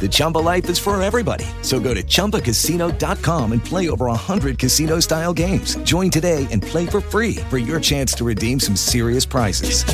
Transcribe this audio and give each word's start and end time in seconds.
The 0.00 0.08
Chumba 0.10 0.38
life 0.38 0.70
is 0.70 0.78
for 0.78 1.00
everybody. 1.02 1.44
So 1.60 1.78
go 1.78 1.92
to 1.92 2.02
ChumbaCasino.com 2.02 3.52
and 3.52 3.62
play 3.62 3.90
over 3.90 4.06
100 4.06 4.58
casino 4.58 5.00
style 5.00 5.34
games. 5.34 5.76
Join 5.84 6.10
today 6.10 6.46
and 6.50 6.62
play 6.62 6.86
for 6.86 7.02
free 7.02 7.36
for 7.50 7.58
your 7.58 7.78
chance 7.78 8.14
to 8.14 8.24
redeem 8.24 8.58
some 8.58 8.76
serious 8.76 9.26
prizes. 9.26 9.84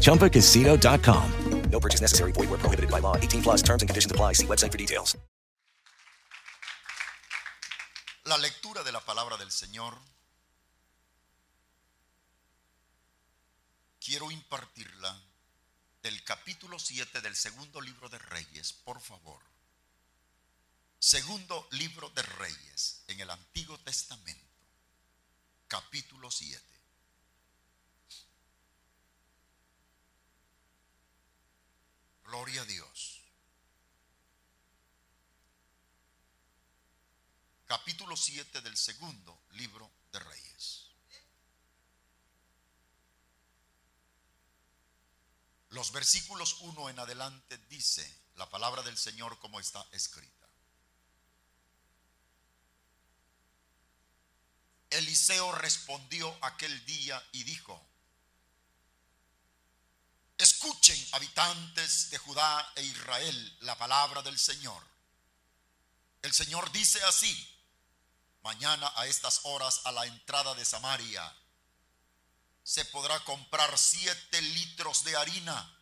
ChumbaCasino.com. 0.00 1.32
No 1.70 1.80
purchase 1.80 2.00
necessary. 2.00 2.32
Void 2.32 2.50
were 2.50 2.58
prohibited 2.58 2.90
by 2.90 3.00
law. 3.00 3.16
18 3.16 3.42
plus 3.42 3.62
terms 3.62 3.82
and 3.82 3.88
conditions 3.88 4.10
apply. 4.10 4.34
See 4.34 4.46
website 4.46 4.72
for 4.72 4.78
details. 4.78 5.16
La 8.24 8.36
lectura 8.38 8.82
de 8.82 8.92
la 8.92 9.00
palabra 9.00 9.36
del 9.36 9.50
Señor. 9.50 9.94
Quiero 14.00 14.30
impartirla 14.30 15.25
del 16.06 16.22
capítulo 16.22 16.78
7 16.78 17.20
del 17.20 17.34
segundo 17.34 17.80
libro 17.80 18.08
de 18.08 18.20
Reyes, 18.20 18.72
por 18.72 19.00
favor. 19.00 19.42
Segundo 21.00 21.66
libro 21.72 22.10
de 22.10 22.22
Reyes 22.22 23.02
en 23.08 23.18
el 23.18 23.28
Antiguo 23.28 23.76
Testamento, 23.80 24.46
capítulo 25.66 26.30
7. 26.30 26.62
Gloria 32.22 32.62
a 32.62 32.64
Dios. 32.66 33.22
Capítulo 37.66 38.16
7 38.16 38.60
del 38.60 38.76
segundo 38.76 39.42
libro 39.54 39.90
de 40.12 40.20
Reyes. 40.20 40.45
Los 45.76 45.92
versículos 45.92 46.56
1 46.60 46.88
en 46.88 46.98
adelante 46.98 47.58
dice 47.68 48.02
la 48.36 48.48
palabra 48.48 48.82
del 48.82 48.96
Señor 48.96 49.38
como 49.38 49.60
está 49.60 49.86
escrita. 49.92 50.46
Eliseo 54.88 55.52
respondió 55.52 56.34
aquel 56.40 56.86
día 56.86 57.22
y 57.32 57.44
dijo, 57.44 57.78
escuchen 60.38 61.08
habitantes 61.12 62.08
de 62.08 62.16
Judá 62.16 62.72
e 62.74 62.82
Israel 62.82 63.58
la 63.60 63.76
palabra 63.76 64.22
del 64.22 64.38
Señor. 64.38 64.82
El 66.22 66.32
Señor 66.32 66.72
dice 66.72 67.02
así, 67.04 67.54
mañana 68.42 68.90
a 68.96 69.06
estas 69.06 69.40
horas 69.42 69.82
a 69.84 69.92
la 69.92 70.06
entrada 70.06 70.54
de 70.54 70.64
Samaria 70.64 71.36
se 72.66 72.84
podrá 72.86 73.22
comprar 73.22 73.78
siete 73.78 74.42
litros 74.42 75.04
de 75.04 75.16
harina 75.16 75.72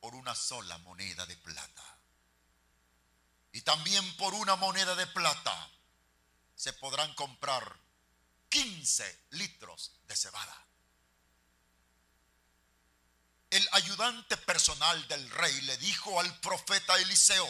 por 0.00 0.14
una 0.14 0.34
sola 0.34 0.76
moneda 0.76 1.24
de 1.24 1.34
plata. 1.38 1.98
Y 3.52 3.62
también 3.62 4.16
por 4.18 4.34
una 4.34 4.54
moneda 4.54 4.94
de 4.96 5.06
plata 5.06 5.70
se 6.54 6.74
podrán 6.74 7.14
comprar 7.14 7.80
15 8.50 9.24
litros 9.30 9.92
de 10.06 10.14
cebada. 10.14 10.66
El 13.48 13.66
ayudante 13.72 14.36
personal 14.36 15.08
del 15.08 15.30
rey 15.30 15.58
le 15.62 15.78
dijo 15.78 16.20
al 16.20 16.38
profeta 16.40 16.98
Eliseo, 16.98 17.48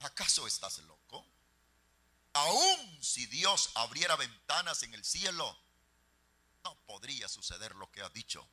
¿acaso 0.00 0.46
estás 0.46 0.76
loco? 0.80 1.26
Aún 2.34 3.02
si 3.02 3.24
Dios 3.24 3.70
abriera 3.74 4.16
ventanas 4.16 4.82
en 4.82 4.92
el 4.92 5.02
cielo, 5.02 5.58
no 6.68 6.74
podría 6.86 7.28
suceder 7.28 7.74
lo 7.76 7.90
que 7.90 8.02
ha 8.02 8.08
dicho. 8.10 8.46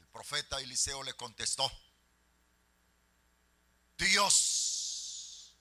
El 0.00 0.08
profeta 0.08 0.60
Eliseo 0.60 1.02
le 1.04 1.14
contestó, 1.14 1.70
Dios 3.96 5.54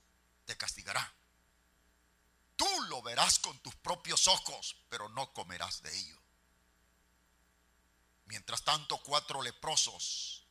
te 0.45 0.57
castigará. 0.57 1.13
Tú 2.55 2.67
lo 2.89 3.01
verás 3.03 3.39
con 3.39 3.57
tus 3.59 3.75
propios 3.75 4.27
ojos, 4.27 4.75
pero 4.89 5.09
no 5.09 5.31
comerás 5.33 5.81
de 5.83 5.95
ello. 5.95 6.17
Mientras 8.25 8.63
tanto, 8.63 8.97
cuatro 9.03 9.41
leprosos 9.41 10.43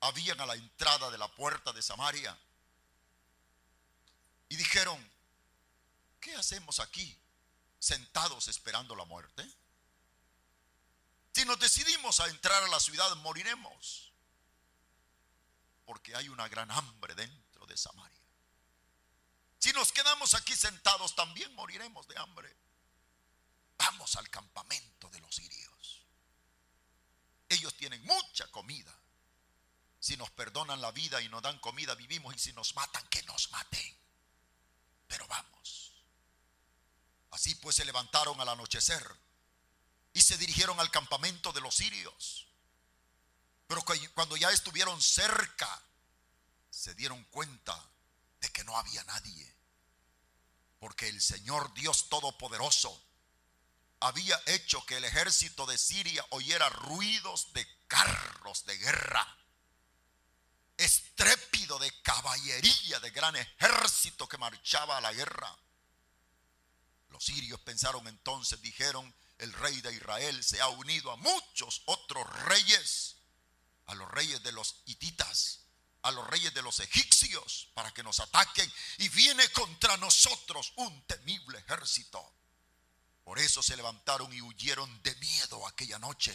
habían 0.00 0.40
a 0.40 0.46
la 0.46 0.54
entrada 0.54 1.10
de 1.10 1.18
la 1.18 1.28
puerta 1.34 1.72
de 1.72 1.80
Samaria 1.80 2.38
y 4.48 4.56
dijeron, 4.56 5.10
¿qué 6.20 6.34
hacemos 6.34 6.80
aquí 6.80 7.18
sentados 7.78 8.48
esperando 8.48 8.94
la 8.94 9.04
muerte? 9.04 9.48
Si 11.38 11.44
nos 11.44 11.60
decidimos 11.60 12.18
a 12.18 12.26
entrar 12.26 12.64
a 12.64 12.66
la 12.66 12.80
ciudad, 12.80 13.14
moriremos. 13.18 14.12
Porque 15.86 16.16
hay 16.16 16.28
una 16.28 16.48
gran 16.48 16.68
hambre 16.68 17.14
dentro 17.14 17.64
de 17.64 17.76
Samaria. 17.76 18.20
Si 19.60 19.72
nos 19.72 19.92
quedamos 19.92 20.34
aquí 20.34 20.56
sentados, 20.56 21.14
también 21.14 21.54
moriremos 21.54 22.08
de 22.08 22.18
hambre. 22.18 22.52
Vamos 23.78 24.16
al 24.16 24.28
campamento 24.30 25.08
de 25.10 25.20
los 25.20 25.32
sirios. 25.32 26.02
Ellos 27.48 27.72
tienen 27.76 28.02
mucha 28.02 28.48
comida. 28.48 28.92
Si 30.00 30.16
nos 30.16 30.32
perdonan 30.32 30.80
la 30.80 30.90
vida 30.90 31.22
y 31.22 31.28
nos 31.28 31.42
dan 31.42 31.60
comida, 31.60 31.94
vivimos. 31.94 32.34
Y 32.34 32.40
si 32.40 32.52
nos 32.52 32.74
matan, 32.74 33.06
que 33.06 33.22
nos 33.22 33.48
maten. 33.52 33.96
Pero 35.06 35.24
vamos. 35.28 36.02
Así 37.30 37.54
pues 37.54 37.76
se 37.76 37.84
levantaron 37.84 38.40
al 38.40 38.48
anochecer 38.48 39.27
y 40.12 40.20
se 40.22 40.36
dirigieron 40.38 40.78
al 40.80 40.90
campamento 40.90 41.52
de 41.52 41.60
los 41.60 41.74
sirios. 41.74 42.46
Pero 43.66 43.84
cuando 44.14 44.36
ya 44.36 44.50
estuvieron 44.50 45.00
cerca, 45.00 45.82
se 46.70 46.94
dieron 46.94 47.22
cuenta 47.24 47.78
de 48.40 48.50
que 48.50 48.64
no 48.64 48.76
había 48.76 49.04
nadie. 49.04 49.54
Porque 50.80 51.08
el 51.08 51.20
Señor 51.20 51.74
Dios 51.74 52.08
Todopoderoso 52.08 53.02
había 54.00 54.40
hecho 54.46 54.84
que 54.86 54.96
el 54.96 55.04
ejército 55.04 55.66
de 55.66 55.76
Siria 55.76 56.24
oyera 56.30 56.68
ruidos 56.68 57.52
de 57.52 57.66
carros 57.88 58.64
de 58.64 58.78
guerra, 58.78 59.36
estrépido 60.76 61.78
de 61.78 61.92
caballería, 62.02 63.00
de 63.00 63.10
gran 63.10 63.34
ejército 63.34 64.28
que 64.28 64.38
marchaba 64.38 64.98
a 64.98 65.00
la 65.00 65.12
guerra. 65.12 65.54
Los 67.08 67.24
sirios 67.24 67.60
pensaron 67.60 68.06
entonces, 68.06 68.60
dijeron, 68.62 69.12
el 69.38 69.52
rey 69.52 69.80
de 69.80 69.94
Israel 69.94 70.42
se 70.42 70.60
ha 70.60 70.68
unido 70.68 71.10
a 71.10 71.16
muchos 71.16 71.82
otros 71.86 72.28
reyes, 72.44 73.16
a 73.86 73.94
los 73.94 74.10
reyes 74.10 74.42
de 74.42 74.52
los 74.52 74.82
hititas, 74.86 75.60
a 76.02 76.10
los 76.10 76.26
reyes 76.26 76.52
de 76.54 76.62
los 76.62 76.80
egipcios, 76.80 77.68
para 77.74 77.92
que 77.92 78.02
nos 78.02 78.20
ataquen, 78.20 78.70
y 78.98 79.08
viene 79.08 79.48
contra 79.50 79.96
nosotros 79.96 80.72
un 80.76 81.06
temible 81.06 81.58
ejército. 81.58 82.32
Por 83.24 83.38
eso 83.38 83.62
se 83.62 83.76
levantaron 83.76 84.32
y 84.32 84.40
huyeron 84.40 85.02
de 85.02 85.14
miedo 85.16 85.66
aquella 85.66 85.98
noche. 85.98 86.34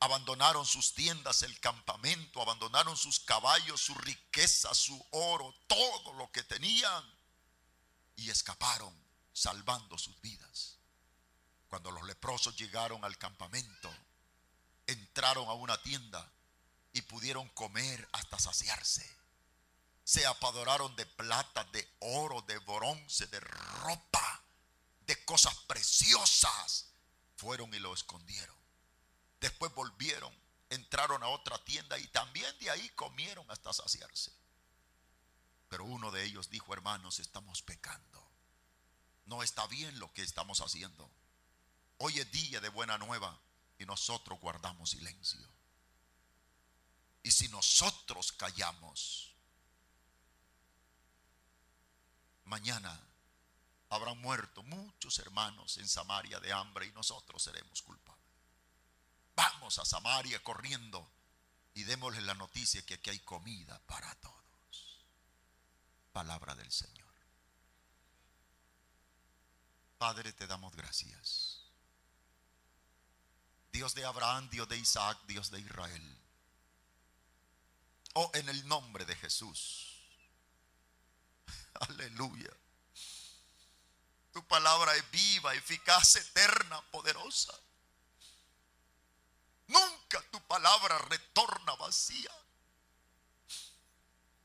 Abandonaron 0.00 0.66
sus 0.66 0.94
tiendas, 0.94 1.42
el 1.42 1.58
campamento, 1.60 2.42
abandonaron 2.42 2.96
sus 2.96 3.20
caballos, 3.20 3.80
su 3.80 3.94
riqueza, 3.94 4.74
su 4.74 5.06
oro, 5.10 5.54
todo 5.66 6.14
lo 6.14 6.30
que 6.32 6.42
tenían, 6.42 7.04
y 8.16 8.28
escaparon 8.28 8.94
salvando 9.32 9.96
sus 9.96 10.20
vidas. 10.20 10.79
Cuando 11.70 11.92
los 11.92 12.02
leprosos 12.02 12.56
llegaron 12.56 13.04
al 13.04 13.16
campamento, 13.16 13.88
entraron 14.88 15.48
a 15.48 15.52
una 15.52 15.80
tienda 15.80 16.28
y 16.92 17.00
pudieron 17.02 17.48
comer 17.50 18.08
hasta 18.10 18.40
saciarse. 18.40 19.08
Se 20.02 20.26
apadoraron 20.26 20.96
de 20.96 21.06
plata, 21.06 21.62
de 21.72 21.88
oro, 22.00 22.42
de 22.42 22.58
bronce, 22.58 23.28
de 23.28 23.38
ropa, 23.38 24.42
de 25.06 25.24
cosas 25.24 25.54
preciosas. 25.68 26.88
Fueron 27.36 27.72
y 27.72 27.78
lo 27.78 27.94
escondieron. 27.94 28.56
Después 29.40 29.72
volvieron, 29.72 30.34
entraron 30.70 31.22
a 31.22 31.28
otra 31.28 31.56
tienda 31.64 31.96
y 32.00 32.08
también 32.08 32.52
de 32.58 32.70
ahí 32.70 32.88
comieron 32.96 33.48
hasta 33.48 33.72
saciarse. 33.72 34.32
Pero 35.68 35.84
uno 35.84 36.10
de 36.10 36.24
ellos 36.24 36.50
dijo, 36.50 36.72
hermanos, 36.74 37.20
estamos 37.20 37.62
pecando. 37.62 38.28
No 39.26 39.44
está 39.44 39.68
bien 39.68 40.00
lo 40.00 40.12
que 40.12 40.22
estamos 40.22 40.60
haciendo. 40.62 41.08
Hoy 42.02 42.18
es 42.18 42.32
día 42.32 42.60
de 42.60 42.70
buena 42.70 42.96
nueva 42.96 43.38
y 43.78 43.84
nosotros 43.84 44.40
guardamos 44.40 44.88
silencio. 44.88 45.46
Y 47.22 47.30
si 47.30 47.46
nosotros 47.48 48.32
callamos, 48.32 49.34
mañana 52.44 52.98
habrán 53.90 54.18
muerto 54.18 54.62
muchos 54.62 55.18
hermanos 55.18 55.76
en 55.76 55.86
Samaria 55.86 56.40
de 56.40 56.50
hambre 56.54 56.86
y 56.86 56.92
nosotros 56.92 57.42
seremos 57.42 57.82
culpables. 57.82 58.24
Vamos 59.36 59.78
a 59.78 59.84
Samaria 59.84 60.42
corriendo 60.42 61.06
y 61.74 61.84
démosle 61.84 62.22
la 62.22 62.34
noticia 62.34 62.80
que 62.86 62.94
aquí 62.94 63.10
hay 63.10 63.20
comida 63.20 63.78
para 63.80 64.14
todos. 64.14 65.04
Palabra 66.12 66.54
del 66.54 66.72
Señor. 66.72 67.12
Padre, 69.98 70.32
te 70.32 70.46
damos 70.46 70.74
gracias. 70.74 71.59
Dios 73.72 73.94
de 73.94 74.04
Abraham, 74.04 74.48
Dios 74.50 74.68
de 74.68 74.76
Isaac, 74.76 75.18
Dios 75.26 75.50
de 75.50 75.60
Israel. 75.60 76.18
Oh, 78.14 78.30
en 78.34 78.48
el 78.48 78.66
nombre 78.66 79.04
de 79.04 79.14
Jesús. 79.16 80.02
Aleluya. 81.88 82.50
Tu 84.32 84.46
palabra 84.46 84.94
es 84.96 85.10
viva, 85.10 85.54
eficaz, 85.54 86.16
eterna, 86.16 86.80
poderosa. 86.90 87.52
Nunca 89.68 90.20
tu 90.30 90.40
palabra 90.46 90.98
retorna 90.98 91.74
vacía. 91.76 92.30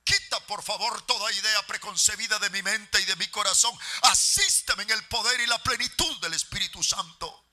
Quita 0.04 0.40
por 0.46 0.62
favor 0.62 1.02
toda 1.08 1.32
idea 1.32 1.66
preconcebida 1.66 2.38
de 2.38 2.52
mi 2.52 2.62
mente 2.62 3.02
y 3.02 3.06
de 3.06 3.16
mi 3.16 3.28
corazón. 3.30 3.76
Asísteme 4.04 4.84
en 4.84 4.92
el 4.92 5.08
poder 5.08 5.40
y 5.40 5.48
la 5.48 5.62
plenitud 5.64 6.22
del 6.22 6.34
Espíritu 6.36 6.84
Santo. 6.84 7.45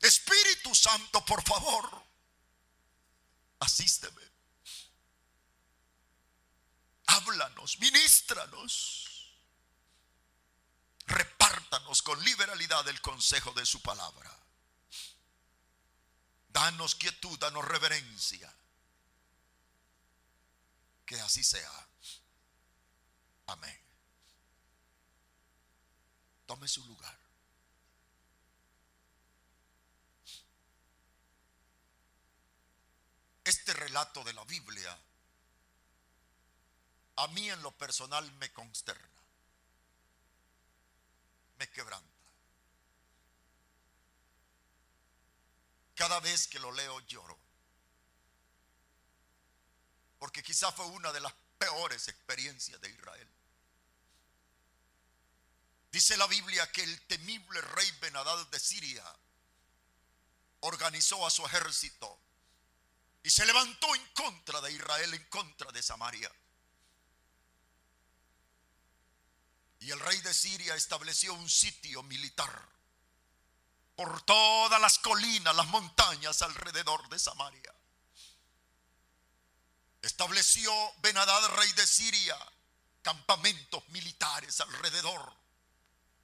Espíritu 0.00 0.74
Santo, 0.74 1.24
por 1.24 1.42
favor, 1.42 2.04
asísteme. 3.60 4.22
Háblanos, 7.06 7.78
ministranos. 7.80 9.04
Repártanos 11.06 12.02
con 12.02 12.22
liberalidad 12.22 12.86
el 12.88 13.00
consejo 13.00 13.52
de 13.52 13.64
su 13.64 13.80
palabra. 13.80 14.30
Danos 16.48 16.94
quietud, 16.94 17.38
danos 17.38 17.64
reverencia. 17.64 18.54
Que 21.06 21.18
así 21.20 21.42
sea. 21.42 21.88
Amén. 23.46 23.80
Tome 26.46 26.68
su 26.68 26.84
lugar. 26.84 27.17
Este 33.48 33.72
relato 33.72 34.22
de 34.24 34.34
la 34.34 34.44
Biblia 34.44 34.94
a 37.16 37.28
mí 37.28 37.48
en 37.48 37.62
lo 37.62 37.72
personal 37.72 38.30
me 38.32 38.52
consterna, 38.52 39.22
me 41.58 41.70
quebranta. 41.70 42.06
Cada 45.94 46.20
vez 46.20 46.46
que 46.46 46.58
lo 46.58 46.70
leo 46.72 47.00
lloro, 47.06 47.38
porque 50.18 50.42
quizá 50.42 50.70
fue 50.70 50.84
una 50.84 51.10
de 51.10 51.20
las 51.20 51.32
peores 51.56 52.06
experiencias 52.08 52.78
de 52.82 52.90
Israel. 52.90 53.30
Dice 55.90 56.18
la 56.18 56.26
Biblia 56.26 56.70
que 56.70 56.82
el 56.82 57.00
temible 57.06 57.62
rey 57.62 57.90
Benadad 57.92 58.46
de 58.48 58.60
Siria 58.60 59.10
organizó 60.60 61.26
a 61.26 61.30
su 61.30 61.46
ejército 61.46 62.27
y 63.28 63.30
se 63.30 63.44
levantó 63.44 63.94
en 63.94 64.06
contra 64.14 64.58
de 64.62 64.72
Israel, 64.72 65.12
en 65.12 65.24
contra 65.24 65.70
de 65.70 65.82
Samaria. 65.82 66.32
Y 69.80 69.90
el 69.90 70.00
rey 70.00 70.18
de 70.22 70.32
Siria 70.32 70.74
estableció 70.74 71.34
un 71.34 71.46
sitio 71.46 72.02
militar 72.04 72.50
por 73.94 74.22
todas 74.22 74.80
las 74.80 74.98
colinas, 75.00 75.54
las 75.54 75.66
montañas 75.66 76.40
alrededor 76.40 77.06
de 77.10 77.18
Samaria. 77.18 77.74
Estableció 80.00 80.72
Benadad, 81.02 81.50
rey 81.50 81.70
de 81.72 81.86
Siria, 81.86 82.38
campamentos 83.02 83.86
militares 83.90 84.58
alrededor 84.62 85.34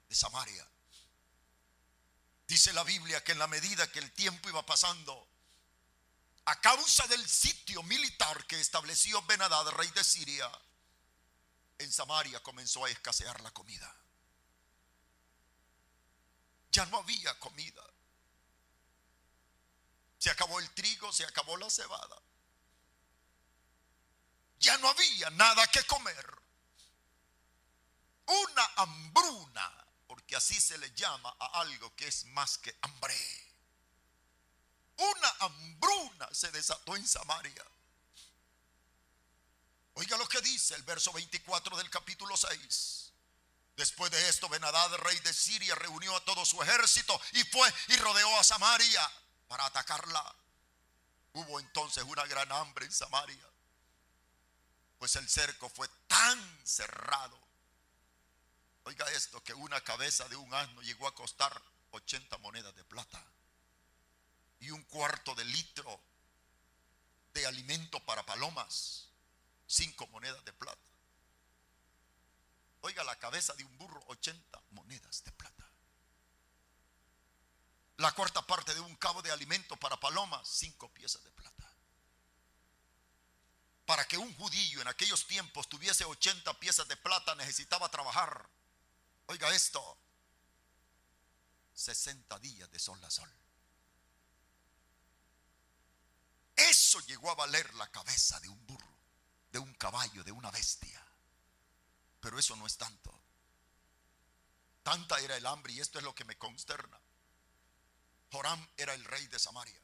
de 0.09 0.15
Samaria. 0.15 0.67
Dice 2.47 2.73
la 2.73 2.83
Biblia 2.83 3.23
que 3.23 3.33
en 3.33 3.37
la 3.37 3.47
medida 3.47 3.91
que 3.91 3.99
el 3.99 4.11
tiempo 4.11 4.49
iba 4.49 4.65
pasando, 4.65 5.34
a 6.45 6.61
causa 6.61 7.07
del 7.07 7.27
sitio 7.27 7.81
militar 7.83 8.45
que 8.45 8.59
estableció 8.59 9.21
Benadad, 9.23 9.67
rey 9.69 9.89
de 9.91 10.03
Siria, 10.03 10.49
en 11.79 11.91
Samaria 11.91 12.41
comenzó 12.41 12.85
a 12.85 12.89
escasear 12.89 13.41
la 13.41 13.51
comida. 13.51 13.93
Ya 16.71 16.85
no 16.85 16.97
había 16.97 17.37
comida. 17.39 17.83
Se 20.19 20.29
acabó 20.29 20.59
el 20.59 20.69
trigo, 20.71 21.11
se 21.11 21.25
acabó 21.25 21.57
la 21.57 21.69
cebada. 21.69 22.21
Ya 24.59 24.77
no 24.77 24.89
había 24.89 25.29
nada 25.31 25.65
que 25.67 25.83
comer. 25.83 26.41
Una 28.27 28.65
hambruna, 28.77 29.87
porque 30.07 30.35
así 30.35 30.59
se 30.59 30.77
le 30.77 30.91
llama 30.93 31.35
a 31.39 31.59
algo 31.59 31.95
que 31.95 32.07
es 32.07 32.25
más 32.25 32.57
que 32.57 32.77
hambre. 32.81 33.44
Una 34.97 35.35
hambruna 35.39 36.29
se 36.31 36.51
desató 36.51 36.95
en 36.95 37.07
Samaria. 37.07 37.63
Oiga 39.95 40.17
lo 40.17 40.27
que 40.27 40.41
dice 40.41 40.75
el 40.75 40.83
verso 40.83 41.11
24 41.13 41.77
del 41.77 41.89
capítulo 41.89 42.35
6. 42.35 43.11
Después 43.75 44.09
de 44.11 44.29
esto, 44.29 44.47
Benadad, 44.47 44.93
rey 44.95 45.19
de 45.19 45.33
Siria, 45.33 45.75
reunió 45.75 46.15
a 46.15 46.23
todo 46.23 46.45
su 46.45 46.61
ejército 46.61 47.19
y 47.33 47.43
fue 47.45 47.73
y 47.89 47.97
rodeó 47.97 48.39
a 48.39 48.43
Samaria 48.43 49.11
para 49.47 49.65
atacarla. 49.65 50.35
Hubo 51.33 51.59
entonces 51.59 52.03
una 52.05 52.25
gran 52.25 52.49
hambre 52.53 52.85
en 52.85 52.93
Samaria, 52.93 53.45
pues 54.97 55.17
el 55.17 55.27
cerco 55.27 55.69
fue 55.69 55.89
tan 56.07 56.65
cerrado. 56.65 57.37
Oiga 58.83 59.09
esto, 59.11 59.43
que 59.43 59.53
una 59.53 59.81
cabeza 59.81 60.29
de 60.29 60.37
un 60.37 60.53
asno 60.53 60.81
llegó 60.81 61.07
a 61.07 61.15
costar 61.15 61.61
80 61.91 62.37
monedas 62.37 62.73
de 62.75 62.83
plata 62.85 63.21
y 64.59 64.71
un 64.71 64.83
cuarto 64.83 65.35
de 65.35 65.45
litro 65.45 66.01
de 67.33 67.45
alimento 67.45 67.99
para 68.05 68.25
palomas 68.25 69.05
cinco 69.67 70.07
monedas 70.07 70.43
de 70.45 70.53
plata. 70.53 70.81
Oiga, 72.81 73.03
la 73.03 73.17
cabeza 73.17 73.53
de 73.53 73.63
un 73.63 73.77
burro, 73.77 74.01
80 74.07 74.61
monedas 74.71 75.23
de 75.23 75.31
plata. 75.31 75.65
La 77.97 78.11
cuarta 78.11 78.45
parte 78.45 78.73
de 78.73 78.81
un 78.81 78.95
cabo 78.97 79.21
de 79.21 79.31
alimento 79.31 79.75
para 79.77 79.99
palomas, 79.99 80.47
cinco 80.47 80.89
piezas 80.89 81.23
de 81.23 81.31
plata. 81.31 81.71
Para 83.85 84.05
que 84.05 84.17
un 84.17 84.33
judío 84.35 84.81
en 84.81 84.87
aquellos 84.87 85.25
tiempos 85.25 85.69
tuviese 85.69 86.05
80 86.05 86.59
piezas 86.59 86.87
de 86.87 86.97
plata 86.97 87.35
necesitaba 87.35 87.89
trabajar. 87.89 88.47
Oiga 89.27 89.53
esto, 89.55 89.97
60 91.73 92.37
días 92.39 92.69
de 92.69 92.79
sol 92.79 93.03
a 93.03 93.09
sol. 93.09 93.31
Eso 96.55 96.99
llegó 97.01 97.31
a 97.31 97.35
valer 97.35 97.73
la 97.75 97.91
cabeza 97.91 98.39
de 98.39 98.49
un 98.49 98.65
burro 98.65 98.95
de 99.55 99.59
un 99.59 99.73
caballo, 99.75 100.21
de 100.25 100.33
una 100.33 100.51
bestia. 100.51 101.01
Pero 102.19 102.37
eso 102.37 102.57
no 102.57 102.67
es 102.67 102.75
tanto. 102.75 103.17
Tanta 104.83 105.17
era 105.21 105.37
el 105.37 105.45
hambre 105.45 105.71
y 105.71 105.79
esto 105.79 105.97
es 105.97 106.03
lo 106.03 106.13
que 106.13 106.25
me 106.25 106.37
consterna. 106.37 106.99
Joram 108.33 108.67
era 108.75 108.93
el 108.93 109.05
rey 109.05 109.25
de 109.27 109.39
Samaria. 109.39 109.81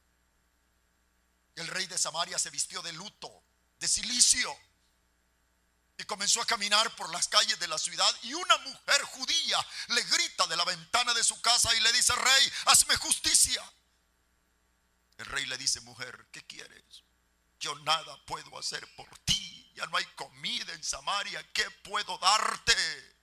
El 1.55 1.69
rey 1.69 1.87
de 1.87 1.97
Samaria 1.97 2.37
se 2.37 2.49
vistió 2.49 2.81
de 2.81 2.91
luto, 2.91 3.31
de 3.79 3.87
silicio, 3.87 4.53
y 5.97 6.03
comenzó 6.03 6.41
a 6.41 6.45
caminar 6.45 6.93
por 6.97 7.09
las 7.09 7.29
calles 7.29 7.57
de 7.57 7.69
la 7.69 7.77
ciudad 7.77 8.13
y 8.23 8.33
una 8.33 8.57
mujer 8.57 9.01
judía 9.03 9.65
le 9.87 10.03
grita 10.03 10.47
de 10.47 10.57
la 10.57 10.65
ventana 10.65 11.13
de 11.13 11.23
su 11.23 11.39
casa 11.39 11.73
y 11.75 11.79
le 11.79 11.93
dice, 11.93 12.13
rey, 12.13 12.53
hazme 12.65 12.97
justicia. 12.97 13.63
El 15.21 15.27
rey 15.27 15.45
le 15.45 15.57
dice, 15.57 15.81
mujer, 15.81 16.27
¿qué 16.31 16.45
quieres? 16.45 17.03
Yo 17.59 17.75
nada 17.79 18.17
puedo 18.25 18.57
hacer 18.57 18.87
por 18.95 19.07
ti 19.19 19.31
ya 19.75 19.85
no 19.87 19.97
hay 19.97 20.05
comida 20.15 20.73
en 20.73 20.83
Samaria, 20.83 21.43
¿qué 21.53 21.69
puedo 21.83 22.17
darte? 22.17 23.17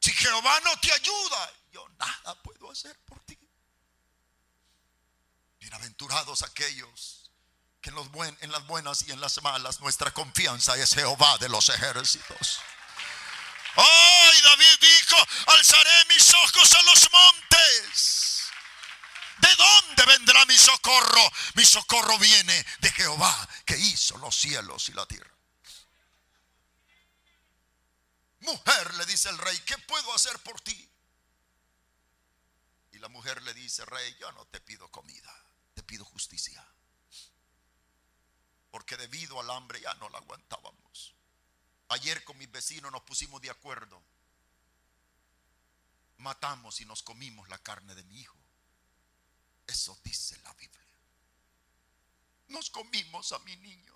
Si 0.00 0.12
Jehová 0.12 0.60
no 0.60 0.76
te 0.78 0.92
ayuda, 0.92 1.52
yo 1.72 1.88
nada 1.98 2.42
puedo 2.42 2.70
hacer 2.70 2.96
por 3.04 3.20
ti. 3.24 3.38
Bienaventurados 5.58 6.42
aquellos 6.42 7.30
Que 7.80 7.90
en, 7.90 8.52
las 8.52 8.66
buenas 8.66 9.02
y 9.06 9.12
en 9.12 9.20
las 9.20 9.42
malas 9.42 9.80
nuestra 9.80 10.12
confianza 10.12 10.76
es 10.76 10.94
Jehová 10.94 11.38
de 11.38 11.48
los 11.48 11.68
ejércitos. 11.68 12.60
Ay, 13.74 14.40
David 14.42 14.78
dijo, 14.80 15.16
alzaré 15.46 16.04
mis 16.08 16.34
ojos 16.34 16.74
a 16.74 16.82
los 16.82 17.12
montes. 17.12 18.27
¿De 19.38 19.54
dónde 19.56 20.04
vendrá 20.06 20.44
mi 20.46 20.56
socorro? 20.56 21.30
Mi 21.54 21.64
socorro 21.64 22.18
viene 22.18 22.66
de 22.80 22.90
Jehová 22.90 23.48
que 23.64 23.76
hizo 23.76 24.18
los 24.18 24.34
cielos 24.34 24.88
y 24.88 24.92
la 24.92 25.06
tierra. 25.06 25.30
Mujer, 28.40 28.94
le 28.94 29.06
dice 29.06 29.28
el 29.28 29.38
rey, 29.38 29.58
¿qué 29.66 29.76
puedo 29.78 30.14
hacer 30.14 30.38
por 30.40 30.60
ti? 30.60 30.88
Y 32.92 32.98
la 32.98 33.08
mujer 33.08 33.42
le 33.42 33.52
dice, 33.54 33.84
rey, 33.84 34.16
yo 34.20 34.30
no 34.32 34.46
te 34.46 34.60
pido 34.60 34.88
comida, 34.90 35.32
te 35.74 35.82
pido 35.82 36.04
justicia. 36.04 36.64
Porque 38.70 38.96
debido 38.96 39.40
al 39.40 39.50
hambre 39.50 39.80
ya 39.80 39.94
no 39.94 40.08
la 40.08 40.18
aguantábamos. 40.18 41.14
Ayer 41.90 42.22
con 42.24 42.36
mis 42.38 42.50
vecinos 42.50 42.92
nos 42.92 43.02
pusimos 43.02 43.40
de 43.40 43.50
acuerdo. 43.50 44.02
Matamos 46.18 46.80
y 46.80 46.84
nos 46.84 47.02
comimos 47.02 47.48
la 47.48 47.58
carne 47.58 47.94
de 47.94 48.02
mi 48.04 48.20
hijo. 48.20 48.38
Eso 49.68 49.96
dice 50.02 50.36
la 50.38 50.52
Biblia. 50.54 50.96
Nos 52.48 52.70
comimos 52.70 53.32
a 53.32 53.38
mi 53.40 53.54
niño. 53.56 53.94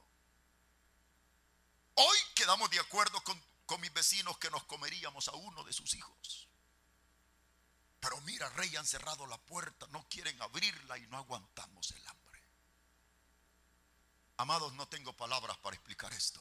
Hoy 1.95 2.19
quedamos 2.35 2.71
de 2.71 2.79
acuerdo 2.79 3.23
con, 3.25 3.43
con 3.67 3.81
mis 3.81 3.93
vecinos 3.93 4.39
que 4.39 4.51
nos 4.51 4.65
comeríamos 4.65 5.29
a 5.29 5.33
uno 5.33 5.65
de 5.65 5.73
sus 5.73 5.95
hijos. 5.95 6.49
Pero 8.01 8.21
mira, 8.21 8.49
rey, 8.51 8.77
han 8.77 8.87
cerrado 8.87 9.27
la 9.27 9.39
puerta, 9.39 9.87
no 9.89 10.07
quieren 10.09 10.41
abrirla 10.43 10.99
y 10.99 11.07
no 11.07 11.17
aguantamos 11.17 11.91
el 11.93 12.07
hambre. 12.07 12.43
Amados, 14.37 14.75
no 14.75 14.87
tengo 14.89 15.13
palabras 15.15 15.57
para 15.59 15.77
explicar 15.77 16.13
esto. 16.13 16.41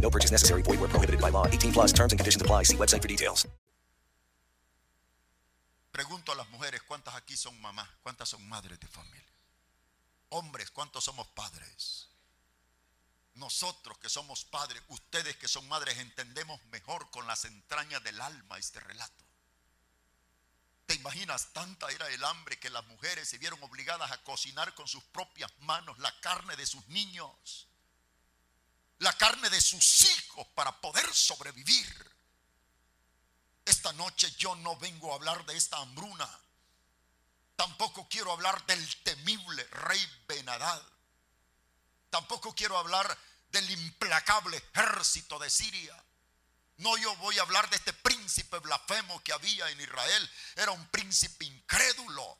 No 0.00 0.10
purchase 0.10 0.32
necessary. 0.32 0.62
Void 0.62 0.80
where 0.80 0.88
prohibited 0.88 1.20
by 1.20 1.30
law. 1.30 1.46
18 1.46 1.72
plus 1.72 1.92
terms 1.92 2.12
and 2.12 2.18
conditions 2.18 2.40
apply. 2.40 2.64
See 2.64 2.76
website 2.76 3.02
for 3.02 3.08
details. 3.08 3.46
Pregunto 5.92 6.30
a 6.30 6.36
las 6.36 6.48
mujeres, 6.50 6.82
¿cuántas 6.82 7.16
aquí 7.16 7.36
son 7.36 7.60
mamás? 7.60 7.88
¿Cuántas 8.02 8.28
son 8.28 8.48
madres 8.48 8.78
de 8.78 8.86
familia? 8.86 9.32
Hombres, 10.28 10.70
¿cuántos 10.70 11.02
somos 11.02 11.26
padres? 11.28 12.08
Nosotros 13.34 13.98
que 13.98 14.08
somos 14.08 14.44
padres, 14.44 14.82
ustedes 14.88 15.36
que 15.36 15.48
son 15.48 15.66
madres, 15.68 15.98
entendemos 15.98 16.62
mejor 16.66 17.10
con 17.10 17.26
las 17.26 17.44
entrañas 17.44 18.02
del 18.04 18.20
alma 18.20 18.58
este 18.58 18.80
relato. 18.80 19.24
¿Te 20.86 20.94
imaginas? 20.94 21.52
Tanta 21.52 21.88
era 21.90 22.08
el 22.08 22.24
hambre 22.24 22.58
que 22.58 22.70
las 22.70 22.86
mujeres 22.86 23.28
se 23.28 23.38
vieron 23.38 23.62
obligadas 23.62 24.10
a 24.10 24.22
cocinar 24.24 24.74
con 24.74 24.88
sus 24.88 25.04
propias 25.04 25.52
manos 25.60 25.98
la 25.98 26.12
carne 26.20 26.56
de 26.56 26.66
sus 26.66 26.86
niños, 26.88 27.67
la 28.98 29.12
carne 29.12 29.48
de 29.50 29.60
sus 29.60 30.02
hijos 30.02 30.46
para 30.54 30.80
poder 30.80 31.12
sobrevivir. 31.14 32.16
Esta 33.64 33.92
noche 33.92 34.30
yo 34.38 34.54
no 34.56 34.76
vengo 34.76 35.12
a 35.12 35.16
hablar 35.16 35.44
de 35.46 35.56
esta 35.56 35.76
hambruna. 35.78 36.28
Tampoco 37.56 38.08
quiero 38.08 38.32
hablar 38.32 38.64
del 38.66 39.02
temible 39.02 39.64
rey 39.64 40.24
Benadad. 40.26 40.82
Tampoco 42.10 42.54
quiero 42.54 42.78
hablar 42.78 43.18
del 43.50 43.68
implacable 43.70 44.56
ejército 44.56 45.38
de 45.38 45.50
Siria. 45.50 46.04
No, 46.78 46.96
yo 46.96 47.14
voy 47.16 47.38
a 47.38 47.42
hablar 47.42 47.68
de 47.70 47.76
este 47.76 47.92
príncipe 47.92 48.58
blasfemo 48.58 49.22
que 49.22 49.32
había 49.32 49.68
en 49.70 49.80
Israel. 49.80 50.30
Era 50.56 50.70
un 50.70 50.88
príncipe 50.88 51.44
incrédulo 51.44 52.38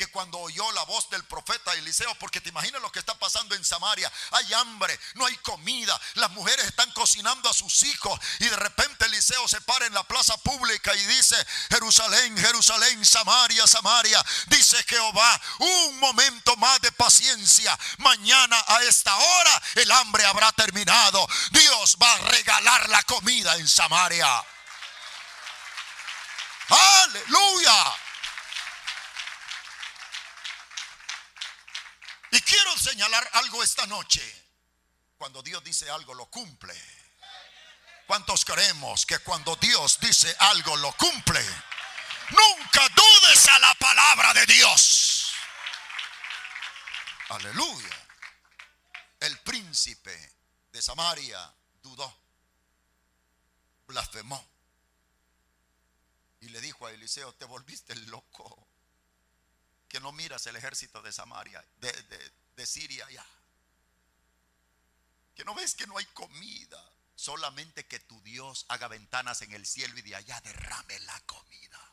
que 0.00 0.06
cuando 0.06 0.38
oyó 0.38 0.72
la 0.72 0.82
voz 0.84 1.10
del 1.10 1.22
profeta 1.24 1.74
Eliseo, 1.74 2.14
porque 2.14 2.40
te 2.40 2.48
imaginas 2.48 2.80
lo 2.80 2.90
que 2.90 3.00
está 3.00 3.18
pasando 3.18 3.54
en 3.54 3.62
Samaria, 3.62 4.10
hay 4.30 4.54
hambre, 4.54 4.98
no 5.12 5.26
hay 5.26 5.36
comida, 5.38 6.00
las 6.14 6.30
mujeres 6.30 6.64
están 6.64 6.90
cocinando 6.92 7.50
a 7.50 7.52
sus 7.52 7.82
hijos 7.82 8.18
y 8.38 8.46
de 8.46 8.56
repente 8.56 9.04
Eliseo 9.04 9.46
se 9.46 9.60
para 9.60 9.84
en 9.84 9.92
la 9.92 10.02
plaza 10.04 10.38
pública 10.38 10.94
y 10.94 11.04
dice, 11.04 11.36
Jerusalén, 11.68 12.34
Jerusalén, 12.38 13.04
Samaria, 13.04 13.66
Samaria, 13.66 14.24
dice 14.46 14.82
Jehová, 14.84 15.38
un 15.58 15.98
momento 15.98 16.56
más 16.56 16.80
de 16.80 16.92
paciencia, 16.92 17.78
mañana 17.98 18.56
a 18.68 18.82
esta 18.84 19.14
hora 19.14 19.62
el 19.74 19.92
hambre 19.92 20.24
habrá 20.24 20.50
terminado, 20.52 21.26
Dios 21.50 21.98
va 22.02 22.10
a 22.10 22.18
regalar 22.30 22.88
la 22.88 23.02
comida 23.02 23.54
en 23.56 23.68
Samaria. 23.68 24.42
Aleluya. 26.70 28.09
Y 32.32 32.40
quiero 32.42 32.76
señalar 32.78 33.28
algo 33.34 33.62
esta 33.62 33.86
noche. 33.86 34.22
Cuando 35.18 35.42
Dios 35.42 35.62
dice 35.64 35.90
algo, 35.90 36.14
lo 36.14 36.26
cumple. 36.26 36.74
¿Cuántos 38.06 38.44
creemos 38.44 39.04
que 39.06 39.18
cuando 39.20 39.54
Dios 39.56 39.98
dice 40.00 40.34
algo, 40.38 40.76
lo 40.76 40.92
cumple? 40.92 41.40
Nunca 42.30 42.88
dudes 42.88 43.48
a 43.48 43.58
la 43.58 43.74
palabra 43.74 44.32
de 44.34 44.46
Dios. 44.46 45.32
Aleluya. 47.28 48.08
El 49.20 49.38
príncipe 49.40 50.34
de 50.72 50.80
Samaria 50.82 51.52
dudó, 51.82 52.16
blasfemó. 53.86 54.44
Y 56.40 56.48
le 56.48 56.60
dijo 56.60 56.86
a 56.86 56.92
Eliseo, 56.92 57.34
te 57.34 57.44
volviste 57.44 57.94
loco 57.96 58.69
que 59.90 60.00
no 60.00 60.12
miras 60.12 60.46
el 60.46 60.54
ejército 60.54 61.02
de 61.02 61.12
Samaria, 61.12 61.62
de, 61.80 61.92
de, 61.92 62.32
de 62.54 62.64
Siria 62.64 63.04
allá. 63.06 63.26
Que 65.34 65.44
no 65.44 65.52
ves 65.52 65.74
que 65.74 65.86
no 65.86 65.98
hay 65.98 66.06
comida. 66.06 66.80
Solamente 67.16 67.84
que 67.86 67.98
tu 67.98 68.18
Dios 68.22 68.64
haga 68.68 68.88
ventanas 68.88 69.42
en 69.42 69.52
el 69.52 69.66
cielo 69.66 69.98
y 69.98 70.02
de 70.02 70.14
allá 70.14 70.40
derrame 70.42 70.98
la 71.00 71.20
comida. 71.26 71.92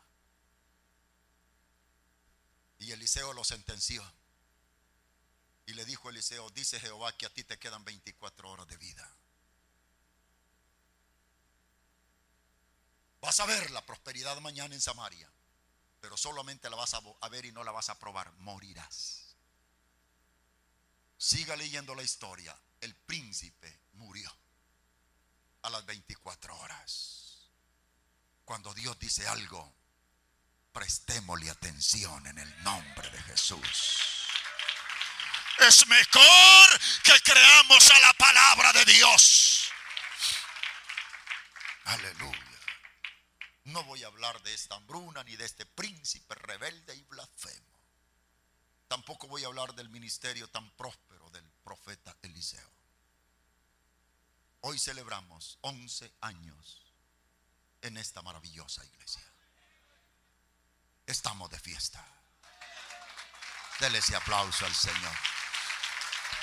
Y 2.80 2.92
Eliseo 2.92 3.34
lo 3.34 3.44
sentenció. 3.44 4.10
Y 5.66 5.74
le 5.74 5.84
dijo 5.84 6.10
Eliseo, 6.10 6.50
dice 6.51 6.80
Jehová 6.80 7.18
que 7.18 7.25
a 7.25 7.34
ti 7.34 7.44
te 7.44 7.58
quedan 7.58 7.84
24 7.84 8.50
horas 8.50 8.68
de 8.68 8.77
vida. 8.77 9.12
Vas 13.22 13.39
a 13.39 13.46
ver 13.48 13.72
la 13.72 13.84
prosperidad 13.86 14.39
mañana 14.39 14.75
en 14.75 14.82
Samaria 14.82 15.30
pero 16.07 16.15
solamente 16.15 16.69
la 16.69 16.77
vas 16.77 16.93
a, 16.93 17.27
ver 17.27 17.43
y 17.43 17.51
no 17.51 17.65
la 17.65 17.73
vas 17.73 17.89
a 17.89 17.99
probar, 17.99 18.31
morirás. 18.37 19.35
Siga 21.17 21.53
leyendo 21.57 21.93
la 21.95 22.01
historia. 22.01 22.57
El 22.79 22.95
príncipe 22.95 23.81
murió 23.91 24.33
a 25.63 25.69
las 25.69 25.85
24 25.85 26.57
horas. 26.59 27.49
Cuando 28.45 28.73
Dios 28.73 28.97
dice 28.97 29.27
algo, 29.27 29.75
prestémosle 30.71 31.49
atención 31.49 32.25
en 32.25 32.37
el 32.37 32.63
nombre 32.63 33.09
de 33.09 33.21
Jesús. 33.23 33.99
Es 35.59 35.85
mejor 35.87 36.79
que 37.03 37.19
creamos 37.19 37.91
a 37.91 37.99
la 37.99 38.13
palabra 38.13 38.71
de 38.71 38.85
Dios. 38.85 39.69
Aleluya. 41.83 42.47
No 43.67 43.83
voy 43.83 44.01
a 44.03 44.07
hablar 44.07 44.41
de 44.43 44.53
esta 44.53 44.75
hambruna 44.75 45.25
ni 45.25 45.36
de 45.36 45.43
este 45.43 45.65
príncipe 45.65 46.36
rebelde 46.36 46.95
y 46.95 47.01
blasfemo. 47.03 47.77
Tampoco 48.88 49.27
voy 49.27 49.43
a 49.43 49.47
hablar 49.47 49.74
del 49.75 49.89
ministerio 49.89 50.47
tan 50.47 50.69
próspero 50.71 51.29
del 51.31 51.43
profeta 51.65 52.15
Eliseo. 52.21 52.71
Hoy 54.62 54.79
celebramos 54.79 55.57
11 55.62 56.13
años 56.21 56.81
en 57.81 57.97
esta 57.97 58.21
maravillosa 58.21 58.86
iglesia. 58.86 59.24
Estamos 61.05 61.50
de 61.50 61.59
fiesta. 61.59 62.05
Dele 63.81 63.97
ese 63.97 64.15
aplauso 64.15 64.65
al 64.65 64.74
Señor. 64.74 65.13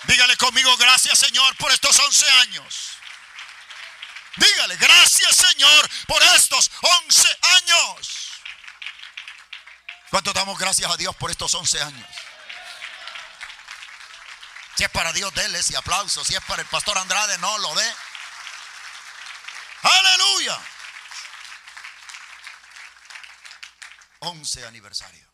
Dígale 0.06 0.36
conmigo, 0.36 0.76
gracias 0.76 1.18
Señor 1.18 1.56
por 1.56 1.72
estos 1.72 1.98
11 1.98 2.28
años. 2.42 2.98
Dígale, 4.36 4.76
gracias 4.76 5.36
Señor 5.36 5.90
por 6.06 6.22
estos 6.22 6.70
11 6.80 7.38
años. 7.42 8.30
¿Cuánto 10.10 10.32
damos 10.32 10.58
gracias 10.58 10.90
a 10.90 10.96
Dios 10.96 11.14
por 11.16 11.30
estos 11.30 11.54
11 11.54 11.82
años? 11.82 12.08
Si 14.76 14.84
es 14.84 14.90
para 14.90 15.12
Dios, 15.12 15.32
déle 15.34 15.58
ese 15.58 15.76
aplauso. 15.76 16.24
Si 16.24 16.34
es 16.34 16.42
para 16.44 16.62
el 16.62 16.68
pastor 16.68 16.98
Andrade, 16.98 17.38
no 17.38 17.58
lo 17.58 17.74
dé. 17.74 17.94
Aleluya. 19.82 20.60
11 24.20 24.66
aniversario. 24.66 25.28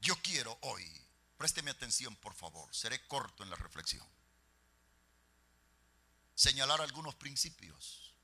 Yo 0.00 0.16
quiero 0.22 0.56
hoy, 0.62 0.90
présteme 1.36 1.70
atención 1.70 2.16
por 2.16 2.34
favor, 2.34 2.74
seré 2.74 3.06
corto 3.06 3.42
en 3.42 3.50
la 3.50 3.56
reflexión, 3.56 4.06
señalar 6.38 6.80
algunos 6.80 7.16
principios, 7.16 8.14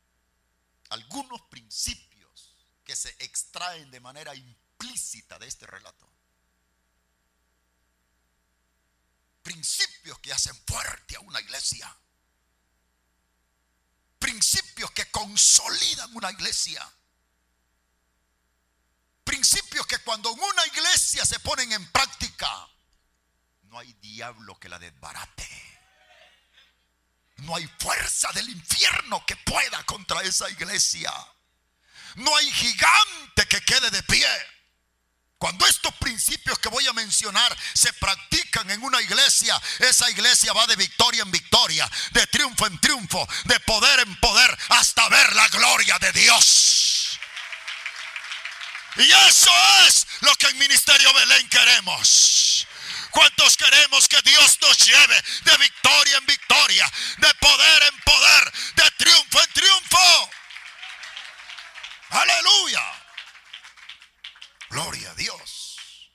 algunos 0.90 1.40
principios 1.50 2.54
que 2.84 2.94
se 2.94 3.08
extraen 3.18 3.90
de 3.90 3.98
manera 3.98 4.32
implícita 4.36 5.36
de 5.40 5.48
este 5.48 5.66
relato. 5.66 6.08
Principios 9.42 10.20
que 10.20 10.32
hacen 10.32 10.54
fuerte 10.64 11.16
a 11.16 11.20
una 11.20 11.40
iglesia. 11.40 11.92
Principios 14.20 14.92
que 14.92 15.10
consolidan 15.10 16.14
una 16.14 16.30
iglesia 16.30 16.88
principios 19.24 19.86
que 19.86 19.98
cuando 19.98 20.30
en 20.30 20.38
una 20.38 20.66
iglesia 20.66 21.24
se 21.24 21.40
ponen 21.40 21.72
en 21.72 21.90
práctica, 21.90 22.68
no 23.64 23.78
hay 23.78 23.92
diablo 23.94 24.58
que 24.60 24.68
la 24.68 24.78
desbarate. 24.78 25.73
No 27.44 27.56
hay 27.56 27.68
fuerza 27.78 28.30
del 28.32 28.48
infierno 28.48 29.24
que 29.26 29.36
pueda 29.36 29.82
contra 29.84 30.22
esa 30.22 30.48
iglesia. 30.50 31.12
No 32.16 32.34
hay 32.36 32.50
gigante 32.50 33.46
que 33.48 33.60
quede 33.62 33.90
de 33.90 34.02
pie. 34.04 34.28
Cuando 35.38 35.66
estos 35.66 35.94
principios 35.96 36.58
que 36.58 36.70
voy 36.70 36.86
a 36.86 36.94
mencionar 36.94 37.54
se 37.74 37.92
practican 37.94 38.70
en 38.70 38.82
una 38.82 39.00
iglesia, 39.02 39.60
esa 39.78 40.08
iglesia 40.10 40.54
va 40.54 40.66
de 40.66 40.76
victoria 40.76 41.22
en 41.22 41.30
victoria, 41.30 41.90
de 42.12 42.26
triunfo 42.28 42.66
en 42.66 42.78
triunfo, 42.80 43.28
de 43.44 43.60
poder 43.60 44.00
en 44.00 44.20
poder, 44.20 44.58
hasta 44.70 45.06
ver 45.10 45.34
la 45.34 45.48
gloria 45.48 45.98
de 45.98 46.12
Dios. 46.12 47.18
Y 48.96 49.10
eso 49.10 49.50
es 49.86 50.06
lo 50.20 50.34
que 50.36 50.46
en 50.46 50.58
Ministerio 50.58 51.12
Belén 51.12 51.48
queremos. 51.50 52.43
¿Cuántos 53.14 53.56
queremos 53.56 54.08
que 54.08 54.20
Dios 54.22 54.58
nos 54.60 54.76
lleve 54.84 55.22
de 55.44 55.56
victoria 55.58 56.16
en 56.16 56.26
victoria, 56.26 56.92
de 57.18 57.34
poder 57.34 57.82
en 57.84 58.00
poder, 58.00 58.52
de 58.74 58.90
triunfo 58.98 59.40
en 59.40 59.52
triunfo? 59.52 60.30
Aleluya. 62.10 62.82
Gloria 64.68 65.12
a 65.12 65.14
Dios. 65.14 66.10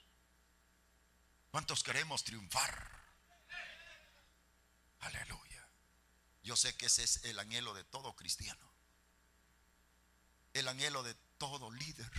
¿Cuántos 1.50 1.82
queremos 1.82 2.22
triunfar? 2.22 2.90
Aleluya. 5.00 5.66
Yo 6.42 6.54
sé 6.54 6.76
que 6.76 6.84
ese 6.84 7.04
es 7.04 7.24
el 7.24 7.38
anhelo 7.38 7.72
de 7.72 7.84
todo 7.84 8.14
cristiano. 8.14 8.74
El 10.52 10.68
anhelo 10.68 11.02
de 11.02 11.14
todo 11.38 11.70
líder. 11.70 12.10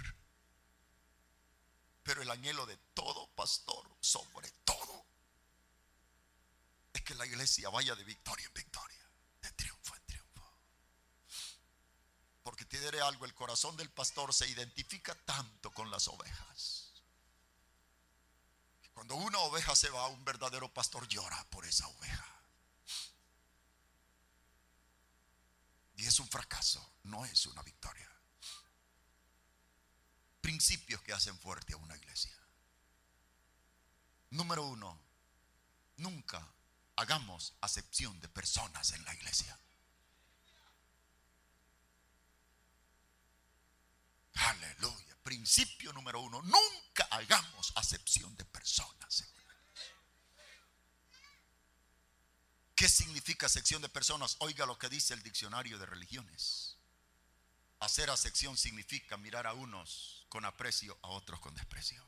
Pero 2.04 2.22
el 2.22 2.32
anhelo 2.32 2.66
de 2.66 2.78
todo 2.94 3.28
pastor, 3.36 3.88
sobre 4.00 4.50
todo, 4.64 5.06
es 6.94 7.02
que 7.04 7.16
la 7.16 7.26
iglesia 7.26 7.70
vaya 7.70 7.96
de 7.96 8.04
victoria 8.04 8.48
en 8.48 8.54
victoria, 8.54 9.10
de 9.42 9.52
triunfo 9.52 9.96
en 9.96 10.06
triunfo. 10.06 10.58
Porque 12.44 12.66
te 12.66 12.80
diré 12.80 13.02
algo, 13.02 13.26
el 13.26 13.36
corazón 13.36 13.78
del 13.78 13.90
pastor 13.92 14.34
se 14.34 14.48
identifica 14.48 15.16
tanto 15.26 15.72
con 15.72 15.92
las 15.92 16.08
ovejas. 16.08 16.92
Cuando 18.94 19.16
una 19.16 19.40
oveja 19.40 19.76
se 19.76 19.90
va, 19.90 20.08
un 20.08 20.26
verdadero 20.26 20.72
pastor 20.74 21.08
llora 21.08 21.44
por 21.50 21.66
esa 21.66 21.88
oveja. 21.88 22.28
Y 25.96 26.08
es 26.08 26.20
un 26.20 26.28
fracaso, 26.28 26.94
no 27.04 27.26
es 27.26 27.46
una 27.46 27.62
victoria 27.62 28.12
principios 30.42 31.02
que 31.02 31.14
hacen 31.14 31.38
fuerte 31.40 31.74
a 31.74 31.78
una 31.78 31.96
iglesia. 31.96 32.36
Número 34.32 34.64
uno, 34.64 35.00
nunca 35.98 36.46
hagamos 36.96 37.54
acepción 37.62 38.20
de 38.20 38.28
personas 38.28 38.92
en 38.92 39.04
la 39.06 39.14
iglesia. 39.14 39.58
Aleluya. 44.36 45.16
Principio 45.24 45.94
número 45.94 46.20
uno, 46.22 46.42
nunca 46.42 47.08
hagamos 47.12 47.72
acepción 47.76 48.36
de 48.38 48.46
personas. 48.46 49.26
¿Qué 52.76 52.90
significa 52.90 53.46
acepción 53.46 53.82
de 53.82 53.90
personas? 53.90 54.38
Oiga 54.40 54.66
lo 54.66 54.80
que 54.80 54.90
dice 54.90 55.14
el 55.14 55.22
diccionario 55.22 55.78
de 55.78 55.86
religiones. 55.86 56.78
Hacer 57.80 58.10
acepción 58.10 58.58
significa 58.58 59.18
mirar 59.18 59.46
a 59.46 59.54
unos 59.54 60.21
con 60.32 60.46
aprecio, 60.46 60.98
a 61.02 61.10
otros 61.10 61.42
con 61.42 61.54
desprecio. 61.54 62.02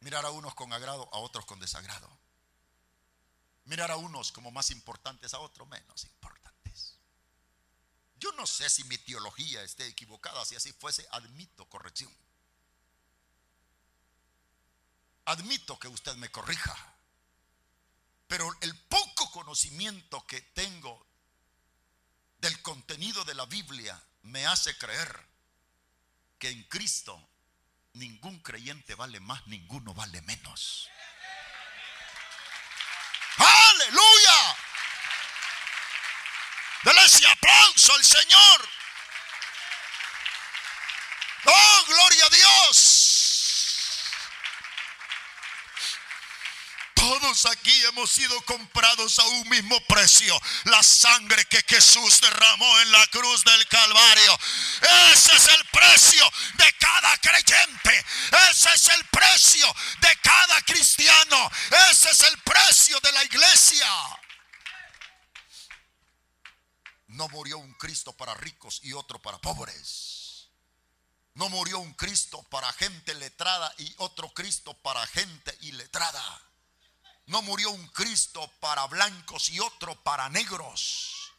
Mirar 0.00 0.26
a 0.26 0.30
unos 0.30 0.52
con 0.56 0.72
agrado, 0.72 1.08
a 1.14 1.18
otros 1.18 1.46
con 1.46 1.60
desagrado. 1.60 2.10
Mirar 3.66 3.92
a 3.92 3.96
unos 3.96 4.32
como 4.32 4.50
más 4.50 4.72
importantes, 4.72 5.32
a 5.32 5.38
otros 5.38 5.68
menos 5.68 6.02
importantes. 6.02 6.98
Yo 8.16 8.32
no 8.32 8.48
sé 8.48 8.68
si 8.68 8.82
mi 8.84 8.98
teología 8.98 9.62
esté 9.62 9.86
equivocada, 9.86 10.44
si 10.44 10.56
así 10.56 10.72
fuese, 10.72 11.06
admito 11.12 11.66
corrección. 11.66 12.12
Admito 15.26 15.78
que 15.78 15.86
usted 15.86 16.16
me 16.16 16.32
corrija. 16.32 16.96
Pero 18.26 18.50
el 18.60 18.76
poco 18.86 19.30
conocimiento 19.30 20.26
que 20.26 20.40
tengo 20.40 21.06
del 22.38 22.60
contenido 22.60 23.24
de 23.24 23.36
la 23.36 23.46
Biblia 23.46 24.02
me 24.22 24.44
hace 24.46 24.76
creer 24.76 25.33
en 26.48 26.62
Cristo 26.64 27.30
ningún 27.94 28.40
creyente 28.40 28.94
vale 28.94 29.20
más, 29.20 29.46
ninguno 29.46 29.94
vale 29.94 30.20
menos. 30.22 30.88
Aleluya. 33.36 34.56
Dele 36.84 37.04
ese 37.04 37.26
aplauso 37.26 37.94
al 37.94 38.04
Señor. 38.04 38.68
Oh, 41.46 41.84
gloria 41.86 42.26
a 42.26 42.30
Dios. 42.30 43.03
Todos 47.04 47.44
aquí 47.44 47.84
hemos 47.84 48.10
sido 48.10 48.40
comprados 48.46 49.18
a 49.18 49.26
un 49.26 49.48
mismo 49.50 49.78
precio. 49.80 50.40
La 50.64 50.82
sangre 50.82 51.44
que 51.44 51.62
Jesús 51.68 52.18
derramó 52.22 52.80
en 52.80 52.92
la 52.92 53.06
cruz 53.08 53.44
del 53.44 53.68
Calvario. 53.68 54.38
Ese 55.12 55.36
es 55.36 55.48
el 55.48 55.64
precio 55.66 56.24
de 56.54 56.72
cada 56.80 57.14
creyente. 57.18 58.06
Ese 58.50 58.70
es 58.72 58.88
el 58.88 59.04
precio 59.08 59.66
de 60.00 60.16
cada 60.22 60.62
cristiano. 60.62 61.50
Ese 61.90 62.08
es 62.08 62.22
el 62.22 62.38
precio 62.38 62.98
de 63.00 63.12
la 63.12 63.22
iglesia. 63.24 63.86
No 67.08 67.28
murió 67.28 67.58
un 67.58 67.74
Cristo 67.74 68.14
para 68.14 68.32
ricos 68.32 68.80
y 68.82 68.94
otro 68.94 69.20
para 69.20 69.36
pobres. 69.42 70.48
No 71.34 71.50
murió 71.50 71.80
un 71.80 71.92
Cristo 71.92 72.42
para 72.44 72.72
gente 72.72 73.12
letrada 73.12 73.74
y 73.76 73.94
otro 73.98 74.32
Cristo 74.32 74.72
para 74.72 75.06
gente 75.08 75.54
iletrada. 75.60 76.53
No 77.26 77.42
murió 77.42 77.70
un 77.70 77.86
Cristo 77.88 78.52
para 78.60 78.86
blancos 78.86 79.48
y 79.48 79.60
otro 79.60 79.94
para 80.02 80.28
negros. 80.28 81.32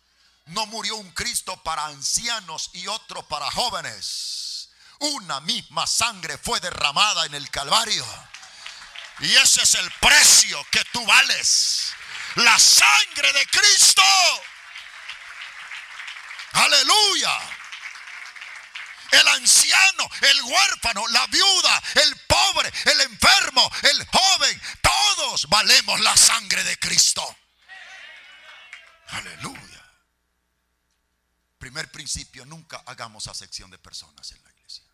No 0.46 0.66
murió 0.66 0.96
un 0.96 1.12
Cristo 1.12 1.62
para 1.64 1.86
ancianos 1.86 2.70
y 2.74 2.88
otro 2.88 3.28
para 3.28 3.50
jóvenes. 3.52 4.70
Una 5.00 5.40
misma 5.42 5.86
sangre 5.86 6.38
fue 6.38 6.60
derramada 6.60 7.26
en 7.26 7.36
el 7.36 7.50
Calvario. 7.50 8.06
Y 9.20 9.34
ese 9.36 9.64
es 9.64 9.76
el 9.76 9.92
precio 10.00 10.64
que 10.72 10.84
tú 10.92 11.06
vales. 11.06 11.92
La 12.36 12.58
sangre 12.58 13.32
de 13.34 13.46
Cristo. 13.48 14.04
Aleluya 16.54 17.55
el 19.12 19.28
anciano, 19.28 20.10
el 20.22 20.42
huérfano, 20.44 21.08
la 21.08 21.28
viuda, 21.28 21.84
el 21.96 22.16
pobre, 22.28 22.72
el 22.86 23.02
enfermo, 23.02 23.70
el 23.84 24.06
joven, 24.08 24.62
todos 24.82 25.48
valemos 25.50 26.00
la 26.02 26.16
sangre 26.16 26.64
de 26.64 26.78
Cristo. 26.78 27.38
Aleluya. 29.08 29.84
Primer 31.58 31.92
principio, 31.92 32.46
nunca 32.46 32.84
hagamos 32.86 33.28
acepción 33.28 33.72
de 33.72 33.78
personas 33.78 34.32
en 34.32 34.44
la 34.44 34.52
iglesia. 34.52 34.86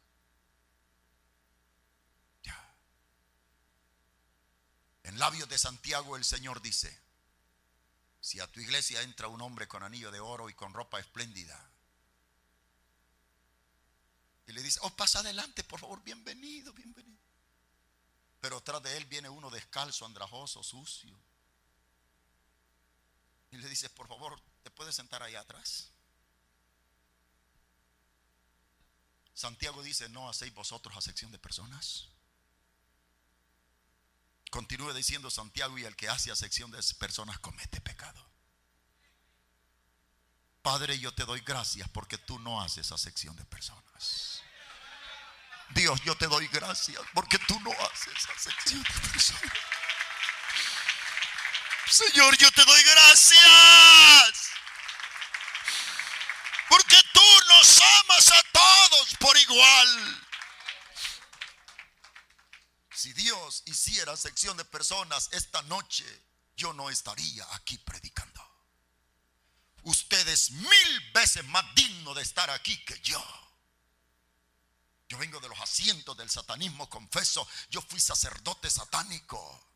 Ya. 2.43 2.75
En 5.03 5.19
labios 5.19 5.49
de 5.49 5.57
Santiago 5.57 6.15
el 6.15 6.23
Señor 6.23 6.61
dice, 6.61 6.97
si 8.19 8.39
a 8.39 8.47
tu 8.47 8.59
iglesia 8.59 9.01
entra 9.01 9.27
un 9.27 9.41
hombre 9.41 9.67
con 9.67 9.83
anillo 9.83 10.11
de 10.11 10.19
oro 10.19 10.49
y 10.49 10.53
con 10.53 10.73
ropa 10.73 10.99
espléndida, 10.99 11.70
y 14.47 14.53
le 14.53 14.61
dice, 14.61 14.79
oh, 14.83 14.89
pasa 14.91 15.19
adelante, 15.19 15.63
por 15.63 15.79
favor, 15.79 16.03
bienvenido, 16.03 16.73
bienvenido. 16.73 17.19
Pero 18.39 18.61
tras 18.61 18.81
de 18.83 18.97
él 18.97 19.05
viene 19.05 19.29
uno 19.29 19.49
descalzo, 19.49 20.05
andrajoso, 20.05 20.63
sucio. 20.63 21.17
Y 23.51 23.57
le 23.57 23.69
dice, 23.69 23.89
por 23.89 24.07
favor, 24.07 24.41
¿Te 24.63 24.69
puedes 24.69 24.95
sentar 24.95 25.23
ahí 25.23 25.35
atrás? 25.35 25.89
Santiago 29.33 29.81
dice, 29.81 30.07
no 30.09 30.29
hacéis 30.29 30.53
vosotros 30.53 30.95
acepción 30.95 31.31
de 31.31 31.39
personas. 31.39 32.09
Continúe 34.51 34.93
diciendo 34.93 35.31
Santiago, 35.31 35.77
y 35.77 35.85
el 35.85 35.95
que 35.95 36.09
hace 36.09 36.31
acepción 36.31 36.69
de 36.71 36.83
personas 36.99 37.39
comete 37.39 37.81
pecado. 37.81 38.30
Padre, 40.61 40.99
yo 40.99 41.11
te 41.13 41.25
doy 41.25 41.41
gracias 41.41 41.89
porque 41.89 42.17
tú 42.17 42.37
no 42.39 42.61
haces 42.61 42.91
acepción 42.91 43.35
de 43.35 43.45
personas. 43.45 44.41
Dios, 45.69 46.01
yo 46.03 46.15
te 46.15 46.27
doy 46.27 46.47
gracias 46.47 47.01
porque 47.13 47.39
tú 47.39 47.59
no 47.61 47.71
haces 47.71 48.29
acepción 48.35 48.83
de 48.83 49.09
personas. 49.09 49.53
Señor, 51.91 52.37
yo 52.37 52.49
te 52.51 52.63
doy 52.63 52.83
gracias. 52.83 54.51
Porque 56.69 56.95
tú 57.13 57.21
nos 57.49 57.81
amas 57.81 58.31
a 58.31 58.43
todos 58.53 59.15
por 59.19 59.37
igual. 59.37 60.27
Si 62.95 63.11
Dios 63.11 63.63
hiciera 63.65 64.15
sección 64.15 64.55
de 64.55 64.63
personas 64.63 65.27
esta 65.31 65.61
noche, 65.63 66.05
yo 66.55 66.71
no 66.71 66.89
estaría 66.89 67.45
aquí 67.55 67.77
predicando. 67.79 68.30
Usted 69.83 70.27
es 70.27 70.51
mil 70.51 71.11
veces 71.13 71.43
más 71.45 71.63
digno 71.75 72.13
de 72.13 72.21
estar 72.21 72.49
aquí 72.49 72.77
que 72.85 72.99
yo. 73.01 73.23
Yo 75.09 75.17
vengo 75.17 75.39
de 75.39 75.49
los 75.49 75.59
asientos 75.59 76.15
del 76.15 76.29
satanismo, 76.29 76.89
confeso, 76.89 77.47
yo 77.69 77.81
fui 77.81 77.99
sacerdote 77.99 78.69
satánico. 78.69 79.67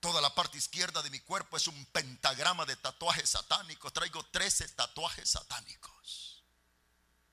Toda 0.00 0.20
la 0.20 0.34
parte 0.34 0.58
izquierda 0.58 1.00
de 1.00 1.10
mi 1.10 1.20
cuerpo 1.20 1.56
es 1.56 1.68
un 1.68 1.86
pentagrama 1.86 2.64
de 2.66 2.74
tatuajes 2.74 3.30
satánicos. 3.30 3.92
Traigo 3.92 4.24
13 4.24 4.66
tatuajes 4.70 5.30
satánicos. 5.30 6.42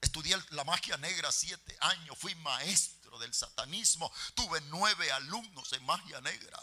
Estudié 0.02 0.38
la 0.52 0.64
magia 0.64 0.96
negra 0.98 1.32
siete 1.32 1.76
años. 1.82 2.16
Fui 2.18 2.36
maestro 2.36 3.18
del 3.18 3.34
satanismo. 3.34 4.12
Tuve 4.36 4.62
nueve 4.70 5.12
alumnos 5.12 5.74
en 5.74 5.84
magia 5.86 6.22
negra. 6.22 6.62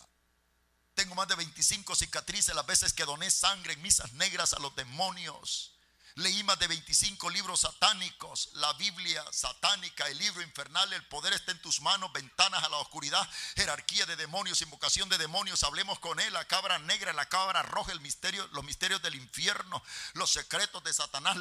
Tengo 0.96 1.14
más 1.14 1.28
de 1.28 1.34
25 1.34 1.94
cicatrices 1.94 2.54
las 2.54 2.64
veces 2.64 2.94
que 2.94 3.04
doné 3.04 3.30
sangre 3.30 3.74
en 3.74 3.82
misas 3.82 4.14
negras 4.14 4.54
a 4.54 4.58
los 4.60 4.74
demonios. 4.76 5.74
Leí 6.14 6.42
más 6.44 6.58
de 6.58 6.68
25 6.68 7.28
libros 7.28 7.60
satánicos, 7.60 8.48
la 8.54 8.72
Biblia 8.72 9.22
satánica, 9.30 10.08
el 10.08 10.16
libro 10.16 10.40
infernal, 10.40 10.90
el 10.94 11.04
poder 11.08 11.34
está 11.34 11.52
en 11.52 11.60
tus 11.60 11.82
manos, 11.82 12.10
ventanas 12.14 12.64
a 12.64 12.70
la 12.70 12.78
oscuridad, 12.78 13.20
jerarquía 13.56 14.06
de 14.06 14.16
demonios, 14.16 14.62
invocación 14.62 15.10
de 15.10 15.18
demonios, 15.18 15.64
hablemos 15.64 15.98
con 15.98 16.18
él, 16.18 16.32
la 16.32 16.46
cabra 16.46 16.78
negra, 16.78 17.12
la 17.12 17.28
cabra 17.28 17.62
roja, 17.62 17.92
el 17.92 18.00
misterio, 18.00 18.48
los 18.52 18.64
misterios 18.64 19.02
del 19.02 19.16
infierno, 19.16 19.82
los 20.14 20.32
secretos 20.32 20.82
de 20.82 20.94
Satanás. 20.94 21.36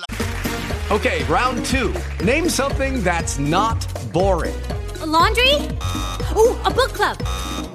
Okay, 0.89 1.23
round 1.29 1.65
two. 1.65 1.93
Name 2.21 2.49
something 2.49 3.01
that's 3.01 3.39
not 3.39 3.87
boring. 4.11 4.53
A 5.01 5.05
laundry? 5.05 5.69
Ooh, 6.35 6.59
a 6.65 6.69
book 6.69 6.91
club. 6.91 7.74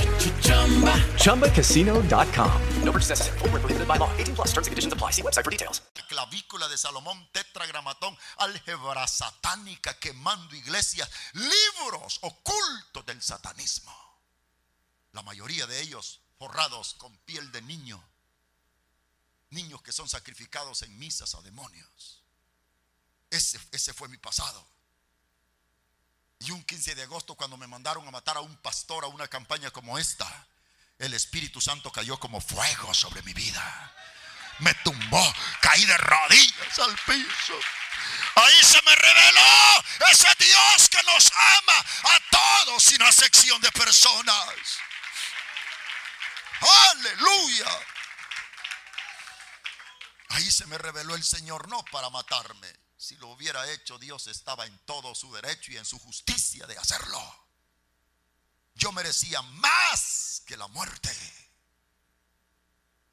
ChumbaCasino.com. 1.17 2.61
No 2.83 2.91
purchase 2.91 3.09
necessary. 3.09 3.39
Full 3.39 3.49
prohibited 3.49 3.87
by 3.87 3.97
law. 3.97 4.09
18 4.17 4.35
plus 4.35 4.49
terms 4.49 4.67
and 4.67 4.71
conditions 4.71 4.93
apply. 4.93 5.11
See 5.11 5.21
website 5.23 5.43
for 5.43 5.51
details. 5.51 5.81
clavícula 6.11 6.67
de 6.67 6.77
Salomón, 6.77 7.29
tetragramatón, 7.31 8.17
álgebra 8.37 9.07
satánica, 9.07 9.97
quemando 9.97 10.53
iglesias, 10.55 11.09
libros 11.33 12.19
ocultos 12.21 13.05
del 13.05 13.21
satanismo. 13.21 13.93
La 15.13 15.21
mayoría 15.21 15.65
de 15.67 15.79
ellos 15.79 16.19
forrados 16.37 16.95
con 16.95 17.15
piel 17.19 17.49
de 17.53 17.61
niño. 17.61 18.03
Niños 19.51 19.81
que 19.81 19.93
son 19.93 20.09
sacrificados 20.09 20.81
en 20.81 20.97
misas 20.99 21.33
a 21.35 21.41
demonios. 21.41 22.23
Ese, 23.29 23.59
ese 23.71 23.93
fue 23.93 24.09
mi 24.09 24.17
pasado. 24.17 24.67
Y 26.41 26.49
un 26.49 26.63
15 26.63 26.95
de 26.95 27.03
agosto 27.03 27.35
cuando 27.35 27.55
me 27.55 27.67
mandaron 27.67 28.07
a 28.07 28.11
matar 28.11 28.37
a 28.37 28.41
un 28.41 28.55
pastor 28.57 29.03
a 29.03 29.07
una 29.07 29.27
campaña 29.27 29.69
como 29.69 29.99
esta, 29.99 30.27
el 30.97 31.13
Espíritu 31.13 31.61
Santo 31.61 31.91
cayó 31.91 32.19
como 32.19 32.41
fuego 32.41 32.93
sobre 32.95 33.21
mi 33.21 33.33
vida. 33.33 33.93
Me 34.57 34.73
tumbó, 34.75 35.33
caí 35.61 35.85
de 35.85 35.97
rodillas 35.97 36.79
al 36.79 36.97
piso. 37.05 37.53
Ahí 38.35 38.63
se 38.63 38.81
me 38.81 38.95
reveló 38.95 39.83
ese 40.11 40.27
Dios 40.39 40.89
que 40.89 41.03
nos 41.03 41.31
ama 41.57 41.85
a 42.03 42.19
todos 42.31 42.83
sin 42.83 43.01
acepción 43.03 43.61
de 43.61 43.71
personas. 43.73 44.79
Aleluya. 46.89 47.79
Ahí 50.29 50.49
se 50.49 50.65
me 50.65 50.79
reveló 50.79 51.13
el 51.13 51.23
Señor 51.23 51.67
no 51.67 51.83
para 51.91 52.09
matarme. 52.09 52.80
Si 53.01 53.15
lo 53.15 53.29
hubiera 53.29 53.67
hecho, 53.71 53.97
Dios 53.97 54.27
estaba 54.27 54.67
en 54.67 54.77
todo 54.85 55.15
su 55.15 55.33
derecho 55.33 55.71
y 55.71 55.77
en 55.77 55.85
su 55.85 55.97
justicia 55.97 56.67
de 56.67 56.77
hacerlo. 56.77 57.19
Yo 58.75 58.91
merecía 58.91 59.41
más 59.41 60.43
que 60.45 60.55
la 60.55 60.67
muerte. 60.67 61.09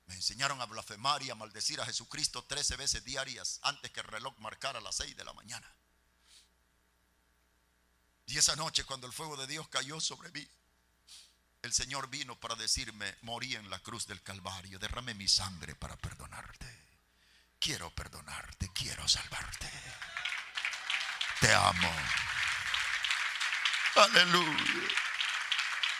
Me 0.05 0.14
enseñaron 0.14 0.61
a 0.61 0.66
blasfemar 0.66 1.22
y 1.22 1.31
a 1.31 1.35
maldecir 1.35 1.81
a 1.81 1.87
Jesucristo 1.87 2.44
13 2.44 2.77
veces 2.77 3.03
diarias 3.03 3.61
antes 3.62 3.90
que 3.90 4.01
el 4.01 4.09
reloj 4.09 4.37
marcara 4.40 4.79
las 4.83 4.96
6 4.96 5.16
de 5.16 5.24
la 5.24 5.33
mañana. 5.33 5.74
Y 8.27 8.37
esa 8.37 8.57
noche 8.57 8.85
cuando 8.85 9.07
el 9.07 9.14
fuego 9.14 9.38
de 9.38 9.46
Dios 9.46 9.68
cayó 9.68 10.03
sobre 10.03 10.31
mí, 10.33 10.46
el 11.62 11.72
Señor 11.72 12.11
vino 12.11 12.38
para 12.38 12.57
decirme, 12.57 13.16
morí 13.22 13.57
en 13.57 13.70
la 13.70 13.79
cruz 13.79 14.07
del 14.07 14.22
Calvario, 14.22 14.79
derramé 14.79 15.14
mi 15.14 15.29
sangre 15.29 15.74
para 15.74 15.96
perdonarte. 15.96 16.79
Quiero 17.61 17.90
perdonarte, 17.90 18.71
quiero 18.73 19.07
salvarte. 19.09 19.68
Te 21.40 21.53
amo. 21.53 21.92
Aleluya. 23.97 24.88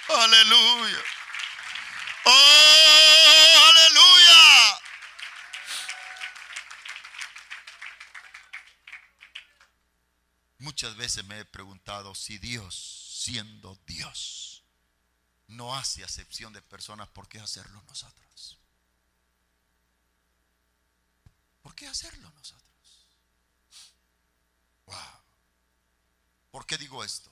Aleluya. 0.09 1.03
Oh, 2.25 3.69
aleluya. 3.69 4.81
Muchas 10.59 10.97
veces 10.97 11.25
me 11.25 11.41
he 11.41 11.45
preguntado 11.45 12.15
si 12.15 12.39
Dios, 12.39 12.75
siendo 13.25 13.77
Dios, 13.87 14.65
no 15.49 15.75
hace 15.77 16.05
acepción 16.05 16.53
de 16.53 16.63
personas, 16.63 17.09
¿por 17.09 17.29
qué 17.29 17.41
hacerlo 17.41 17.83
nosotros? 17.89 18.59
¿Por 21.63 21.75
qué 21.75 21.87
hacerlo 21.87 22.31
nosotros? 22.31 23.07
Wow. 24.87 24.97
¿Por 26.51 26.67
qué 26.67 26.79
digo 26.79 27.05
esto? 27.05 27.31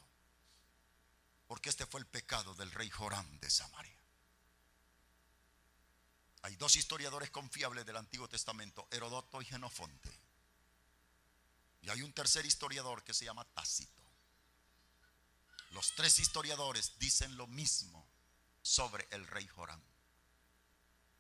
Porque 1.47 1.71
este 1.71 1.87
fue 1.87 2.01
el 2.01 2.07
pecado 2.07 2.55
del 2.55 2.71
rey 2.73 2.91
Jorán 2.91 3.41
de 3.41 3.51
Samaria. 3.51 3.97
Hay 6.43 6.55
dos 6.57 6.77
historiadores 6.77 7.31
confiables 7.31 7.87
del 7.87 7.97
Antiguo 7.97 8.29
Testamento, 8.29 8.87
Herodoto 8.91 9.43
y 9.43 9.47
Genofonte. 9.47 10.13
Y 11.83 11.91
hay 11.91 12.03
un 12.03 12.13
tercer 12.13 12.47
historiador 12.47 13.03
que 13.03 13.15
se 13.15 13.25
llama 13.25 13.45
Tácito. 13.55 14.03
Los 15.71 15.93
tres 15.95 16.19
historiadores 16.19 16.99
dicen 16.99 17.37
lo 17.37 17.47
mismo 17.47 18.07
sobre 18.63 19.07
el 19.11 19.27
rey 19.27 19.47
Jorán. 19.47 19.83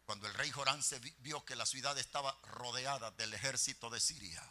Cuando 0.07 0.29
el 0.29 0.35
rey 0.35 0.53
Jorán 0.53 0.85
se 0.85 1.01
vio 1.19 1.45
que 1.45 1.57
la 1.57 1.66
ciudad 1.66 1.99
estaba 1.99 2.38
rodeada 2.45 3.11
del 3.11 3.35
ejército 3.35 3.90
de 3.90 3.99
Siria, 3.99 4.42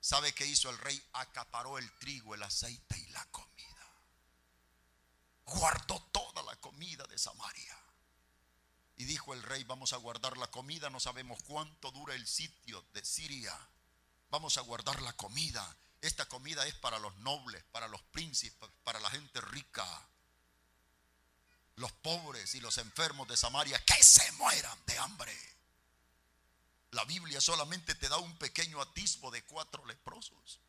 ¿sabe 0.00 0.34
qué 0.34 0.44
hizo 0.44 0.68
el 0.68 0.78
rey? 0.78 1.00
Acaparó 1.12 1.78
el 1.78 1.90
trigo, 1.98 2.34
el 2.34 2.42
aceite 2.42 2.98
y 2.98 3.06
la 3.12 3.24
comida. 3.26 3.86
Guardó 5.44 6.02
toda 6.10 6.42
la 6.42 6.56
comida 6.56 7.04
de 7.04 7.18
Samaria. 7.18 7.78
Y 8.96 9.04
dijo 9.04 9.32
el 9.32 9.44
rey, 9.44 9.62
vamos 9.62 9.92
a 9.92 9.96
guardar 9.98 10.36
la 10.36 10.50
comida, 10.50 10.90
no 10.90 10.98
sabemos 10.98 11.40
cuánto 11.44 11.92
dura 11.92 12.14
el 12.14 12.26
sitio 12.26 12.84
de 12.92 13.04
Siria. 13.04 13.56
Vamos 14.30 14.58
a 14.58 14.62
guardar 14.62 15.00
la 15.02 15.12
comida. 15.12 15.76
Esta 16.00 16.26
comida 16.26 16.66
es 16.66 16.74
para 16.74 16.98
los 16.98 17.16
nobles, 17.18 17.62
para 17.70 17.86
los 17.86 18.02
príncipes, 18.02 18.68
para 18.82 18.98
la 18.98 19.10
gente 19.10 19.40
rica. 19.40 20.08
Los 21.82 21.90
pobres 21.90 22.54
y 22.54 22.60
los 22.60 22.78
enfermos 22.78 23.26
de 23.26 23.36
Samaria, 23.36 23.76
que 23.84 24.00
se 24.04 24.30
mueran 24.32 24.78
de 24.86 24.98
hambre. 25.00 25.36
La 26.92 27.04
Biblia 27.04 27.40
solamente 27.40 27.96
te 27.96 28.08
da 28.08 28.18
un 28.18 28.38
pequeño 28.38 28.80
atisbo 28.80 29.32
de 29.32 29.42
cuatro 29.42 29.84
leprosos. 29.86 30.60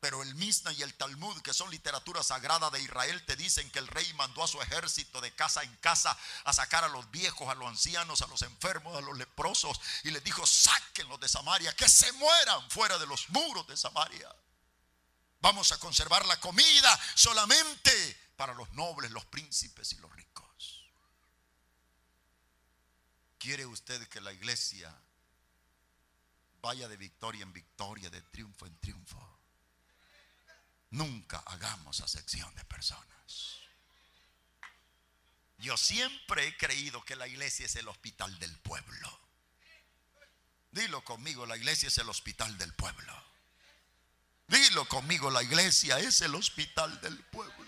Pero 0.00 0.22
el 0.22 0.34
Misna 0.36 0.72
y 0.72 0.80
el 0.80 0.94
Talmud, 0.94 1.42
que 1.42 1.52
son 1.52 1.70
literatura 1.70 2.22
sagrada 2.22 2.70
de 2.70 2.80
Israel, 2.80 3.22
te 3.26 3.36
dicen 3.36 3.70
que 3.70 3.78
el 3.78 3.88
rey 3.88 4.10
mandó 4.14 4.42
a 4.42 4.48
su 4.48 4.58
ejército 4.62 5.20
de 5.20 5.34
casa 5.34 5.62
en 5.62 5.76
casa 5.76 6.16
a 6.44 6.54
sacar 6.54 6.84
a 6.84 6.88
los 6.88 7.10
viejos, 7.10 7.50
a 7.50 7.54
los 7.54 7.68
ancianos, 7.68 8.22
a 8.22 8.26
los 8.28 8.40
enfermos, 8.40 8.96
a 8.96 9.02
los 9.02 9.18
leprosos. 9.18 9.78
Y 10.02 10.12
les 10.12 10.24
dijo, 10.24 10.46
sáquenlos 10.46 11.20
de 11.20 11.28
Samaria, 11.28 11.76
que 11.76 11.90
se 11.90 12.10
mueran 12.12 12.70
fuera 12.70 12.96
de 12.96 13.06
los 13.06 13.28
muros 13.28 13.66
de 13.66 13.76
Samaria. 13.76 14.34
Vamos 15.40 15.72
a 15.72 15.78
conservar 15.78 16.24
la 16.24 16.40
comida 16.40 16.98
solamente 17.14 18.27
para 18.38 18.54
los 18.54 18.72
nobles, 18.74 19.10
los 19.10 19.24
príncipes 19.24 19.92
y 19.94 19.96
los 19.96 20.14
ricos. 20.14 20.84
¿Quiere 23.36 23.66
usted 23.66 24.06
que 24.06 24.20
la 24.20 24.32
iglesia 24.32 24.96
vaya 26.62 26.86
de 26.86 26.96
victoria 26.96 27.42
en 27.42 27.52
victoria, 27.52 28.08
de 28.10 28.22
triunfo 28.22 28.64
en 28.64 28.78
triunfo? 28.78 29.38
Nunca 30.90 31.42
hagamos 31.46 32.00
acepción 32.00 32.54
de 32.54 32.64
personas. 32.66 33.58
Yo 35.58 35.76
siempre 35.76 36.46
he 36.46 36.56
creído 36.56 37.04
que 37.04 37.16
la 37.16 37.26
iglesia 37.26 37.66
es 37.66 37.74
el 37.74 37.88
hospital 37.88 38.38
del 38.38 38.56
pueblo. 38.60 39.20
Dilo 40.70 41.02
conmigo, 41.02 41.44
la 41.44 41.56
iglesia 41.56 41.88
es 41.88 41.98
el 41.98 42.08
hospital 42.08 42.56
del 42.56 42.72
pueblo. 42.72 43.20
Dilo 44.46 44.86
conmigo, 44.86 45.28
la 45.28 45.42
iglesia 45.42 45.98
es 45.98 46.20
el 46.20 46.36
hospital 46.36 47.00
del 47.00 47.18
pueblo 47.24 47.67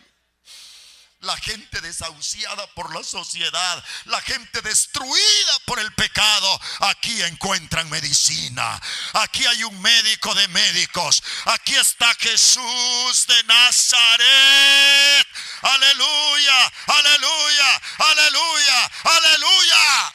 la 1.20 1.36
gente 1.36 1.80
desahuciada 1.82 2.66
por 2.68 2.94
la 2.94 3.04
sociedad, 3.04 3.84
la 4.06 4.20
gente 4.22 4.62
destruida 4.62 5.58
por 5.66 5.78
el 5.78 5.92
pecado, 5.92 6.60
aquí 6.80 7.22
encuentran 7.22 7.90
medicina. 7.90 8.80
Aquí 9.12 9.44
hay 9.44 9.64
un 9.64 9.80
médico 9.82 10.34
de 10.34 10.48
médicos. 10.48 11.22
Aquí 11.44 11.76
está 11.76 12.14
Jesús 12.14 13.26
de 13.26 13.44
Nazaret. 13.44 15.26
Aleluya, 15.62 16.72
aleluya, 16.86 17.82
aleluya, 17.98 18.90
aleluya. 19.04 20.14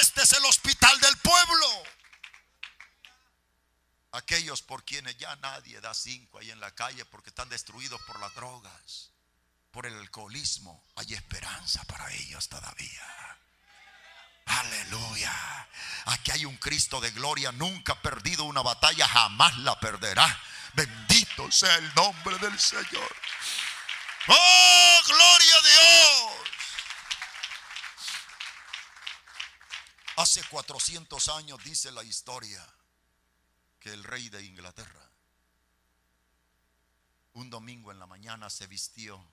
Este 0.00 0.22
es 0.22 0.32
el 0.32 0.44
hospital 0.46 0.98
del 1.00 1.16
pueblo 1.18 1.97
aquellos 4.12 4.62
por 4.62 4.84
quienes 4.84 5.16
ya 5.18 5.36
nadie 5.36 5.80
da 5.80 5.94
cinco 5.94 6.38
ahí 6.38 6.50
en 6.50 6.60
la 6.60 6.74
calle 6.74 7.04
porque 7.04 7.30
están 7.30 7.48
destruidos 7.48 8.00
por 8.02 8.18
las 8.20 8.34
drogas, 8.34 9.10
por 9.70 9.86
el 9.86 9.94
alcoholismo, 9.94 10.82
hay 10.96 11.14
esperanza 11.14 11.84
para 11.84 12.10
ellos 12.12 12.48
todavía. 12.48 13.38
Aleluya. 14.46 15.68
Aquí 16.06 16.30
hay 16.30 16.44
un 16.46 16.56
Cristo 16.56 17.00
de 17.00 17.10
gloria, 17.10 17.52
nunca 17.52 17.92
ha 17.92 18.02
perdido 18.02 18.44
una 18.44 18.62
batalla, 18.62 19.06
jamás 19.06 19.56
la 19.58 19.78
perderá. 19.78 20.40
Bendito 20.72 21.50
sea 21.52 21.74
el 21.76 21.94
nombre 21.94 22.38
del 22.38 22.58
Señor. 22.58 23.16
Oh, 24.28 25.00
gloria 25.06 25.56
a 25.56 25.62
Dios. 25.62 26.48
Hace 30.16 30.42
400 30.44 31.28
años 31.28 31.62
dice 31.62 31.92
la 31.92 32.02
historia 32.02 32.66
el 33.92 34.04
rey 34.04 34.28
de 34.28 34.42
Inglaterra 34.42 35.08
un 37.38 37.50
domingo 37.50 37.92
en 37.92 38.00
la 38.00 38.06
mañana 38.06 38.50
se 38.50 38.66
vistió 38.66 39.24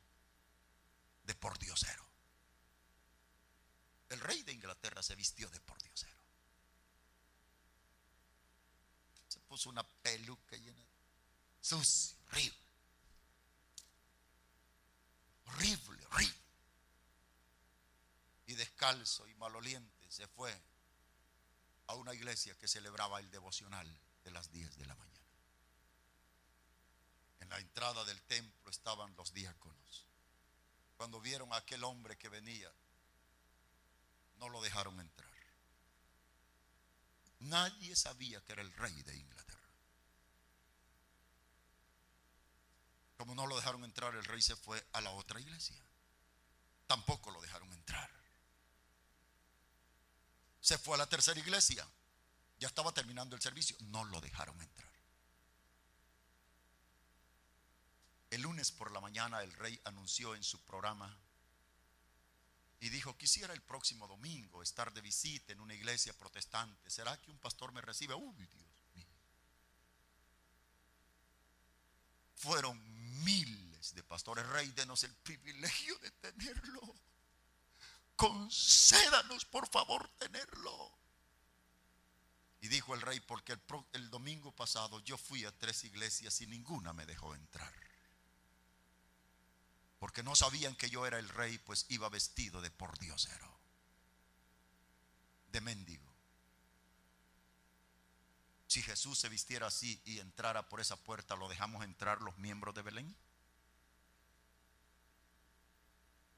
de 1.23 1.33
pordiosero. 1.33 2.05
El 4.09 4.19
rey 4.19 4.43
de 4.43 4.53
Inglaterra 4.53 5.01
se 5.01 5.15
vistió 5.15 5.49
de 5.49 5.59
pordiosero. 5.59 6.23
Se 9.27 9.39
puso 9.41 9.69
una 9.69 9.83
peluca 9.83 10.55
llena 10.55 10.83
de 10.83 10.87
sucio, 11.61 12.15
horrible. 12.27 12.59
Horrible, 15.45 16.05
horrible. 16.05 16.45
Y 18.45 18.53
descalzo 18.53 19.27
y 19.27 19.33
maloliente 19.33 20.11
se 20.11 20.27
fue 20.27 20.55
a 21.87 21.95
una 21.95 22.13
iglesia 22.13 22.55
que 22.59 22.67
celebraba 22.67 23.19
el 23.19 23.31
devocional 23.31 24.04
de 24.25 24.31
las 24.31 24.51
10 24.51 24.77
de 24.77 24.85
la 24.85 24.95
mañana. 24.95 25.15
En 27.39 27.49
la 27.49 27.59
entrada 27.59 28.03
del 28.03 28.21
templo 28.23 28.69
estaban 28.69 29.15
los 29.15 29.33
diáconos. 29.33 30.07
Cuando 30.97 31.21
vieron 31.21 31.53
a 31.53 31.57
aquel 31.57 31.83
hombre 31.83 32.17
que 32.17 32.27
venía, 32.27 32.71
no 34.37 34.49
lo 34.49 34.61
dejaron 34.61 34.99
entrar. 34.99 35.29
Nadie 37.39 37.95
sabía 37.95 38.41
que 38.43 38.53
era 38.53 38.61
el 38.61 38.73
rey 38.73 39.03
de 39.03 39.15
Inglaterra. 39.15 39.69
Como 43.17 43.35
no 43.35 43.45
lo 43.45 43.55
dejaron 43.55 43.83
entrar, 43.83 44.15
el 44.15 44.25
rey 44.25 44.41
se 44.41 44.55
fue 44.55 44.83
a 44.93 45.01
la 45.01 45.11
otra 45.11 45.39
iglesia. 45.39 45.81
Tampoco 46.87 47.31
lo 47.31 47.41
dejaron 47.41 47.71
entrar. 47.73 48.09
Se 50.61 50.77
fue 50.77 50.95
a 50.95 50.97
la 50.97 51.07
tercera 51.07 51.39
iglesia. 51.39 51.87
Ya 52.59 52.67
estaba 52.67 52.93
terminando 52.93 53.35
el 53.35 53.41
servicio. 53.41 53.75
No 53.81 54.03
lo 54.05 54.21
dejaron 54.21 54.59
entrar. 54.61 54.91
El 58.29 58.41
lunes 58.41 58.71
por 58.71 58.91
la 58.91 58.99
mañana 58.99 59.41
el 59.43 59.53
rey 59.53 59.79
anunció 59.85 60.35
en 60.35 60.43
su 60.43 60.59
programa 60.65 61.17
y 62.79 62.89
dijo, 62.89 63.17
quisiera 63.17 63.53
el 63.53 63.61
próximo 63.61 64.07
domingo 64.07 64.61
estar 64.61 64.93
de 64.93 65.01
visita 65.01 65.53
en 65.53 65.59
una 65.59 65.73
iglesia 65.73 66.13
protestante. 66.13 66.89
¿Será 66.89 67.19
que 67.21 67.31
un 67.31 67.39
pastor 67.39 67.71
me 67.71 67.81
recibe? 67.81 68.13
Uy, 68.13 68.35
Dios 68.35 68.65
mío. 68.93 69.07
Fueron 72.35 73.23
miles 73.23 73.95
de 73.95 74.03
pastores. 74.03 74.45
Rey, 74.47 74.69
denos 74.71 75.03
el 75.03 75.15
privilegio 75.15 75.97
de 75.99 76.11
tenerlo. 76.11 76.95
Concédanos, 78.15 79.45
por 79.45 79.67
favor, 79.67 80.07
tenerlo. 80.17 81.04
Y 82.65 82.67
dijo 82.67 82.95
el 82.95 83.01
rey, 83.01 83.19
porque 83.19 83.55
el, 83.93 84.09
domingo 84.09 84.51
pasado 84.51 84.99
yo 85.01 85.19
fui 85.19 85.45
a 85.45 85.55
tres 85.55 85.83
iglesias 85.83 86.41
y 86.41 86.47
ninguna 86.47 86.93
me 86.93 87.05
dejó 87.05 87.35
entrar. 87.35 87.71
Porque 89.99 90.23
no 90.23 90.35
sabían 90.35 90.75
que 90.75 90.89
yo 90.89 91.05
era 91.05 91.19
el 91.19 91.29
rey, 91.29 91.59
pues 91.59 91.85
iba 91.89 92.09
vestido 92.09 92.61
de 92.61 92.71
pordiosero, 92.71 93.55
de 95.51 95.61
mendigo. 95.61 96.11
Si 98.65 98.81
Jesús 98.81 99.19
se 99.19 99.29
vistiera 99.29 99.67
así 99.67 100.01
y 100.03 100.17
entrara 100.17 100.67
por 100.67 100.81
esa 100.81 100.95
puerta, 100.95 101.35
¿lo 101.35 101.47
dejamos 101.47 101.85
entrar 101.85 102.19
los 102.23 102.35
miembros 102.39 102.73
de 102.73 102.81
Belén? 102.81 103.15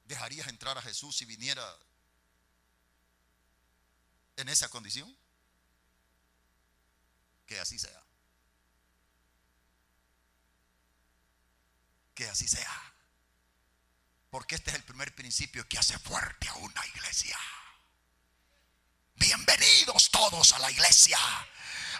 ¿Dejarías 0.04 0.48
entrar 0.48 0.76
a 0.76 0.82
Jesús 0.82 1.16
si 1.16 1.24
viniera 1.24 1.66
en 4.36 4.50
esa 4.50 4.68
condición? 4.68 5.16
Que 7.48 7.58
así 7.58 7.78
sea. 7.78 8.02
Que 12.14 12.28
así 12.28 12.46
sea. 12.46 12.92
Porque 14.30 14.56
este 14.56 14.70
es 14.70 14.76
el 14.76 14.82
primer 14.82 15.14
principio 15.14 15.66
que 15.66 15.78
hace 15.78 15.98
fuerte 15.98 16.46
a 16.48 16.54
una 16.56 16.86
iglesia. 16.88 17.38
Bienvenidos 19.14 20.10
todos 20.10 20.52
a 20.52 20.58
la 20.58 20.70
iglesia. 20.70 21.18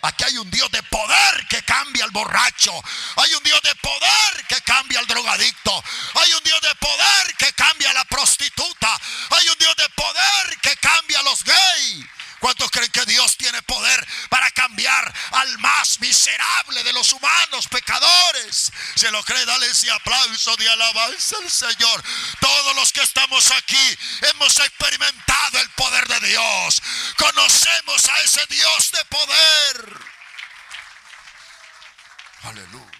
Aquí 0.03 0.25
hay 0.25 0.37
un 0.37 0.51
Dios 0.51 0.71
de 0.71 0.83
poder 0.83 1.47
que 1.49 1.63
cambia 1.63 2.05
al 2.05 2.11
borracho. 2.11 2.73
Hay 3.17 3.35
un 3.35 3.43
Dios 3.43 3.61
de 3.63 3.75
poder 3.77 4.47
que 4.49 4.61
cambia 4.61 5.01
al 5.01 5.07
drogadicto. 5.07 5.83
Hay 6.15 6.33
un 6.35 6.45
Dios 6.45 6.61
de 6.61 6.75
poder 6.75 7.37
que 7.39 7.53
cambia 7.55 7.91
a 7.91 7.95
la 7.95 8.05
prostituta. 8.05 9.01
Hay 9.31 9.49
un 9.49 9.57
Dios 9.59 9.75
de 9.77 9.89
poder 9.91 10.61
que 10.61 10.77
cambia 10.77 11.21
a 11.21 11.23
los 11.23 11.43
gays. 11.43 12.07
¿Cuántos 12.39 12.71
creen 12.71 12.91
que 12.93 13.05
Dios 13.07 13.37
tiene 13.37 13.61
poder 13.63 14.07
para 14.29 14.51
al 14.88 15.59
más 15.59 16.01
miserable 16.01 16.83
de 16.85 16.92
los 16.92 17.12
humanos 17.12 17.68
pecadores? 17.68 18.72
Se 18.94 19.11
lo 19.11 19.22
cree, 19.24 19.44
dale 19.44 19.66
ese 19.66 19.90
aplauso 19.90 20.57
de 20.57 20.68
alabanza 20.70 21.37
al 21.38 21.51
Señor. 21.51 22.03
Todos 22.40 22.77
los 22.77 22.92
que 22.92 23.03
estamos 23.03 23.51
aquí 23.53 23.98
hemos 24.22 24.59
experimentado 24.59 25.61
el 25.61 25.70
poder 25.70 26.09
de 26.09 26.29
Dios. 26.29 26.83
Conocemos 27.16 28.09
a 28.09 28.20
ese 28.20 28.46
Dios 28.48 28.90
de 28.92 29.05
poder. 29.05 30.01
Aleluya. 32.42 32.98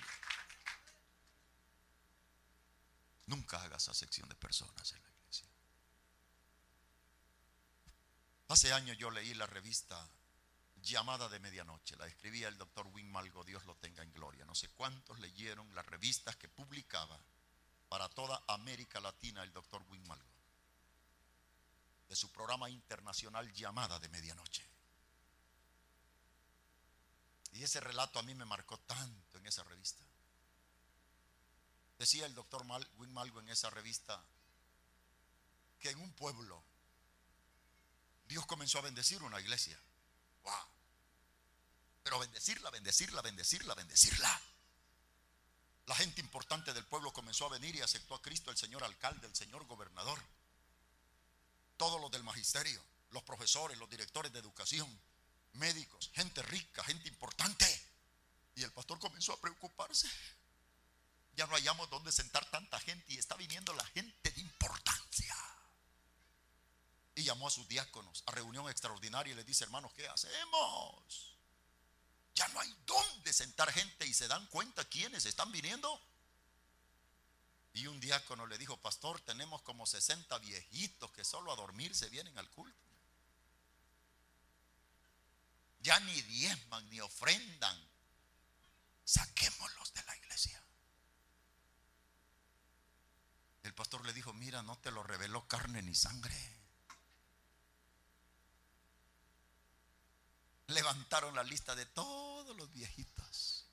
Nunca 3.27 3.63
hagas 3.63 3.89
sección 3.93 4.29
de 4.29 4.35
personas. 4.35 4.95
Hace 8.49 8.73
años 8.73 8.97
yo 8.97 9.11
leí 9.11 9.35
la 9.35 9.47
revista 9.47 10.09
Llamada 10.89 11.29
de 11.29 11.39
Medianoche, 11.39 11.97
la 11.97 12.07
escribía 12.07 12.49
el 12.49 12.57
doctor 12.57 12.87
Win 12.87 13.11
Malgo, 13.13 13.45
Dios 13.45 13.63
lo 13.67 13.75
tenga 13.77 14.03
en 14.03 14.11
gloria. 14.13 14.47
No 14.47 14.55
sé 14.55 14.69
cuántos 14.71 15.19
leyeron 15.19 15.75
las 15.75 15.85
revistas 15.85 16.37
que 16.37 16.49
publicaba 16.49 17.21
para 17.91 18.09
toda 18.09 18.43
América 18.49 18.99
Latina 18.99 19.43
el 19.43 19.53
doctor 19.53 19.83
Win 19.91 20.07
Malgo, 20.07 20.33
de 22.09 22.17
su 22.17 22.33
programa 22.33 22.71
internacional 22.71 23.53
Llamada 23.53 23.99
de 23.99 24.09
Medianoche. 24.09 24.67
Y 27.53 27.63
ese 27.63 27.81
relato 27.81 28.19
a 28.19 28.23
mí 28.23 28.35
me 28.35 28.47
marcó 28.47 28.79
tanto 28.79 29.37
en 29.37 29.47
esa 29.47 29.65
revista. 29.65 30.03
Decía 31.99 32.25
el 32.25 32.35
doctor 32.35 32.65
Win 32.97 33.13
Malgo 33.13 33.41
en 33.41 33.51
esa 33.51 33.69
revista 33.69 34.25
que 35.81 35.91
en 35.91 36.01
un 36.01 36.13
pueblo 36.13 36.63
Dios 38.27 38.47
comenzó 38.47 38.79
a 38.79 38.83
bendecir 38.83 39.23
una 39.23 39.39
iglesia. 39.39 39.79
¡Wow! 40.45 40.78
Pero 42.09 42.21
bendecirla, 42.21 42.71
bendecirla, 42.71 43.21
bendecirla, 43.21 43.75
bendecirla. 43.75 44.41
La 45.85 45.95
gente 45.95 46.23
importante 46.23 46.73
del 46.73 46.87
pueblo 46.87 47.13
comenzó 47.13 47.45
a 47.45 47.51
venir 47.51 47.77
y 47.77 47.83
aceptó 47.83 48.15
a 48.15 48.23
Cristo, 48.23 48.51
el 48.51 48.57
señor 48.57 48.83
alcalde, 48.83 49.27
el 49.27 49.37
señor 49.37 49.67
gobernador, 49.67 50.19
todos 51.77 52.01
los 52.01 52.11
del 52.11 52.23
magisterio, 52.23 52.83
los 53.11 53.23
profesores, 53.25 53.77
los 53.77 53.91
directores 53.91 54.33
de 54.33 54.39
educación, 54.39 54.89
médicos, 55.53 56.11
gente 56.15 56.41
rica, 56.45 56.83
gente 56.83 57.11
importante. 57.11 57.67
Y 58.55 58.63
el 58.63 58.73
pastor 58.73 58.99
comenzó 58.99 59.35
a 59.35 59.41
preocuparse. 59.43 60.09
Ya 61.35 61.47
no 61.47 61.57
hallamos 61.57 61.91
dónde 61.91 62.11
sentar 62.11 62.51
tanta 62.51 62.81
gente 62.81 63.13
y 63.13 63.19
está 63.19 63.37
viniendo 63.37 63.75
la 63.75 63.85
gente 63.89 64.31
de 64.31 64.41
importancia. 64.41 65.37
Y 67.17 67.25
llamó 67.25 67.49
a 67.49 67.51
sus 67.51 67.69
diáconos 67.69 68.25
a 68.25 68.31
reunión 68.31 68.67
extraordinaria 68.71 69.35
y 69.35 69.37
les 69.37 69.45
dice, 69.45 69.65
hermanos, 69.65 69.93
¿qué 69.93 70.09
hacemos? 70.09 71.38
Ya 72.39 72.47
no 72.51 72.61
hay 72.61 72.73
dónde 72.87 73.33
sentar 73.33 73.73
gente 73.73 74.07
y 74.07 74.15
se 74.15 74.29
dan 74.29 74.47
cuenta 74.47 74.85
quiénes 74.85 75.27
están 75.27 75.51
viniendo. 75.51 76.01
Y 77.73 77.89
un 77.89 77.99
diácono 77.99 78.47
le 78.47 78.57
dijo, 78.59 78.77
pastor, 78.77 79.21
tenemos 79.23 79.61
como 79.63 79.87
60 79.87 80.39
viejitos 80.39 81.11
que 81.11 81.25
solo 81.25 81.51
a 81.51 81.57
dormir 81.57 81.97
se 81.97 82.09
vienen 82.09 82.39
al 82.39 82.49
culto. 82.51 82.79
Ya 85.81 85.99
ni 85.99 86.23
diezman 86.23 86.89
ni 86.91 87.01
ofrendan. 87.01 87.77
Saquémoslos 89.05 89.93
de 89.95 90.05
la 90.05 90.17
iglesia. 90.17 90.63
El 93.65 93.75
pastor 93.75 94.07
le 94.07 94.13
dijo, 94.13 94.33
mira, 94.33 94.63
no 94.63 94.79
te 94.79 94.93
lo 94.93 95.03
reveló 95.03 95.49
carne 95.49 95.83
ni 95.83 95.97
sangre. 95.97 96.58
Levantaron 100.69 101.35
la 101.35 101.43
lista 101.43 101.75
de 101.75 101.87
todos 101.87 102.57
los 102.57 102.73
viejitos. 102.73 103.65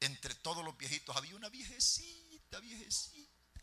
Entre 0.00 0.34
todos 0.34 0.64
los 0.64 0.76
viejitos 0.76 1.16
había 1.16 1.36
una 1.36 1.48
viejecita, 1.48 2.58
viejecita. 2.60 3.60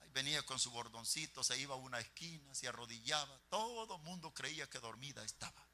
Ahí 0.00 0.10
venía 0.10 0.44
con 0.44 0.58
su 0.58 0.70
bordoncito, 0.70 1.44
se 1.44 1.58
iba 1.58 1.74
a 1.74 1.78
una 1.78 2.00
esquina, 2.00 2.54
se 2.54 2.68
arrodillaba. 2.68 3.38
Todo 3.50 3.96
el 3.96 4.02
mundo 4.02 4.32
creía 4.34 4.68
que 4.68 4.80
dormida 4.80 5.24
estaba. 5.24 5.64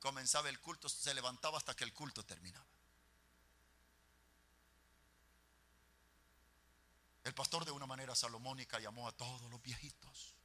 Comenzaba 0.00 0.48
el 0.48 0.60
culto, 0.60 0.88
se 0.88 1.14
levantaba 1.14 1.56
hasta 1.56 1.74
que 1.74 1.84
el 1.84 1.94
culto 1.94 2.24
terminaba. 2.24 2.66
El 7.24 7.34
pastor 7.34 7.64
de 7.64 7.72
una 7.72 7.86
manera 7.86 8.14
salomónica 8.14 8.78
llamó 8.78 9.08
a 9.08 9.12
todos 9.12 9.50
los 9.50 9.60
viejitos 9.62 10.36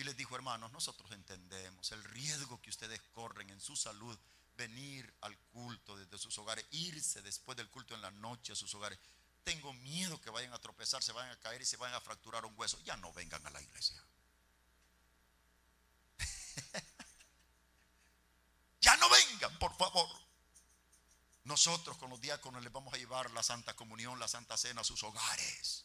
y 0.00 0.04
les 0.04 0.16
dijo, 0.16 0.34
hermanos, 0.34 0.72
nosotros 0.72 1.12
entendemos 1.12 1.92
el 1.92 2.02
riesgo 2.04 2.60
que 2.62 2.70
ustedes 2.70 3.02
corren 3.12 3.50
en 3.50 3.60
su 3.60 3.76
salud, 3.76 4.18
venir 4.56 5.12
al 5.20 5.36
culto 5.52 5.94
desde 5.94 6.16
sus 6.16 6.38
hogares, 6.38 6.64
irse 6.70 7.20
después 7.20 7.54
del 7.58 7.68
culto 7.68 7.94
en 7.94 8.00
la 8.00 8.10
noche 8.10 8.54
a 8.54 8.56
sus 8.56 8.74
hogares. 8.74 8.98
Tengo 9.44 9.74
miedo 9.74 10.18
que 10.22 10.30
vayan 10.30 10.54
a 10.54 10.58
tropezar, 10.58 11.02
se 11.02 11.12
vayan 11.12 11.32
a 11.32 11.40
caer 11.40 11.60
y 11.60 11.66
se 11.66 11.76
vayan 11.76 11.96
a 11.96 12.00
fracturar 12.00 12.46
un 12.46 12.54
hueso. 12.56 12.80
Ya 12.80 12.96
no 12.96 13.12
vengan 13.12 13.46
a 13.46 13.50
la 13.50 13.60
iglesia. 13.60 14.02
ya 18.80 18.96
no 18.96 19.10
vengan, 19.10 19.58
por 19.58 19.76
favor. 19.76 20.08
Nosotros 21.44 21.98
con 21.98 22.08
los 22.08 22.22
diáconos 22.22 22.62
les 22.62 22.72
vamos 22.72 22.94
a 22.94 22.96
llevar 22.96 23.30
la 23.32 23.42
Santa 23.42 23.76
Comunión, 23.76 24.18
la 24.18 24.28
Santa 24.28 24.56
Cena 24.56 24.80
a 24.80 24.84
sus 24.84 25.02
hogares. 25.02 25.84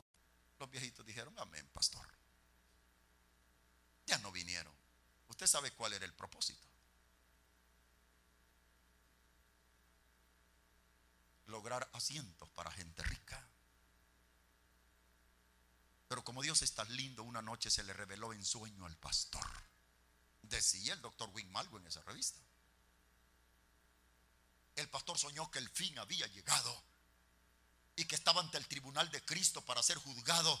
Sabe 5.51 5.71
cuál 5.71 5.93
era 5.93 6.05
el 6.05 6.13
propósito. 6.13 6.67
Lograr 11.47 11.89
asientos 11.93 12.49
para 12.49 12.71
gente 12.71 13.03
rica. 13.03 13.47
Pero 16.07 16.23
como 16.23 16.41
Dios 16.41 16.61
es 16.61 16.73
tan 16.73 16.93
lindo, 16.95 17.23
una 17.23 17.41
noche 17.41 17.69
se 17.69 17.83
le 17.83 17.93
reveló 17.93 18.33
en 18.33 18.43
sueño 18.43 18.85
al 18.85 18.95
pastor. 18.97 19.45
Decía 20.41 20.93
el 20.93 21.01
doctor 21.01 21.29
Wing 21.33 21.51
Malgo 21.51 21.77
en 21.77 21.87
esa 21.87 22.01
revista. 22.03 22.39
El 24.75 24.89
pastor 24.89 25.17
soñó 25.17 25.51
que 25.51 25.59
el 25.59 25.69
fin 25.69 25.97
había 25.99 26.27
llegado 26.27 26.83
y 27.95 28.05
que 28.05 28.15
estaba 28.15 28.41
ante 28.41 28.57
el 28.57 28.67
tribunal 28.67 29.11
de 29.11 29.23
Cristo 29.23 29.63
para 29.65 29.83
ser 29.83 29.97
juzgado 29.97 30.59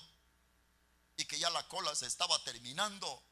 y 1.17 1.25
que 1.25 1.39
ya 1.39 1.49
la 1.49 1.67
cola 1.67 1.95
se 1.95 2.07
estaba 2.07 2.43
terminando. 2.43 3.23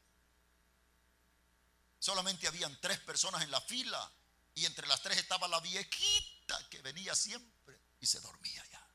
Solamente 2.00 2.48
habían 2.48 2.76
tres 2.80 2.98
personas 3.00 3.42
en 3.42 3.50
la 3.50 3.60
fila 3.60 4.10
y 4.54 4.64
entre 4.64 4.86
las 4.88 5.02
tres 5.02 5.18
estaba 5.18 5.46
la 5.48 5.60
viejita 5.60 6.68
que 6.70 6.80
venía 6.80 7.14
siempre 7.14 7.78
y 8.00 8.06
se 8.06 8.20
dormía 8.20 8.64
ya. 8.72 8.86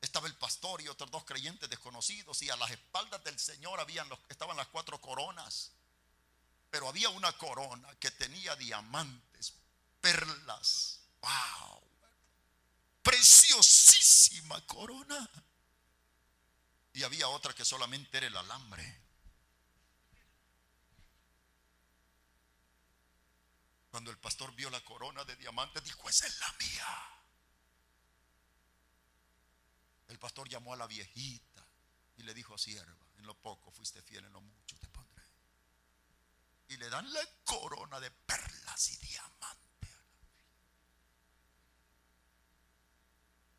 Estaba 0.00 0.26
el 0.26 0.34
pastor 0.34 0.82
y 0.82 0.88
otros 0.88 1.08
dos 1.10 1.24
creyentes 1.24 1.70
desconocidos 1.70 2.42
y 2.42 2.50
a 2.50 2.56
las 2.56 2.72
espaldas 2.72 3.22
del 3.22 3.38
Señor 3.38 3.78
habían 3.78 4.08
estaban 4.28 4.56
las 4.56 4.66
cuatro 4.66 5.00
coronas. 5.00 5.70
Pero 6.68 6.88
había 6.88 7.10
una 7.10 7.32
corona 7.38 7.88
que 8.00 8.10
tenía 8.10 8.56
diamantes, 8.56 9.54
perlas. 10.00 11.00
¡Wow! 11.20 11.80
Preciosísima 13.04 14.60
corona. 14.66 15.30
Y 16.92 17.04
había 17.04 17.28
otra 17.28 17.54
que 17.54 17.64
solamente 17.64 18.18
era 18.18 18.26
el 18.26 18.36
alambre. 18.36 19.05
Cuando 23.96 24.10
el 24.10 24.18
pastor 24.18 24.54
vio 24.54 24.68
la 24.68 24.84
corona 24.84 25.24
de 25.24 25.34
diamantes, 25.36 25.82
dijo, 25.82 26.06
esa 26.06 26.26
es 26.26 26.38
la 26.38 26.54
mía. 26.60 26.86
El 30.08 30.18
pastor 30.18 30.46
llamó 30.50 30.74
a 30.74 30.76
la 30.76 30.86
viejita 30.86 31.66
y 32.18 32.22
le 32.22 32.34
dijo, 32.34 32.58
sierva, 32.58 33.06
en 33.16 33.24
lo 33.24 33.34
poco 33.40 33.70
fuiste 33.70 34.02
fiel, 34.02 34.26
en 34.26 34.34
lo 34.34 34.42
mucho 34.42 34.76
te 34.76 34.86
pondré. 34.88 35.24
Y 36.68 36.76
le 36.76 36.90
dan 36.90 37.10
la 37.10 37.26
corona 37.44 37.98
de 37.98 38.10
perlas 38.10 38.90
y 38.90 38.98
diamantes. 38.98 39.90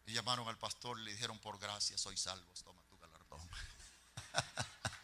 Y 0.06 0.14
llamaron 0.14 0.48
al 0.48 0.60
pastor 0.60 1.00
y 1.00 1.06
le 1.06 1.14
dijeron, 1.14 1.40
por 1.40 1.58
gracia 1.58 1.98
soy 1.98 2.16
salvo, 2.16 2.54
toma 2.64 2.84
tu 2.84 3.00
galardón. 3.00 3.50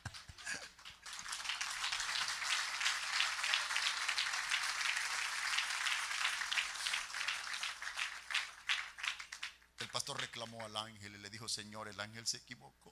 pastor 9.94 10.20
reclamó 10.20 10.66
al 10.66 10.76
ángel 10.76 11.16
y 11.16 11.20
le 11.20 11.30
dijo, 11.30 11.48
Señor, 11.48 11.88
el 11.88 12.00
ángel 12.00 12.26
se 12.26 12.38
equivocó. 12.38 12.91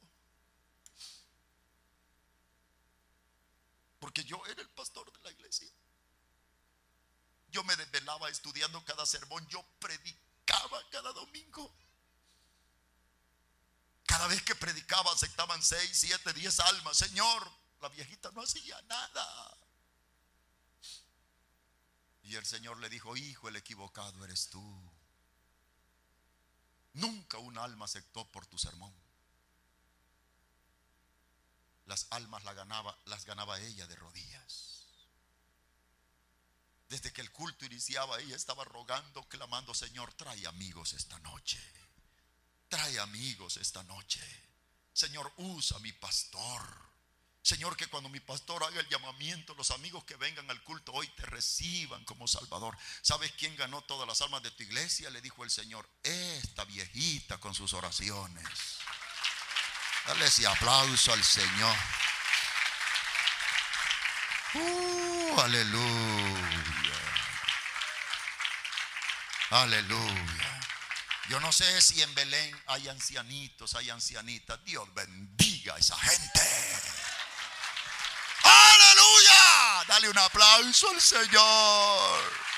Porque 3.99 4.23
yo 4.23 4.41
era 4.45 4.61
el 4.61 4.69
pastor 4.69 5.11
de 5.11 5.19
la 5.21 5.31
iglesia. 5.31 5.69
Yo 7.49 7.63
me 7.63 7.75
desvelaba 7.75 8.29
estudiando 8.29 8.85
cada 8.85 9.05
sermón. 9.05 9.45
Yo 9.47 9.65
predicaba 9.79 10.79
cada 10.91 11.11
domingo. 11.11 11.75
Cada 14.05 14.27
vez 14.27 14.43
que 14.43 14.55
predicaba 14.55 15.11
aceptaban 15.11 15.61
seis, 15.63 15.91
siete, 15.93 16.33
diez 16.33 16.59
almas. 16.59 16.97
Señor, 16.97 17.51
la 17.81 17.89
viejita 17.89 18.31
no 18.31 18.43
hacía 18.43 18.79
nada. 18.83 19.57
Y 22.23 22.35
el 22.35 22.45
Señor 22.45 22.79
le 22.79 22.89
dijo, 22.89 23.17
hijo, 23.17 23.49
el 23.49 23.55
equivocado 23.55 24.23
eres 24.23 24.49
tú. 24.49 25.00
Nunca 26.93 27.37
un 27.37 27.57
alma 27.57 27.85
aceptó 27.85 28.25
por 28.31 28.45
tu 28.45 28.57
sermón. 28.57 28.93
las 31.91 32.07
almas 32.11 32.41
las 32.45 32.55
ganaba, 32.55 32.97
las 33.03 33.25
ganaba 33.25 33.59
ella 33.59 33.85
de 33.85 33.97
rodillas. 33.97 34.85
Desde 36.87 37.11
que 37.11 37.19
el 37.19 37.31
culto 37.33 37.65
iniciaba, 37.65 38.17
ella 38.21 38.35
estaba 38.35 38.63
rogando, 38.63 39.27
clamando, 39.27 39.73
Señor, 39.73 40.13
trae 40.13 40.47
amigos 40.47 40.93
esta 40.93 41.19
noche. 41.19 41.61
Trae 42.69 42.97
amigos 42.99 43.57
esta 43.57 43.83
noche. 43.83 44.21
Señor, 44.93 45.33
usa 45.35 45.79
mi 45.79 45.91
pastor. 45.91 46.90
Señor, 47.43 47.75
que 47.75 47.87
cuando 47.87 48.07
mi 48.09 48.19
pastor 48.19 48.63
haga 48.63 48.79
el 48.79 48.87
llamamiento, 48.87 49.55
los 49.55 49.71
amigos 49.71 50.03
que 50.03 50.15
vengan 50.15 50.49
al 50.51 50.61
culto 50.63 50.93
hoy 50.93 51.07
te 51.09 51.25
reciban 51.25 52.05
como 52.05 52.27
Salvador. 52.27 52.77
¿Sabes 53.01 53.31
quién 53.37 53.55
ganó 53.55 53.81
todas 53.81 54.07
las 54.07 54.21
almas 54.21 54.43
de 54.43 54.51
tu 54.51 54.61
iglesia? 54.63 55.09
Le 55.09 55.21
dijo 55.21 55.43
el 55.43 55.49
Señor, 55.49 55.89
esta 56.03 56.65
viejita 56.65 57.39
con 57.39 57.55
sus 57.55 57.73
oraciones. 57.73 58.47
Dale 60.05 60.25
ese 60.25 60.45
aplauso 60.45 61.13
al 61.13 61.23
Señor. 61.23 61.75
Uh, 64.53 65.39
aleluya. 65.39 66.61
Aleluya. 69.49 70.61
Yo 71.29 71.39
no 71.39 71.51
sé 71.51 71.81
si 71.81 72.01
en 72.01 72.13
Belén 72.13 72.61
hay 72.67 72.87
ancianitos, 72.89 73.75
hay 73.75 73.89
ancianitas. 73.89 74.63
Dios 74.63 74.93
bendiga 74.93 75.75
a 75.75 75.77
esa 75.77 75.97
gente. 75.97 76.41
Dale 79.87 80.09
un 80.09 80.17
aplauso 80.17 80.89
al 80.89 81.01
Señor. 81.01 82.51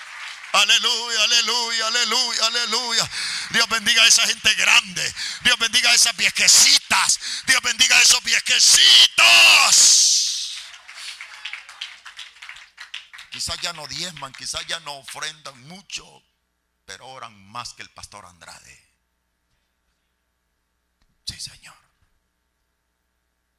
Aleluya, 0.53 1.23
aleluya, 1.23 1.87
aleluya, 1.87 2.45
aleluya. 2.45 3.09
Dios 3.49 3.67
bendiga 3.69 4.03
a 4.03 4.07
esa 4.07 4.27
gente 4.27 4.53
grande. 4.53 5.13
Dios 5.43 5.57
bendiga 5.57 5.89
a 5.89 5.95
esas 5.95 6.15
viejecitas. 6.15 7.19
Dios 7.47 7.59
bendiga 7.63 7.97
a 7.97 8.01
esos 8.01 8.23
viejecitos. 8.23 10.03
Quizás 13.31 13.59
ya 13.61 13.73
no 13.73 13.87
diezman, 13.87 14.31
quizás 14.33 14.63
ya 14.67 14.79
no 14.81 14.93
ofrendan 14.97 15.59
mucho, 15.67 16.05
pero 16.85 17.07
oran 17.07 17.33
más 17.47 17.73
que 17.73 17.81
el 17.81 17.89
pastor 17.89 18.27
Andrade. 18.27 18.79
Sí, 21.25 21.39
Señor. 21.39 21.75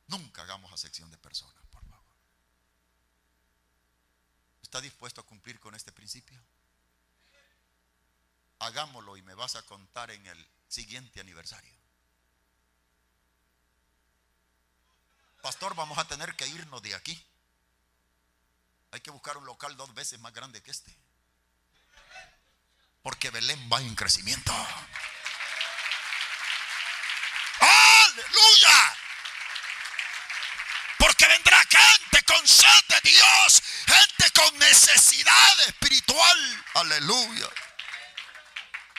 Nunca 0.07 0.43
hagamos 0.43 0.73
acepción 0.73 1.11
de 1.11 1.19
personas, 1.19 1.67
por 1.73 1.83
favor. 1.89 2.15
¿Está 4.75 4.83
dispuesto 4.83 5.21
a 5.21 5.25
cumplir 5.25 5.61
con 5.61 5.73
este 5.77 5.93
principio? 5.93 6.37
Hagámoslo 8.59 9.17
y 9.17 9.23
me 9.23 9.35
vas 9.35 9.55
a 9.55 9.63
contar 9.63 10.11
en 10.11 10.27
el 10.27 10.49
siguiente 10.67 11.21
aniversario. 11.21 11.73
Pastor, 15.41 15.77
vamos 15.77 15.97
a 15.99 16.09
tener 16.09 16.35
que 16.35 16.49
irnos 16.49 16.83
de 16.83 16.93
aquí. 16.93 17.25
Hay 18.91 19.01
que 19.01 19.13
buscar 19.13 19.37
un 19.37 19.47
local 19.47 19.77
dos 19.77 19.95
veces 19.95 20.19
más 20.19 20.35
grande 20.35 20.61
que 20.61 20.73
este. 20.73 20.93
Porque 23.01 23.31
Belén 23.31 23.71
va 23.73 23.81
en 23.81 23.95
crecimiento. 23.95 24.53
Aleluya. 27.61 28.97
Porque 30.99 31.29
vendrá 31.29 31.63
gente 31.63 32.14
con 32.25 32.47
sed 32.47 32.85
de 32.89 33.11
Dios, 33.11 33.63
gente 33.87 34.31
con 34.35 34.59
necesidad 34.59 35.61
espiritual. 35.67 36.65
Aleluya. 36.75 37.49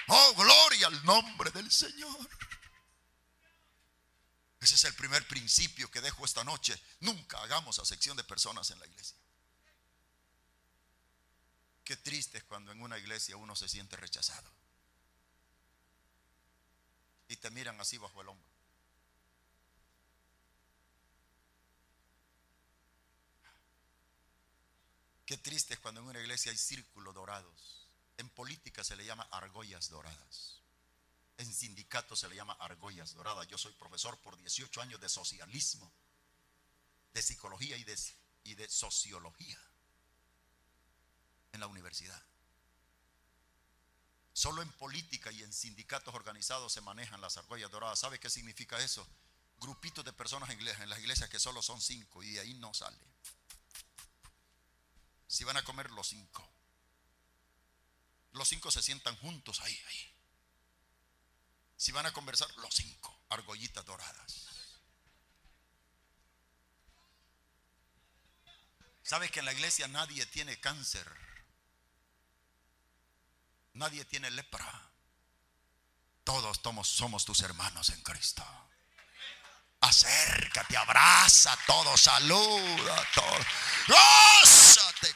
Oh, 0.07 0.33
gloria 0.35 0.87
al 0.87 1.05
nombre 1.05 1.51
del 1.51 1.71
Señor. 1.71 2.29
Ese 4.59 4.75
es 4.75 4.83
el 4.85 4.95
primer 4.95 5.27
principio 5.27 5.91
que 5.91 6.01
dejo 6.01 6.25
esta 6.25 6.43
noche. 6.43 6.79
Nunca 7.01 7.39
hagamos 7.39 7.79
acepción 7.79 8.17
de 8.17 8.23
personas 8.23 8.71
en 8.71 8.79
la 8.79 8.87
iglesia. 8.87 9.17
Qué 11.83 11.95
triste 11.97 12.39
es 12.39 12.43
cuando 12.43 12.71
en 12.71 12.81
una 12.81 12.97
iglesia 12.97 13.37
uno 13.37 13.55
se 13.55 13.69
siente 13.69 13.95
rechazado. 13.95 14.51
Y 17.27 17.37
te 17.37 17.51
miran 17.51 17.79
así 17.79 17.97
bajo 17.97 18.21
el 18.21 18.29
hombro. 18.29 18.54
Qué 25.25 25.37
triste 25.37 25.73
es 25.73 25.79
cuando 25.79 26.01
en 26.01 26.07
una 26.07 26.19
iglesia 26.19 26.51
hay 26.51 26.57
círculos 26.57 27.13
dorados. 27.13 27.87
En 28.17 28.29
política 28.29 28.83
se 28.83 28.95
le 28.95 29.05
llama 29.05 29.27
argollas 29.31 29.89
doradas. 29.89 30.61
En 31.37 31.51
sindicato 31.53 32.15
se 32.15 32.29
le 32.29 32.35
llama 32.35 32.53
argollas 32.53 33.13
doradas. 33.15 33.47
Yo 33.47 33.57
soy 33.57 33.73
profesor 33.73 34.17
por 34.19 34.37
18 34.37 34.81
años 34.81 35.01
de 35.01 35.09
socialismo, 35.09 35.91
de 37.13 37.21
psicología 37.21 37.75
y 37.75 37.83
de, 37.83 37.97
y 38.43 38.55
de 38.55 38.69
sociología 38.69 39.59
en 41.53 41.59
la 41.59 41.67
universidad. 41.67 42.21
Solo 44.31 44.61
en 44.61 44.71
política 44.73 45.31
y 45.31 45.41
en 45.43 45.51
sindicatos 45.51 46.13
organizados 46.13 46.71
se 46.71 46.81
manejan 46.81 47.21
las 47.21 47.37
argollas 47.37 47.71
doradas. 47.71 47.99
¿Sabe 47.99 48.19
qué 48.19 48.29
significa 48.29 48.77
eso? 48.79 49.07
Grupitos 49.59 50.05
de 50.05 50.13
personas 50.13 50.49
en 50.49 50.89
las 50.89 50.99
iglesias 50.99 51.29
que 51.29 51.39
solo 51.39 51.61
son 51.61 51.81
cinco 51.81 52.21
y 52.21 52.33
de 52.33 52.41
ahí 52.41 52.53
no 52.55 52.73
sale. 52.73 52.97
Si 55.35 55.43
van 55.43 55.57
a 55.57 55.65
comer 55.65 55.91
los 55.91 56.07
cinco. 56.07 56.49
Los 58.31 58.47
cinco 58.47 58.71
se 58.71 58.81
sientan 58.81 59.17
juntos 59.17 59.59
ahí, 59.59 59.77
ahí. 59.89 60.15
Si 61.75 61.91
van 61.91 62.05
a 62.05 62.13
conversar, 62.13 62.49
los 62.55 62.73
cinco, 62.73 63.19
argollitas 63.27 63.83
doradas. 63.83 64.47
¿Sabes 69.03 69.29
que 69.29 69.39
en 69.39 69.45
la 69.45 69.51
iglesia 69.51 69.89
nadie 69.89 70.25
tiene 70.27 70.57
cáncer? 70.61 71.05
Nadie 73.73 74.05
tiene 74.05 74.31
lepra. 74.31 74.89
Todos 76.23 76.61
somos, 76.87 77.25
tus 77.25 77.41
hermanos 77.41 77.89
en 77.89 78.01
Cristo. 78.03 78.45
Acércate, 79.81 80.77
abraza 80.77 81.59
todo, 81.67 81.97
saluda 81.97 83.09
todo. 83.13 83.37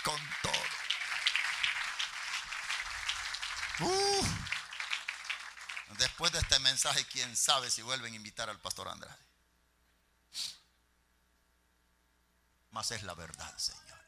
Con 0.03 0.21
todo. 0.43 0.53
Después 5.97 6.31
de 6.31 6.39
este 6.39 6.59
mensaje, 6.59 7.05
quién 7.05 7.35
sabe 7.35 7.71
si 7.71 7.81
vuelven 7.81 8.13
a 8.13 8.15
invitar 8.15 8.49
al 8.49 8.59
pastor 8.59 8.87
Andrade. 8.87 9.17
Mas 12.71 12.91
es 12.91 13.03
la 13.03 13.15
verdad, 13.15 13.57
señores. 13.57 14.05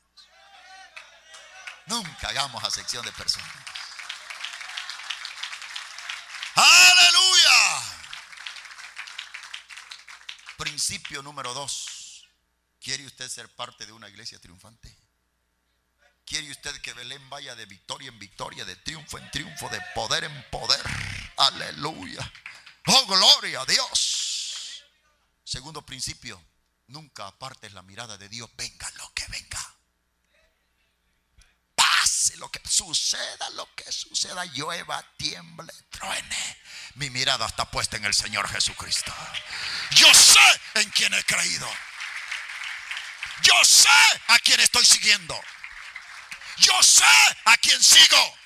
Nunca 1.87 2.29
hagamos 2.29 2.63
acepción 2.63 3.03
de 3.03 3.11
personas. 3.11 3.49
Aleluya. 6.55 7.81
Principio 10.57 11.23
número 11.23 11.53
dos. 11.53 12.27
¿Quiere 12.79 13.05
usted 13.05 13.27
ser 13.29 13.53
parte 13.55 13.85
de 13.85 13.91
una 13.91 14.09
iglesia 14.09 14.39
triunfante? 14.39 15.10
¿Quiere 16.31 16.49
usted 16.49 16.79
que 16.79 16.93
Belén 16.93 17.29
vaya 17.29 17.55
de 17.55 17.65
victoria 17.65 18.07
en 18.07 18.17
victoria, 18.17 18.63
de 18.63 18.77
triunfo 18.77 19.17
en 19.17 19.29
triunfo, 19.31 19.67
de 19.67 19.81
poder 19.93 20.23
en 20.23 20.49
poder? 20.49 20.79
Aleluya. 21.35 22.31
Oh, 22.85 23.05
gloria 23.05 23.59
a 23.59 23.65
Dios. 23.65 24.85
Segundo 25.43 25.85
principio, 25.85 26.41
nunca 26.87 27.27
apartes 27.27 27.73
la 27.73 27.81
mirada 27.81 28.17
de 28.17 28.29
Dios, 28.29 28.49
venga 28.55 28.89
lo 28.91 29.11
que 29.13 29.25
venga. 29.27 29.75
Pase 31.75 32.37
lo 32.37 32.49
que 32.49 32.61
suceda, 32.65 33.49
lo 33.49 33.67
que 33.75 33.91
suceda, 33.91 34.45
llueva, 34.45 35.05
tiemble, 35.17 35.73
truene. 35.89 36.57
Mi 36.95 37.09
mirada 37.09 37.45
está 37.45 37.69
puesta 37.69 37.97
en 37.97 38.05
el 38.05 38.13
Señor 38.13 38.47
Jesucristo. 38.47 39.13
Yo 39.97 40.13
sé 40.13 40.61
en 40.75 40.89
quién 40.91 41.13
he 41.13 41.23
creído. 41.25 41.69
Yo 43.43 43.65
sé 43.65 43.89
a 44.27 44.39
quién 44.39 44.61
estoy 44.61 44.85
siguiendo. 44.85 45.37
Yo 46.57 46.83
sé 46.83 47.05
a 47.45 47.57
quién 47.57 47.81
sigo. 47.81 48.37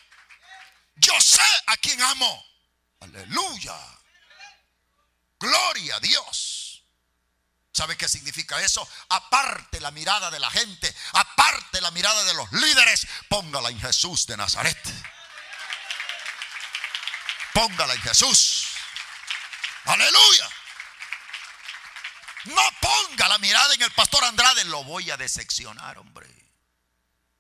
Yo 0.95 1.19
sé 1.19 1.41
a 1.67 1.77
quién 1.77 2.01
amo. 2.01 2.45
Aleluya. 3.01 3.77
Gloria 5.39 5.95
a 5.97 5.99
Dios. 5.99 6.83
¿Sabe 7.73 7.97
qué 7.97 8.07
significa 8.07 8.61
eso? 8.61 8.87
Aparte 9.09 9.81
la 9.81 9.91
mirada 9.91 10.31
de 10.31 10.39
la 10.39 10.49
gente, 10.49 10.95
aparte 11.11 11.81
la 11.81 11.91
mirada 11.91 12.23
de 12.23 12.33
los 12.33 12.49
líderes, 12.53 13.05
póngala 13.27 13.69
en 13.69 13.79
Jesús 13.81 14.25
de 14.27 14.37
Nazaret. 14.37 14.77
Póngala 17.53 17.93
en 17.93 18.01
Jesús. 18.01 18.67
Aleluya. 19.83 20.49
No 22.45 22.61
ponga 22.79 23.27
la 23.27 23.37
mirada 23.39 23.73
en 23.73 23.81
el 23.81 23.91
pastor 23.91 24.23
Andrade, 24.23 24.63
lo 24.65 24.83
voy 24.85 25.11
a 25.11 25.17
decepcionar, 25.17 25.97
hombre. 25.97 26.44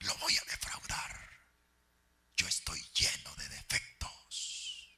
Lo 0.05 0.15
voy 0.17 0.37
a 0.37 0.43
defraudar. 0.45 1.29
Yo 2.37 2.47
estoy 2.47 2.81
lleno 2.93 3.35
de 3.35 3.49
defectos. 3.49 4.89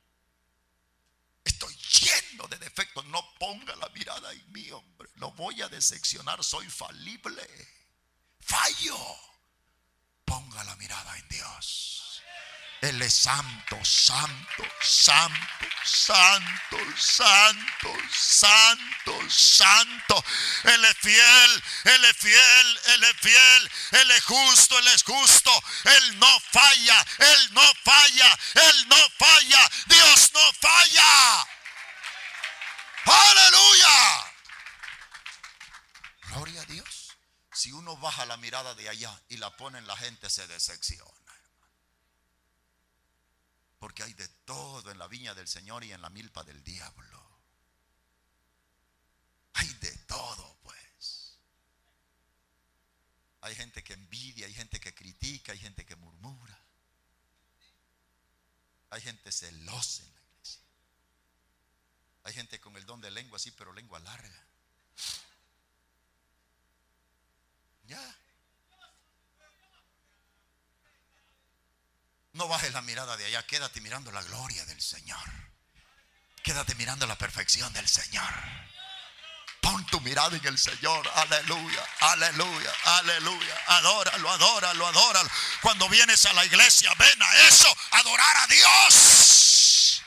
Estoy 1.43 1.75
lleno 1.75 2.47
de 2.47 2.57
defectos. 2.57 3.05
No 3.05 3.23
ponga 3.39 3.75
la 3.77 3.89
mirada 3.89 4.31
en 4.31 4.51
mí, 4.51 4.69
hombre. 4.71 5.09
Lo 5.15 5.31
voy 5.31 5.61
a 5.61 5.69
decepcionar, 5.69 6.43
soy 6.43 6.69
falible. 6.69 7.47
Fallo. 8.39 8.97
Ponga 10.25 10.63
la 10.65 10.75
mirada 10.75 11.17
en 11.17 11.27
Dios. 11.29 12.06
Él 12.81 13.01
es 13.01 13.13
santo, 13.13 13.83
santo, 13.83 14.63
santo, 14.81 15.65
santo, 15.83 16.77
santo, 16.95 17.89
santo, 18.11 19.29
santo. 19.29 20.23
Él 20.63 20.85
es 20.85 20.97
fiel, 20.97 21.63
Él 21.85 22.05
es 22.05 22.17
fiel, 22.17 22.79
Él 22.85 23.03
es 23.03 23.17
fiel, 23.19 23.71
Él 23.91 24.11
es 24.11 24.23
justo, 24.25 24.77
Él 24.77 24.87
es 24.89 25.03
justo. 25.03 25.51
Él 25.85 26.19
no 26.19 26.39
falla, 26.51 27.05
Él 27.17 27.53
no 27.53 27.73
falla, 27.83 28.39
Él 28.53 28.87
no 28.89 29.09
falla. 29.17 29.71
Dios 29.87 30.31
no 30.33 30.53
falla. 30.61 31.47
Aleluya. 33.05 34.33
Gloria 36.27 36.61
a 36.61 36.65
Dios. 36.65 37.17
Si 37.53 37.71
uno 37.71 37.97
baja 37.97 38.27
la 38.27 38.37
mirada 38.37 38.75
de 38.75 38.87
allá 38.87 39.19
y 39.29 39.37
la 39.37 39.49
pone 39.57 39.79
en 39.79 39.87
la 39.87 39.97
gente, 39.97 40.29
se 40.29 40.45
decepciona. 40.45 41.16
Porque 43.79 44.03
hay 44.03 44.13
de 44.13 44.27
todo 44.27 44.89
en 44.91 44.97
la 44.97 45.07
viña 45.07 45.35
del 45.35 45.47
Señor 45.47 45.83
y 45.83 45.91
en 45.91 46.01
la 46.01 46.09
milpa 46.09 46.43
del 46.43 46.63
diablo. 46.63 47.23
Hay 49.53 49.67
de 49.67 49.91
todo, 50.07 50.57
pues. 50.63 51.37
Hay 53.41 53.55
gente 53.55 53.83
que 53.83 53.93
envidia, 53.93 54.47
hay 54.47 54.53
gente 54.53 54.79
que 54.79 54.93
critica, 54.93 55.51
hay 55.51 55.59
gente 55.59 55.85
que 55.85 55.95
murmura. 55.95 56.59
Hay 58.89 59.01
gente 59.01 59.31
celosa 59.31 60.03
en 60.03 60.13
la 60.13 60.21
iglesia. 60.21 60.61
Hay 62.23 62.33
gente 62.33 62.59
con 62.59 62.75
el 62.77 62.85
don 62.85 63.01
de 63.01 63.11
lengua, 63.11 63.37
sí, 63.37 63.51
pero 63.51 63.73
lengua 63.73 63.99
larga. 63.99 64.47
Ya. 67.85 68.15
No 72.37 72.47
bajes 72.47 72.71
la 72.71 72.83
mirada 72.83 73.17
de 73.17 73.25
allá, 73.25 73.43
quédate 73.47 73.81
mirando 73.81 74.11
la 74.11 74.21
gloria 74.21 74.63
del 74.65 74.79
Señor. 74.79 75.27
Quédate 76.43 76.75
mirando 76.75 77.07
la 77.07 77.17
perfección 77.17 77.73
del 77.73 77.89
Señor. 77.89 78.31
Pon 79.59 79.83
tu 79.87 79.99
mirada 80.01 80.37
en 80.37 80.45
el 80.45 80.57
Señor. 80.57 81.09
Aleluya, 81.15 81.83
aleluya, 81.99 82.73
aleluya. 82.83 83.61
Adóralo, 83.65 84.29
adóralo, 84.29 84.85
adóralo. 84.85 85.29
Cuando 85.61 85.89
vienes 85.89 86.23
a 86.27 86.33
la 86.33 86.45
iglesia, 86.45 86.93
ven 86.99 87.23
a 87.23 87.35
eso, 87.47 87.75
adorar 87.91 88.37
a 88.37 88.47
Dios. 88.47 90.03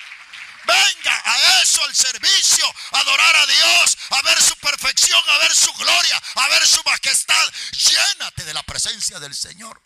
Venga 0.66 1.22
a 1.24 1.62
eso, 1.62 1.82
al 1.82 1.96
servicio, 1.96 2.72
adorar 2.92 3.36
a 3.36 3.46
Dios, 3.46 3.98
a 4.10 4.22
ver 4.22 4.40
su 4.40 4.56
perfección, 4.58 5.20
a 5.30 5.38
ver 5.38 5.52
su 5.52 5.72
gloria, 5.72 6.22
a 6.36 6.48
ver 6.48 6.64
su 6.64 6.80
majestad. 6.84 7.52
Llénate 7.72 8.44
de 8.44 8.54
la 8.54 8.62
presencia 8.62 9.18
del 9.18 9.34
Señor. 9.34 9.82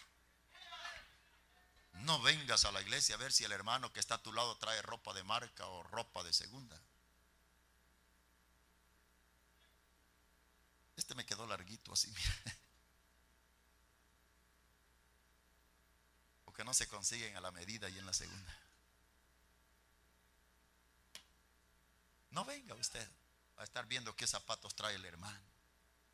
No 2.05 2.21
vengas 2.21 2.67
a 2.67 2.73
la 2.73 2.83
iglesia 2.83 3.15
a 3.15 3.19
ver 3.19 3.33
si 3.33 3.45
el 3.45 3.53
hermano 3.53 3.91
que 3.91 3.99
está 3.99 4.17
a 4.17 4.23
tu 4.23 4.31
lado 4.31 4.59
trae 4.59 4.81
ropa 4.83 5.15
de 5.15 5.25
marca 5.25 5.67
o 5.67 5.83
ropa 5.85 6.23
de 6.23 6.35
segunda. 6.35 6.79
Este 10.97 11.15
me 11.15 11.25
quedó 11.25 11.47
larguito 11.47 11.95
así, 11.95 12.11
mira. 12.15 12.59
Porque 16.45 16.63
no 16.63 16.75
se 16.75 16.87
consiguen 16.89 17.39
a 17.39 17.41
la 17.41 17.51
medida 17.53 17.89
y 17.89 17.99
en 17.99 18.05
la 18.05 18.13
segunda. 18.13 18.55
No 22.33 22.45
venga 22.45 22.75
usted 22.75 23.09
a 23.57 23.65
estar 23.65 23.87
viendo 23.87 24.15
qué 24.15 24.27
zapatos 24.27 24.75
trae 24.75 24.97
el 24.97 25.07
hermano, 25.07 25.47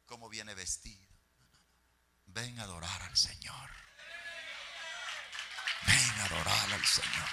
cómo 0.07 0.29
viene 0.29 0.55
vestido. 0.55 1.05
Ven 2.27 2.61
a 2.61 2.63
adorar 2.63 3.03
al 3.03 3.17
Señor. 3.17 3.90
Ven 5.87 6.21
a 6.21 6.25
adorar 6.25 6.73
al 6.73 6.87
Señor. 6.87 7.29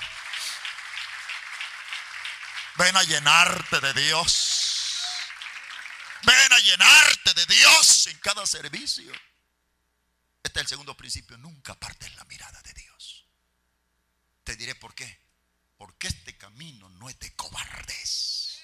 Ven 2.78 2.96
a 2.96 3.04
llenarte 3.04 3.80
de 3.80 3.94
Dios. 3.94 4.58
Ven 6.24 6.54
a 6.54 6.60
llenarte 6.60 7.34
de 7.34 7.46
Dios 7.48 8.08
en 8.08 8.18
cada 8.20 8.46
servicio. 8.46 9.12
Este 10.44 10.60
es 10.60 10.64
el 10.64 10.68
segundo 10.68 10.96
principio. 10.96 11.38
Nunca 11.38 11.74
apartes 11.74 12.14
la 12.16 12.26
mirada 12.26 12.62
de 12.62 12.74
Dios. 12.74 13.26
Te 14.44 14.56
diré 14.56 14.76
por 14.76 14.94
qué. 14.94 15.20
Porque 15.78 16.08
este 16.08 16.38
camino 16.38 16.90
no 16.90 17.10
es 17.10 17.20
de 17.20 17.36
cobardes. 17.36 18.62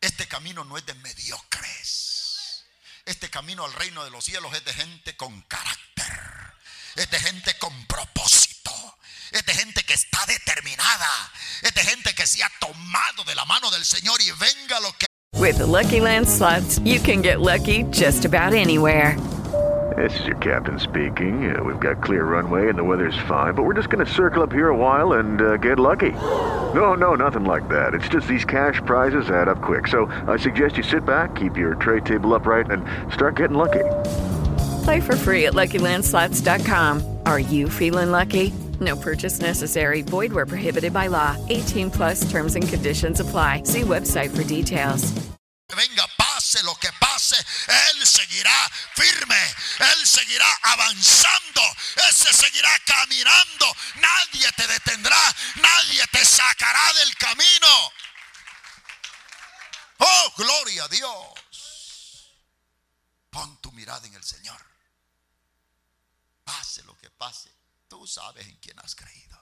Este 0.00 0.28
camino 0.28 0.64
no 0.64 0.76
es 0.76 0.84
de 0.86 0.94
mediocres. 0.94 2.64
Este 3.04 3.30
camino 3.30 3.64
al 3.64 3.72
reino 3.72 4.04
de 4.04 4.10
los 4.10 4.24
cielos 4.24 4.54
es 4.54 4.64
de 4.64 4.74
gente 4.74 5.16
con 5.16 5.40
carácter. 5.42 6.54
Es 6.96 7.10
de 7.10 7.20
gente 7.20 7.58
con 7.58 7.86
propósito. 7.86 8.53
Es 9.34 9.44
de 9.46 9.52
gente 9.52 9.82
que 9.82 9.94
está 9.94 10.20
determinada. 10.28 11.08
Es 11.60 11.74
de 11.74 11.80
gente 11.80 12.14
que 12.14 12.24
se 12.24 12.44
ha 12.44 12.48
tomado 12.60 13.24
de 13.26 13.34
la 13.34 13.44
mano 13.44 13.68
del 13.72 13.84
Señor 13.84 14.20
y 14.20 14.30
venga 14.30 14.78
lo 14.78 14.92
que. 14.92 15.06
With 15.36 15.58
the 15.58 15.66
Lucky 15.66 16.00
Land 16.00 16.28
slots, 16.28 16.78
you 16.84 17.00
can 17.00 17.20
get 17.20 17.40
lucky 17.40 17.82
just 17.90 18.24
about 18.24 18.54
anywhere. 18.54 19.18
This 19.96 20.14
is 20.20 20.26
your 20.26 20.36
captain 20.36 20.78
speaking. 20.78 21.52
Uh, 21.52 21.64
we've 21.64 21.80
got 21.80 22.00
clear 22.00 22.24
runway 22.24 22.68
and 22.68 22.78
the 22.78 22.84
weather's 22.84 23.18
fine, 23.26 23.54
but 23.54 23.64
we're 23.64 23.74
just 23.74 23.90
going 23.90 24.06
to 24.06 24.12
circle 24.12 24.40
up 24.40 24.52
here 24.52 24.68
a 24.68 24.76
while 24.76 25.14
and 25.14 25.40
uh, 25.40 25.56
get 25.56 25.80
lucky. 25.80 26.12
No, 26.72 26.94
no, 26.94 27.16
nothing 27.16 27.44
like 27.44 27.68
that. 27.70 27.92
It's 27.92 28.08
just 28.08 28.28
these 28.28 28.44
cash 28.44 28.80
prizes 28.86 29.30
add 29.30 29.48
up 29.48 29.60
quick. 29.60 29.88
So 29.88 30.06
I 30.28 30.36
suggest 30.36 30.76
you 30.76 30.84
sit 30.84 31.04
back, 31.04 31.34
keep 31.34 31.56
your 31.56 31.74
tray 31.74 31.98
table 32.00 32.34
upright, 32.34 32.70
and 32.70 32.84
start 33.12 33.34
getting 33.34 33.56
lucky. 33.56 33.84
Play 34.84 35.00
for 35.00 35.16
free 35.16 35.46
at 35.46 35.54
LuckyLandSlots.com. 35.54 37.18
Are 37.26 37.40
you 37.40 37.68
feeling 37.68 38.12
lucky? 38.12 38.52
No 38.80 38.96
purchase 38.96 39.40
necessary. 39.40 40.02
Void 40.02 40.32
where 40.32 40.46
prohibited 40.46 40.92
by 40.92 41.08
law. 41.08 41.36
18 41.48 41.90
plus 41.90 42.30
terms 42.30 42.56
and 42.56 42.66
conditions 42.66 43.20
apply. 43.20 43.62
See 43.64 43.82
website 43.82 44.34
for 44.34 44.42
details. 44.44 45.12
Venga, 45.74 46.06
pase 46.16 46.62
lo 46.62 46.74
que 46.74 46.90
pase, 47.00 47.36
Él 47.66 48.06
seguirá 48.06 48.70
firme, 48.94 49.54
Él 49.80 50.06
seguirá 50.06 50.46
avanzando, 50.62 51.62
Él 51.96 52.12
se 52.12 52.32
seguirá 52.32 52.70
caminando, 52.86 53.66
nadie 53.96 54.52
te 54.52 54.66
detendrá, 54.68 55.34
nadie 55.56 56.04
te 56.12 56.24
sacará 56.24 56.92
del 56.94 57.16
camino. 57.16 57.92
Oh, 59.98 60.32
gloria 60.36 60.84
a 60.84 60.88
Dios. 60.88 62.30
Pon 63.30 63.60
tu 63.60 63.72
mirada 63.72 64.06
en 64.06 64.14
el 64.14 64.22
Señor. 64.22 64.60
Pase 66.44 66.82
lo 66.84 66.96
que 66.98 67.10
pase, 67.10 67.50
tú 67.88 68.06
sabes 68.06 68.46
en 68.46 68.56
quién 68.56 68.78
has 68.80 68.94
creído. 68.94 69.40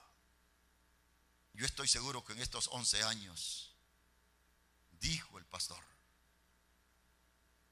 Yo 1.53 1.65
estoy 1.65 1.87
seguro 1.87 2.23
que 2.23 2.33
en 2.33 2.39
estos 2.39 2.67
11 2.71 3.03
años, 3.03 3.75
dijo 4.99 5.37
el 5.37 5.45
pastor, 5.45 5.83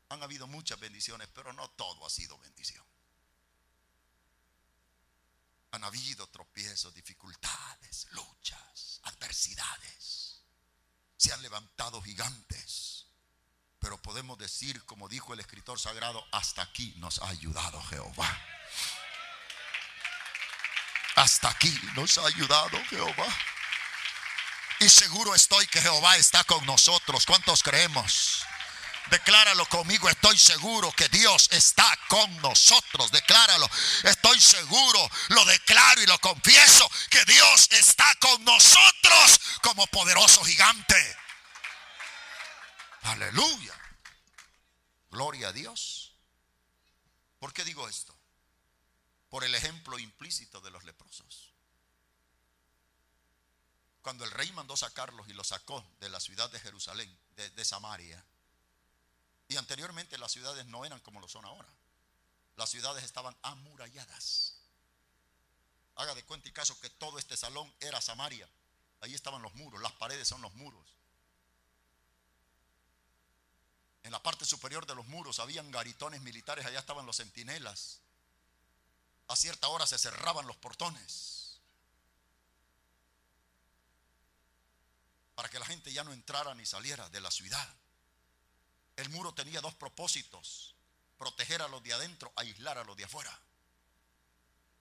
han 0.09 0.21
habido 0.21 0.45
muchas 0.45 0.79
bendiciones, 0.79 1.29
pero 1.33 1.53
no 1.53 1.69
todo 1.71 2.05
ha 2.05 2.09
sido 2.09 2.37
bendición. 2.37 2.85
Han 5.71 5.83
habido 5.85 6.27
tropiezos, 6.27 6.93
dificultades, 6.93 8.07
luchas, 8.11 8.99
adversidades. 9.03 10.41
Se 11.15 11.31
han 11.31 11.41
levantado 11.41 12.01
gigantes. 12.01 13.07
Pero 13.79 14.01
podemos 14.01 14.37
decir, 14.37 14.83
como 14.83 15.07
dijo 15.07 15.33
el 15.33 15.39
escritor 15.39 15.79
sagrado, 15.79 16.23
hasta 16.33 16.61
aquí 16.61 16.93
nos 16.97 17.19
ha 17.19 17.29
ayudado 17.29 17.81
Jehová. 17.83 18.45
Hasta 21.15 21.49
aquí 21.49 21.73
nos 21.95 22.17
ha 22.17 22.25
ayudado 22.27 22.77
Jehová. 22.89 23.27
Y 24.79 24.89
seguro 24.89 25.35
estoy 25.35 25.67
que 25.67 25.81
Jehová 25.81 26.17
está 26.17 26.43
con 26.43 26.65
nosotros. 26.65 27.25
¿Cuántos 27.25 27.61
creemos? 27.61 28.43
Decláralo 29.11 29.65
conmigo, 29.67 30.09
estoy 30.09 30.39
seguro 30.39 30.91
que 30.93 31.09
Dios 31.09 31.49
está 31.51 31.85
con 32.07 32.41
nosotros. 32.41 33.11
Decláralo, 33.11 33.69
estoy 34.03 34.39
seguro, 34.39 35.11
lo 35.29 35.43
declaro 35.45 36.01
y 36.01 36.07
lo 36.07 36.17
confieso, 36.19 36.89
que 37.09 37.23
Dios 37.25 37.67
está 37.71 38.15
con 38.15 38.43
nosotros 38.45 39.39
como 39.61 39.85
poderoso 39.87 40.43
gigante. 40.45 41.17
Aleluya. 43.03 43.75
Gloria 45.09 45.49
a 45.49 45.51
Dios. 45.51 46.13
¿Por 47.39 47.51
qué 47.53 47.65
digo 47.65 47.87
esto? 47.89 48.15
Por 49.31 49.45
el 49.45 49.55
ejemplo 49.55 49.97
implícito 49.97 50.59
de 50.59 50.71
los 50.71 50.83
leprosos. 50.83 51.53
Cuando 54.01 54.25
el 54.25 54.31
rey 54.31 54.51
mandó 54.51 54.75
sacarlos 54.75 55.29
y 55.29 55.33
los 55.33 55.47
sacó 55.47 55.85
de 56.01 56.09
la 56.09 56.19
ciudad 56.19 56.51
de 56.51 56.59
Jerusalén, 56.59 57.17
de, 57.37 57.65
Samaria, 57.65 58.21
y 59.47 59.55
anteriormente 59.55 60.17
las 60.17 60.33
ciudades 60.33 60.65
no 60.65 60.83
eran 60.83 60.99
como 60.99 61.21
lo 61.21 61.29
son 61.29 61.45
ahora. 61.45 61.69
Las 62.57 62.69
ciudades 62.69 63.05
estaban 63.05 63.33
amuralladas. 63.41 64.57
Haga 65.95 66.13
de 66.13 66.25
cuenta 66.25 66.49
y 66.49 66.51
caso 66.51 66.77
que 66.81 66.89
todo 66.89 67.17
este 67.17 67.37
salón 67.37 67.73
era 67.79 68.01
Samaria. 68.01 68.49
Ahí 68.99 69.13
estaban 69.13 69.41
los 69.41 69.55
muros, 69.55 69.81
las 69.81 69.93
paredes 69.93 70.27
son 70.27 70.41
los 70.41 70.53
muros. 70.55 70.97
En 74.03 74.11
la 74.11 74.21
parte 74.21 74.43
superior 74.43 74.85
de 74.85 74.95
los 74.95 75.07
muros 75.07 75.39
habían 75.39 75.71
garitones 75.71 76.21
militares, 76.21 76.65
allá 76.65 76.79
estaban 76.79 77.05
los 77.05 77.15
centinelas. 77.15 78.01
A 79.31 79.35
cierta 79.37 79.69
hora 79.69 79.87
se 79.87 79.97
cerraban 79.97 80.45
los 80.45 80.57
portones 80.57 81.61
para 85.35 85.47
que 85.47 85.57
la 85.57 85.65
gente 85.65 85.93
ya 85.93 86.03
no 86.03 86.11
entrara 86.11 86.53
ni 86.53 86.65
saliera 86.65 87.07
de 87.07 87.21
la 87.21 87.31
ciudad. 87.31 87.73
El 88.97 89.07
muro 89.09 89.33
tenía 89.33 89.61
dos 89.61 89.73
propósitos, 89.73 90.75
proteger 91.17 91.61
a 91.61 91.69
los 91.69 91.81
de 91.81 91.93
adentro, 91.93 92.33
aislar 92.35 92.77
a 92.77 92.83
los 92.83 92.97
de 92.97 93.05
afuera. 93.05 93.39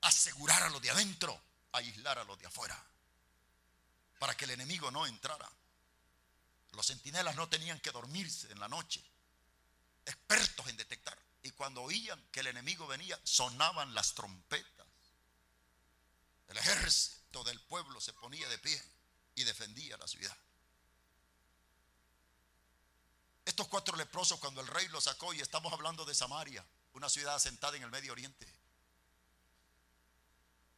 Asegurar 0.01 0.65
a 0.65 0.69
los 0.69 0.83
de 0.83 0.91
adentro, 0.91 1.41
aislar 1.71 2.19
a 2.19 2.25
los 2.25 2.37
de 2.37 2.47
afuera. 2.47 2.77
Para 4.19 4.37
que 4.37 4.47
el 4.47 4.51
enemigo 4.51 4.91
no 4.91 5.07
entrara. 5.07 5.49
Los 6.73 6.89
centinelas 6.89 7.37
no 7.37 7.49
tenían 7.49 7.79
que 7.79 7.93
dormirse 7.93 8.51
en 8.51 8.59
la 8.59 8.67
noche, 8.67 9.01
expertos 10.05 10.67
en 10.67 10.77
detectar. 10.77 11.30
Y 11.43 11.51
cuando 11.53 11.83
oían 11.83 12.23
que 12.31 12.41
el 12.41 12.49
enemigo 12.49 12.87
venía, 12.87 13.19
sonaban 13.25 13.95
las 13.95 14.15
trompetas. 14.15 14.87
El 16.49 16.59
ejército 16.59 17.45
del 17.45 17.61
pueblo 17.63 18.01
se 18.01 18.13
ponía 18.13 18.49
de 18.49 18.59
pie 18.59 18.83
y 19.35 19.45
defendía 19.45 19.97
la 19.97 20.07
ciudad. 20.07 20.37
Estos 23.45 23.69
cuatro 23.69 23.97
leprosos, 23.97 24.39
cuando 24.39 24.61
el 24.61 24.67
rey 24.67 24.87
los 24.89 25.05
sacó, 25.05 25.33
y 25.33 25.41
estamos 25.41 25.73
hablando 25.73 26.05
de 26.05 26.15
Samaria, 26.15 26.65
una 26.93 27.09
ciudad 27.09 27.35
asentada 27.35 27.77
en 27.77 27.83
el 27.83 27.91
Medio 27.91 28.13
Oriente. 28.13 28.47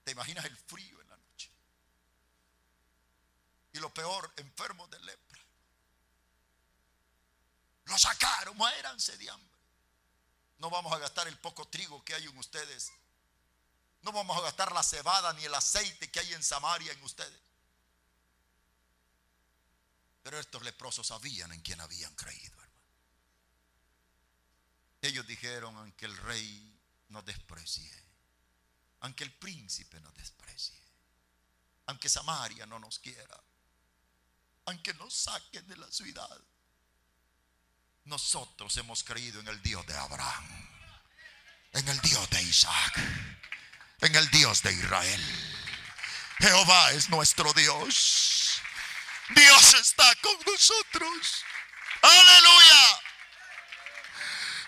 ¿Te 0.04 0.12
imaginas 0.12 0.44
el 0.44 0.56
frío 0.56 1.00
en 1.00 1.08
la 1.08 1.16
noche? 1.16 1.50
Y 3.72 3.78
lo 3.78 3.92
peor, 3.92 4.32
enfermos 4.36 4.90
de 4.90 5.00
lepra. 5.00 5.42
Lo 7.84 7.98
sacaron, 7.98 8.56
muéranse 8.56 9.16
de 9.16 9.30
hambre. 9.30 9.51
No 10.62 10.70
vamos 10.70 10.92
a 10.92 10.98
gastar 10.98 11.26
el 11.26 11.36
poco 11.38 11.66
trigo 11.66 12.04
que 12.04 12.14
hay 12.14 12.24
en 12.24 12.38
ustedes. 12.38 12.92
No 14.02 14.12
vamos 14.12 14.36
a 14.38 14.42
gastar 14.42 14.70
la 14.70 14.84
cebada 14.84 15.32
ni 15.32 15.44
el 15.44 15.52
aceite 15.52 16.08
que 16.08 16.20
hay 16.20 16.34
en 16.34 16.42
Samaria 16.44 16.92
en 16.92 17.02
ustedes. 17.02 17.40
Pero 20.22 20.38
estos 20.38 20.62
leprosos 20.62 21.08
sabían 21.08 21.50
en 21.50 21.60
quién 21.62 21.80
habían 21.80 22.14
creído, 22.14 22.52
hermano. 22.62 22.72
Ellos 25.00 25.26
dijeron, 25.26 25.76
aunque 25.76 26.06
el 26.06 26.16
rey 26.18 26.80
nos 27.08 27.24
desprecie, 27.24 27.92
aunque 29.00 29.24
el 29.24 29.34
príncipe 29.34 29.98
nos 29.98 30.14
desprecie, 30.14 30.80
aunque 31.86 32.08
Samaria 32.08 32.66
no 32.66 32.78
nos 32.78 33.00
quiera, 33.00 33.42
aunque 34.66 34.94
nos 34.94 35.12
saquen 35.12 35.66
de 35.66 35.76
la 35.76 35.90
ciudad, 35.90 36.40
nosotros 38.04 38.76
hemos 38.76 39.04
creído 39.04 39.40
en 39.40 39.48
el 39.48 39.62
Dios 39.62 39.86
de 39.86 39.96
Abraham, 39.96 40.68
en 41.72 41.88
el 41.88 42.00
Dios 42.00 42.28
de 42.30 42.42
Isaac, 42.42 42.98
en 44.00 44.14
el 44.14 44.30
Dios 44.30 44.62
de 44.62 44.72
Israel. 44.72 45.52
Jehová 46.38 46.92
es 46.92 47.08
nuestro 47.08 47.52
Dios. 47.52 48.60
Dios 49.30 49.74
está 49.74 50.14
con 50.16 50.36
nosotros. 50.44 51.44
Aleluya. 52.02 53.00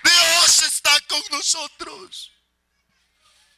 Dios 0.04 0.62
está 0.62 1.00
con 1.08 1.22
nosotros. 1.30 2.30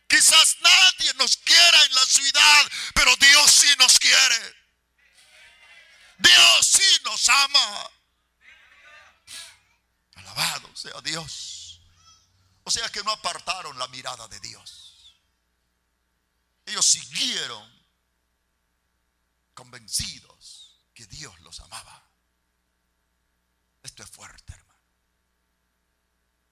Quizás 0.09 0.57
nadie 0.61 1.15
nos 1.15 1.37
quiera 1.39 1.85
en 1.85 1.95
la 1.95 2.07
ciudad, 2.07 2.71
pero 2.95 3.15
Dios 3.17 3.51
sí 3.51 3.69
nos 3.79 3.99
quiere. 3.99 4.57
Dios 6.19 6.67
sí 6.67 7.01
nos 7.05 7.29
ama. 7.29 7.91
Alabado 10.17 10.75
sea 10.75 11.01
Dios. 11.01 11.81
O 12.65 12.71
sea 12.71 12.89
que 12.91 13.03
no 13.05 13.13
apartaron 13.13 13.79
la 13.79 13.89
mirada 13.89 14.27
de 14.29 14.41
Dios. 14.41 15.17
Ellos 16.67 16.85
siguieron 16.85 17.73
convencidos 19.55 20.77
que 20.93 21.07
Dios 21.07 21.39
los 21.41 21.61
amaba. 21.61 22.03
Esto 23.83 24.03
es 24.03 24.11
fuerte, 24.11 24.53
hermano. 24.53 24.81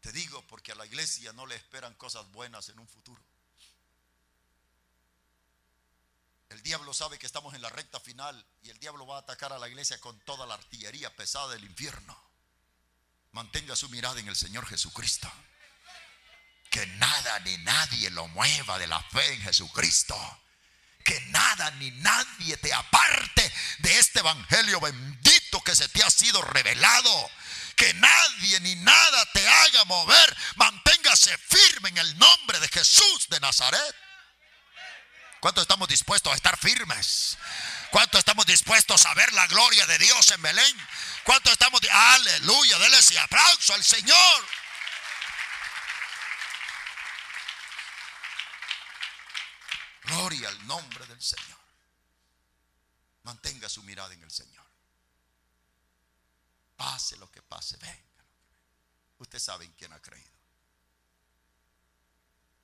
Te 0.00 0.12
digo 0.12 0.46
porque 0.46 0.72
a 0.72 0.76
la 0.76 0.86
iglesia 0.86 1.32
no 1.32 1.46
le 1.46 1.56
esperan 1.56 1.94
cosas 1.94 2.30
buenas 2.30 2.68
en 2.68 2.78
un 2.78 2.86
futuro. 2.86 3.20
El 6.50 6.62
diablo 6.62 6.94
sabe 6.94 7.18
que 7.18 7.26
estamos 7.26 7.54
en 7.54 7.62
la 7.62 7.70
recta 7.70 7.98
final 7.98 8.46
y 8.62 8.70
el 8.70 8.78
diablo 8.78 9.06
va 9.06 9.16
a 9.16 9.20
atacar 9.20 9.52
a 9.52 9.58
la 9.58 9.68
iglesia 9.68 10.00
con 10.00 10.18
toda 10.20 10.46
la 10.46 10.54
artillería 10.54 11.14
pesada 11.16 11.48
del 11.48 11.64
infierno. 11.64 12.16
Mantenga 13.34 13.74
su 13.74 13.88
mirada 13.88 14.20
en 14.20 14.28
el 14.28 14.36
Señor 14.36 14.64
Jesucristo. 14.64 15.30
Que 16.70 16.86
nada 16.86 17.40
ni 17.40 17.56
nadie 17.58 18.08
lo 18.10 18.28
mueva 18.28 18.78
de 18.78 18.86
la 18.86 19.02
fe 19.02 19.34
en 19.34 19.42
Jesucristo. 19.42 20.16
Que 21.04 21.20
nada 21.22 21.72
ni 21.72 21.90
nadie 21.90 22.56
te 22.58 22.72
aparte 22.72 23.52
de 23.78 23.98
este 23.98 24.20
evangelio 24.20 24.78
bendito 24.78 25.60
que 25.62 25.74
se 25.74 25.88
te 25.88 26.04
ha 26.04 26.10
sido 26.10 26.42
revelado. 26.42 27.30
Que 27.74 27.92
nadie 27.94 28.60
ni 28.60 28.76
nada 28.76 29.26
te 29.32 29.48
haga 29.48 29.84
mover. 29.86 30.36
Manténgase 30.54 31.36
firme 31.36 31.88
en 31.88 31.98
el 31.98 32.16
nombre 32.16 32.60
de 32.60 32.68
Jesús 32.68 33.26
de 33.30 33.40
Nazaret. 33.40 33.96
¿Cuánto 35.40 35.60
estamos 35.60 35.88
dispuestos 35.88 36.32
a 36.32 36.36
estar 36.36 36.56
firmes? 36.56 37.36
¿Cuánto 37.90 38.16
estamos 38.16 38.46
dispuestos 38.46 39.04
a 39.06 39.14
ver 39.14 39.32
la 39.34 39.46
gloria 39.48 39.86
de 39.86 39.98
Dios 39.98 40.30
en 40.30 40.40
Belén? 40.40 40.88
¿Cuánto 41.24 41.50
estamos? 41.50 41.80
Aleluya, 41.90 42.78
déle 42.78 42.98
ese 42.98 43.18
aplauso 43.18 43.72
al 43.72 43.82
Señor. 43.82 44.46
Gloria 50.02 50.48
al 50.50 50.66
nombre 50.66 51.06
del 51.06 51.22
Señor. 51.22 51.58
Mantenga 53.22 53.70
su 53.70 53.82
mirada 53.84 54.12
en 54.12 54.22
el 54.22 54.30
Señor. 54.30 54.64
Pase 56.76 57.16
lo 57.16 57.30
que 57.30 57.40
pase, 57.40 57.78
venga. 57.78 58.24
Usted 59.18 59.38
sabe 59.38 59.64
en 59.64 59.72
quién 59.72 59.92
ha 59.94 60.02
creído. 60.02 60.34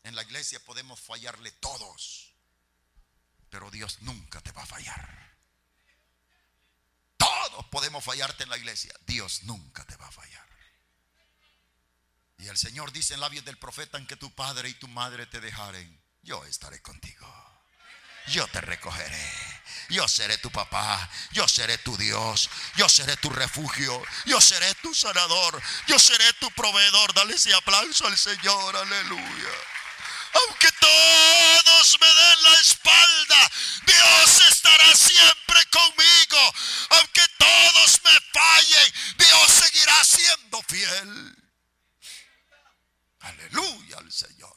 En 0.02 0.14
la 0.14 0.22
iglesia 0.22 0.62
podemos 0.64 1.00
fallarle 1.00 1.50
todos, 1.52 2.34
pero 3.48 3.70
Dios 3.70 4.02
nunca 4.02 4.40
te 4.42 4.52
va 4.52 4.62
a 4.62 4.66
fallar. 4.66 5.29
Todos 7.50 7.66
podemos 7.66 8.04
fallarte 8.04 8.44
en 8.44 8.50
la 8.50 8.56
iglesia, 8.56 8.94
Dios 9.06 9.42
nunca 9.42 9.84
te 9.84 9.96
va 9.96 10.06
a 10.06 10.12
fallar. 10.12 10.46
Y 12.38 12.48
el 12.48 12.56
Señor 12.56 12.92
dice 12.92 13.14
en 13.14 13.20
labios 13.20 13.44
del 13.44 13.58
profeta 13.58 13.98
en 13.98 14.06
que 14.06 14.16
tu 14.16 14.34
padre 14.34 14.68
y 14.68 14.74
tu 14.74 14.88
madre 14.88 15.26
te 15.26 15.40
dejaren, 15.40 16.02
yo 16.22 16.44
estaré 16.46 16.80
contigo. 16.80 17.26
Yo 18.28 18.46
te 18.48 18.60
recogeré. 18.60 19.32
Yo 19.88 20.06
seré 20.06 20.38
tu 20.38 20.50
papá. 20.50 21.10
Yo 21.32 21.48
seré 21.48 21.78
tu 21.78 21.96
Dios. 21.96 22.48
Yo 22.76 22.88
seré 22.88 23.16
tu 23.16 23.28
refugio. 23.30 24.00
Yo 24.24 24.40
seré 24.40 24.72
tu 24.76 24.94
sanador. 24.94 25.60
Yo 25.86 25.98
seré 25.98 26.32
tu 26.34 26.50
proveedor. 26.52 27.12
Dale 27.14 27.34
ese 27.34 27.52
aplauso 27.54 28.06
al 28.06 28.16
Señor. 28.16 28.76
Aleluya. 28.76 29.50
Aunque 30.32 30.70
todos 30.80 31.98
me 32.00 32.06
den 32.06 32.42
la 32.42 32.60
espalda, 32.60 33.50
Dios 33.86 34.40
estará 34.50 34.94
siempre 34.94 35.64
conmigo. 35.66 36.52
Aunque 36.90 37.22
todos 37.38 38.00
me 38.04 38.20
fallen, 38.32 38.92
Dios 39.18 39.50
seguirá 39.50 40.04
siendo 40.04 40.62
fiel. 40.62 41.36
Aleluya 43.20 43.98
al 43.98 44.12
Señor. 44.12 44.56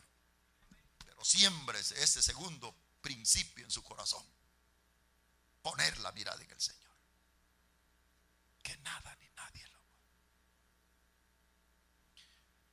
Pero 1.05 1.24
siempre 1.24 1.80
ese 1.80 2.21
segundo 2.21 2.76
principio 3.01 3.65
en 3.65 3.71
su 3.71 3.84
corazón. 3.84 4.26
Poner 5.61 5.97
la 5.99 6.11
mirada 6.11 6.41
en 6.41 6.51
el 6.51 6.61
Señor. 6.61 6.84
Que 8.63 8.76
nada 8.78 9.15
ni 9.19 9.30
nadie 9.30 9.67
lo 9.67 9.80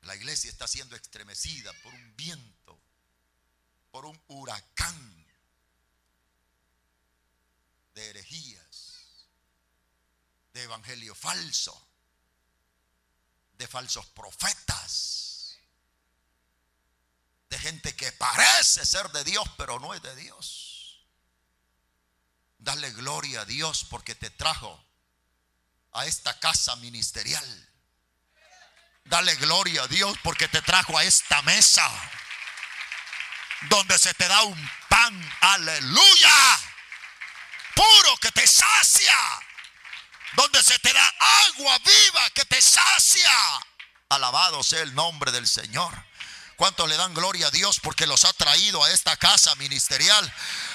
La 0.02 0.16
iglesia 0.16 0.50
está 0.50 0.66
siendo 0.66 0.96
estremecida 0.96 1.72
por 1.82 1.92
un 1.92 2.16
viento, 2.16 2.49
por 3.90 4.06
un 4.06 4.20
huracán 4.28 5.26
de 7.94 8.10
herejías, 8.10 9.26
de 10.52 10.62
evangelio 10.62 11.14
falso, 11.14 11.88
de 13.54 13.66
falsos 13.66 14.06
profetas, 14.06 15.58
de 17.48 17.58
gente 17.58 17.94
que 17.96 18.12
parece 18.12 18.86
ser 18.86 19.10
de 19.10 19.24
Dios, 19.24 19.44
pero 19.56 19.78
no 19.80 19.92
es 19.92 20.02
de 20.02 20.14
Dios. 20.16 21.04
Dale 22.58 22.92
gloria 22.92 23.40
a 23.40 23.44
Dios 23.44 23.84
porque 23.84 24.14
te 24.14 24.30
trajo 24.30 24.82
a 25.92 26.06
esta 26.06 26.38
casa 26.38 26.76
ministerial. 26.76 27.68
Dale 29.04 29.34
gloria 29.36 29.82
a 29.82 29.88
Dios 29.88 30.16
porque 30.22 30.46
te 30.46 30.62
trajo 30.62 30.96
a 30.96 31.04
esta 31.04 31.42
mesa 31.42 31.90
donde 33.68 33.98
se 33.98 34.14
te 34.14 34.26
da 34.26 34.42
un 34.42 34.70
pan, 34.88 35.32
aleluya, 35.40 36.60
puro 37.74 38.16
que 38.18 38.32
te 38.32 38.46
sacia, 38.46 39.16
donde 40.32 40.62
se 40.62 40.78
te 40.78 40.92
da 40.92 41.14
agua 41.48 41.78
viva 41.78 42.30
que 42.30 42.44
te 42.44 42.60
sacia. 42.60 43.32
Alabado 44.08 44.62
sea 44.62 44.82
el 44.82 44.94
nombre 44.94 45.30
del 45.30 45.46
Señor. 45.46 46.10
¿Cuántos 46.60 46.90
le 46.90 46.96
dan 46.98 47.14
gloria 47.14 47.46
a 47.46 47.50
Dios 47.50 47.80
porque 47.80 48.06
los 48.06 48.26
ha 48.26 48.34
traído 48.34 48.84
a 48.84 48.90
esta 48.90 49.16
casa 49.16 49.54
ministerial? 49.54 50.30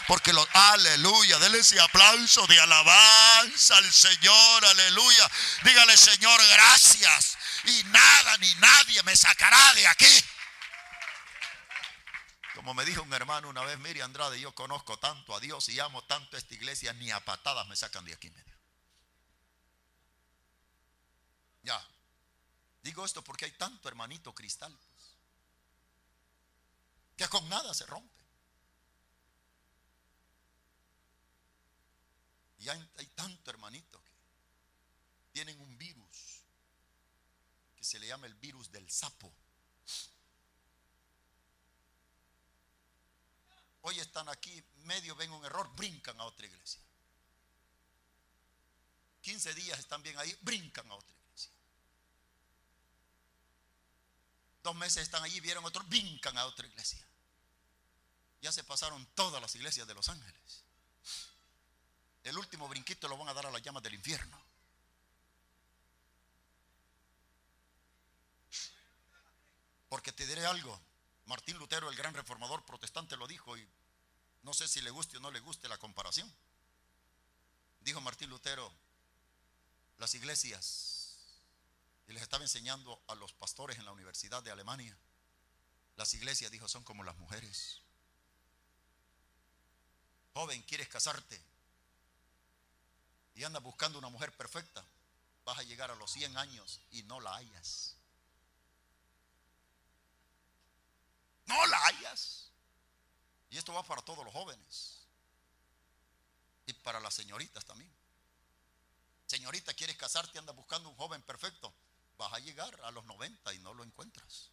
Porque 0.07 0.33
los, 0.33 0.47
aleluya, 0.51 1.37
denle 1.37 1.59
ese 1.59 1.79
aplauso 1.79 2.47
de 2.47 2.59
alabanza 2.59 3.77
al 3.77 3.93
Señor, 3.93 4.65
aleluya. 4.65 5.29
Dígale, 5.63 5.95
Señor, 5.95 6.41
gracias. 6.47 7.37
Y 7.65 7.83
nada 7.83 8.37
ni 8.37 8.51
nadie 8.55 9.03
me 9.03 9.15
sacará 9.15 9.73
de 9.75 9.87
aquí. 9.87 10.25
Como 12.65 12.81
me 12.81 12.85
dijo 12.85 13.03
un 13.03 13.13
hermano 13.13 13.47
una 13.47 13.61
vez, 13.61 13.77
mire 13.77 14.01
Andrade, 14.01 14.39
yo 14.39 14.55
conozco 14.55 14.97
tanto 14.97 15.35
a 15.35 15.39
Dios 15.39 15.69
y 15.69 15.79
amo 15.79 16.03
tanto 16.05 16.35
a 16.35 16.39
esta 16.39 16.55
iglesia, 16.55 16.93
ni 16.93 17.11
a 17.11 17.23
patadas 17.23 17.67
me 17.67 17.75
sacan 17.75 18.03
de 18.03 18.11
aquí. 18.11 18.33
Ya. 21.61 21.87
Digo 22.81 23.05
esto 23.05 23.23
porque 23.23 23.45
hay 23.45 23.51
tanto 23.51 23.87
hermanito 23.87 24.33
cristal, 24.33 24.75
pues, 24.75 25.15
que 27.15 27.27
con 27.27 27.47
nada 27.49 27.71
se 27.75 27.85
rompe. 27.85 28.23
Y 32.57 32.69
hay, 32.69 32.89
hay 32.97 33.05
tanto 33.09 33.51
hermanito 33.51 34.03
que 34.03 34.11
tienen 35.33 35.61
un 35.61 35.77
virus 35.77 36.41
que 37.75 37.83
se 37.83 37.99
le 37.99 38.07
llama 38.07 38.25
el 38.25 38.33
virus 38.33 38.71
del 38.71 38.89
sapo. 38.89 39.31
Hoy 43.87 43.99
están 43.99 44.27
aquí, 44.29 44.63
medio 44.85 45.15
ven 45.15 45.31
un 45.31 45.45
error, 45.45 45.69
brincan 45.75 46.19
a 46.19 46.23
otra 46.23 46.47
iglesia. 46.47 46.81
15 49.21 49.53
días 49.53 49.77
están 49.77 50.01
bien 50.01 50.17
ahí, 50.17 50.35
brincan 50.41 50.89
a 50.89 50.95
otra 50.95 51.15
iglesia. 51.15 51.51
Dos 54.63 54.75
meses 54.75 55.03
están 55.03 55.23
allí, 55.23 55.39
vieron 55.39 55.63
otro, 55.63 55.83
brincan 55.83 56.35
a 56.35 56.47
otra 56.47 56.65
iglesia. 56.65 57.05
Ya 58.41 58.51
se 58.51 58.63
pasaron 58.63 59.05
todas 59.13 59.39
las 59.39 59.53
iglesias 59.53 59.85
de 59.85 59.93
Los 59.93 60.09
Ángeles. 60.09 60.63
El 62.23 62.39
último 62.39 62.67
brinquito 62.67 63.07
lo 63.07 63.19
van 63.19 63.29
a 63.29 63.35
dar 63.35 63.45
a 63.45 63.51
las 63.51 63.61
llamas 63.61 63.83
del 63.83 63.93
infierno. 63.93 64.41
Porque 69.89 70.11
te 70.11 70.25
diré 70.25 70.43
algo, 70.47 70.81
Martín 71.25 71.59
Lutero, 71.59 71.87
el 71.87 71.95
gran 71.95 72.15
reformador 72.15 72.65
protestante, 72.65 73.15
lo 73.15 73.27
dijo 73.27 73.55
y 73.55 73.74
no 74.45 74.53
sé 74.53 74.67
si 74.67 74.79
le 74.81 74.91
guste 74.91 75.17
o 75.17 75.19
no 75.19 75.31
le 75.31 75.39
guste 75.39 75.67
la 75.67 75.79
comparación. 75.79 76.31
Dijo 77.81 77.99
Martín 77.99 78.29
Lutero, 78.29 78.71
las 79.97 80.13
iglesias, 80.13 81.17
y 82.07 82.13
les 82.13 82.21
estaba 82.21 82.43
enseñando 82.43 83.01
a 83.07 83.15
los 83.15 83.33
pastores 83.33 83.79
en 83.79 83.85
la 83.85 83.91
Universidad 83.91 84.43
de 84.43 84.51
Alemania, 84.51 84.95
las 85.97 86.13
iglesias, 86.13 86.51
dijo, 86.51 86.67
son 86.67 86.83
como 86.83 87.03
las 87.03 87.17
mujeres. 87.17 87.81
Joven, 90.35 90.61
¿quieres 90.63 90.89
casarte? 90.89 91.41
Y 93.33 93.43
andas 93.45 93.63
buscando 93.63 93.97
una 93.97 94.09
mujer 94.09 94.31
perfecta. 94.33 94.85
Vas 95.43 95.57
a 95.57 95.63
llegar 95.63 95.89
a 95.89 95.95
los 95.95 96.11
100 96.11 96.37
años 96.37 96.81
y 96.91 97.01
no 97.03 97.19
la 97.19 97.35
hayas. 97.35 97.95
No 101.47 101.65
la 101.65 101.83
hayas. 101.87 102.44
Y 103.49 103.57
esto 103.57 103.73
va 103.73 103.83
para 103.83 104.01
todos 104.01 104.23
los 104.23 104.33
jóvenes. 104.33 105.07
Y 106.65 106.73
para 106.73 106.99
las 106.99 107.13
señoritas 107.13 107.63
también. 107.65 107.91
Señorita, 109.27 109.73
¿quieres 109.73 109.97
casarte? 109.97 110.39
Anda 110.39 110.53
buscando 110.53 110.89
un 110.89 110.95
joven 110.95 111.21
perfecto. 111.21 111.73
Vas 112.17 112.33
a 112.33 112.39
llegar 112.39 112.79
a 112.83 112.91
los 112.91 113.05
90 113.05 113.53
y 113.53 113.59
no 113.59 113.73
lo 113.73 113.83
encuentras. 113.83 114.49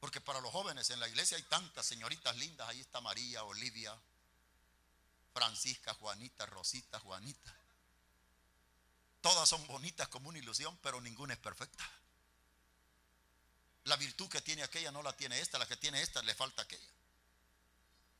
Porque 0.00 0.20
para 0.20 0.40
los 0.40 0.50
jóvenes 0.50 0.88
en 0.90 1.00
la 1.00 1.08
iglesia 1.08 1.36
hay 1.36 1.42
tantas 1.44 1.84
señoritas 1.84 2.36
lindas. 2.36 2.68
Ahí 2.68 2.80
está 2.80 3.00
María, 3.00 3.44
Olivia, 3.44 3.98
Francisca, 5.34 5.94
Juanita, 5.94 6.46
Rosita, 6.46 6.98
Juanita. 7.00 7.54
Todas 9.20 9.48
son 9.48 9.66
bonitas 9.66 10.08
como 10.08 10.30
una 10.30 10.38
ilusión, 10.38 10.78
pero 10.82 11.00
ninguna 11.00 11.34
es 11.34 11.40
perfecta. 11.40 11.84
La 13.84 13.96
virtud 13.96 14.28
que 14.28 14.40
tiene 14.42 14.62
aquella 14.62 14.92
no 14.92 15.02
la 15.02 15.16
tiene 15.16 15.40
esta, 15.40 15.58
la 15.58 15.66
que 15.66 15.76
tiene 15.76 16.02
esta 16.02 16.22
le 16.22 16.34
falta 16.34 16.62
aquella. 16.62 16.90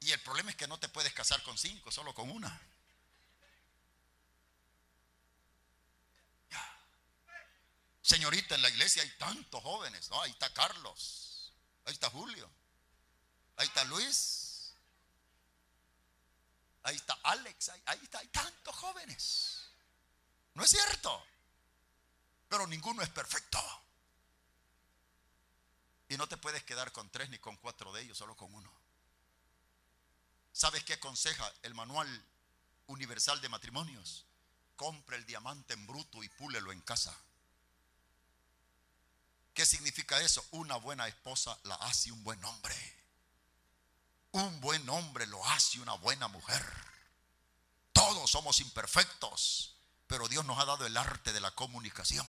Y 0.01 0.13
el 0.13 0.21
problema 0.21 0.51
es 0.51 0.57
que 0.57 0.67
no 0.67 0.79
te 0.79 0.89
puedes 0.89 1.13
casar 1.13 1.43
con 1.43 1.59
cinco, 1.59 1.91
solo 1.91 2.15
con 2.15 2.31
una. 2.31 2.61
Señorita, 8.03 8.55
en 8.57 8.63
la 8.63 8.71
iglesia 8.71 9.03
hay 9.03 9.11
tantos 9.19 9.63
jóvenes, 9.63 10.11
¿no? 10.11 10.21
Ahí 10.23 10.33
está 10.33 10.53
Carlos, 10.53 11.53
ahí 11.85 11.93
está 11.93 12.11
Julio, 12.11 12.51
ahí 13.57 13.69
está 13.69 13.85
Luis, 13.85 14.75
ahí 16.83 16.97
está 16.97 17.17
Alex, 17.23 17.69
ahí, 17.69 17.83
ahí 17.87 18.01
está, 18.03 18.19
hay 18.19 18.27
tantos 18.29 18.75
jóvenes. 18.75 19.69
No 20.55 20.65
es 20.65 20.71
cierto, 20.71 21.25
pero 22.49 22.67
ninguno 22.67 23.01
es 23.03 23.11
perfecto. 23.11 23.61
Y 26.11 26.17
no 26.17 26.27
te 26.27 26.37
puedes 26.37 26.65
quedar 26.65 26.91
con 26.91 27.09
tres 27.09 27.31
ni 27.31 27.39
con 27.39 27.57
cuatro 27.57 27.93
de 27.93 28.03
ellos, 28.03 28.19
solo 28.19 28.37
con 28.37 28.53
uno. 28.53 28.71
¿Sabes 30.53 30.83
qué 30.83 30.95
aconseja 30.95 31.51
el 31.63 31.73
manual 31.73 32.27
universal 32.89 33.41
de 33.41 33.49
matrimonios? 33.49 34.27
Compre 34.75 35.17
el 35.17 35.25
diamante 35.25 35.73
en 35.73 35.87
bruto 35.87 36.25
y 36.25 36.29
púlelo 36.29 36.73
en 36.73 36.81
casa. 36.81 37.17
¿Qué 39.55 39.65
significa 39.65 40.21
eso? 40.21 40.45
Una 40.51 40.75
buena 40.77 41.07
esposa 41.07 41.57
la 41.63 41.77
hace 41.77 42.11
un 42.11 42.25
buen 42.25 42.45
hombre. 42.45 42.75
Un 44.33 44.61
buen 44.61 44.89
hombre 44.89 45.29
lo 45.29 45.47
hace 45.47 45.79
una 45.79 45.95
buena 45.95 46.27
mujer. 46.27 46.65
Todos 47.93 48.29
somos 48.29 48.59
imperfectos, 48.59 49.77
pero 50.09 50.27
Dios 50.27 50.45
nos 50.45 50.59
ha 50.59 50.65
dado 50.65 50.87
el 50.87 50.97
arte 50.97 51.33
de 51.33 51.41
la 51.41 51.53
comunicación. 51.53 52.29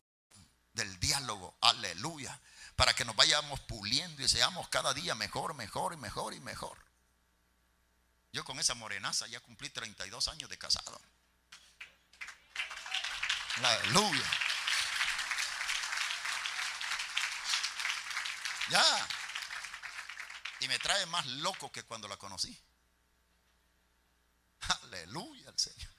Del 0.73 0.99
diálogo, 0.99 1.57
aleluya, 1.61 2.39
para 2.75 2.93
que 2.93 3.05
nos 3.05 3.15
vayamos 3.15 3.59
puliendo 3.61 4.23
y 4.23 4.29
seamos 4.29 4.69
cada 4.69 4.93
día 4.93 5.15
mejor, 5.15 5.53
mejor 5.53 5.93
y 5.93 5.97
mejor 5.97 6.33
y 6.33 6.39
mejor. 6.39 6.77
Yo 8.33 8.45
con 8.45 8.59
esa 8.59 8.73
morenaza 8.75 9.27
ya 9.27 9.41
cumplí 9.41 9.69
32 9.69 10.27
años 10.29 10.49
de 10.49 10.57
casado. 10.57 11.01
Aleluya. 13.57 14.31
Ya. 18.69 19.07
Y 20.61 20.67
me 20.69 20.79
trae 20.79 21.05
más 21.07 21.25
loco 21.25 21.71
que 21.71 21.83
cuando 21.83 22.07
la 22.07 22.15
conocí. 22.15 22.57
Aleluya 24.83 25.49
al 25.49 25.59
Señor. 25.59 25.91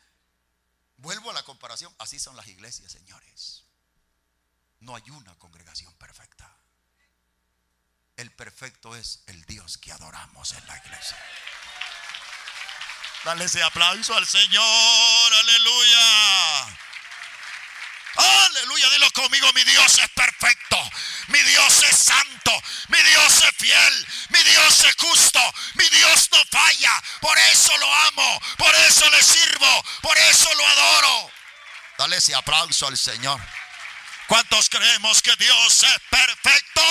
Vuelvo 0.96 1.30
a 1.30 1.34
la 1.34 1.42
comparación. 1.42 1.94
Así 1.98 2.18
son 2.18 2.36
las 2.36 2.46
iglesias, 2.46 2.90
señores. 2.92 3.61
No 4.82 4.96
hay 4.96 5.10
una 5.10 5.32
congregación 5.36 5.94
perfecta. 5.94 6.52
El 8.16 8.32
perfecto 8.32 8.96
es 8.96 9.22
el 9.26 9.44
Dios 9.44 9.78
que 9.78 9.92
adoramos 9.92 10.52
en 10.52 10.66
la 10.66 10.76
iglesia. 10.76 11.16
Dale 13.24 13.44
ese 13.44 13.62
aplauso 13.62 14.16
al 14.16 14.26
Señor. 14.26 15.34
Aleluya. 15.34 16.78
Aleluya, 18.14 18.90
dilo 18.90 19.10
conmigo, 19.12 19.52
mi 19.54 19.64
Dios 19.64 19.98
es 19.98 20.10
perfecto, 20.10 20.76
mi 21.28 21.40
Dios 21.44 21.82
es 21.84 21.96
santo, 21.96 22.52
mi 22.88 23.00
Dios 23.04 23.42
es 23.42 23.56
fiel, 23.56 24.06
mi 24.28 24.42
Dios 24.42 24.84
es 24.84 24.96
justo, 24.96 25.40
mi 25.76 25.88
Dios 25.88 26.28
no 26.30 26.44
falla, 26.50 27.02
por 27.22 27.38
eso 27.38 27.74
lo 27.78 27.94
amo, 27.94 28.40
por 28.58 28.74
eso 28.74 29.08
le 29.12 29.22
sirvo, 29.22 29.84
por 30.02 30.18
eso 30.18 30.52
lo 30.54 30.66
adoro. 30.66 31.30
Dale 31.96 32.16
ese 32.18 32.34
aplauso 32.34 32.86
al 32.86 32.98
Señor. 32.98 33.40
¿Cuántos 34.26 34.68
creemos 34.68 35.20
que 35.20 35.34
Dios 35.36 35.82
es 35.82 35.98
perfecto? 36.10 36.82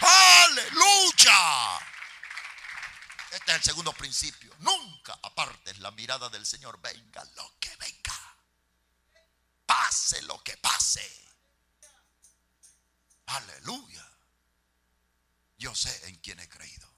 Aleluya. 0.00 1.78
Este 3.30 3.50
es 3.50 3.56
el 3.56 3.62
segundo 3.62 3.92
principio. 3.92 4.54
Nunca 4.60 5.18
apartes 5.22 5.78
la 5.78 5.90
mirada 5.90 6.28
del 6.28 6.46
Señor. 6.46 6.80
Venga 6.80 7.24
lo 7.36 7.56
que 7.58 7.74
venga. 7.76 8.36
pase 9.66 10.22
lo 10.22 10.42
que 10.42 10.56
pase. 10.58 11.24
Aleluya. 13.26 14.06
Yo 15.58 15.74
sé 15.74 16.08
en 16.08 16.16
quién 16.16 16.38
he 16.40 16.48
creído. 16.48 16.88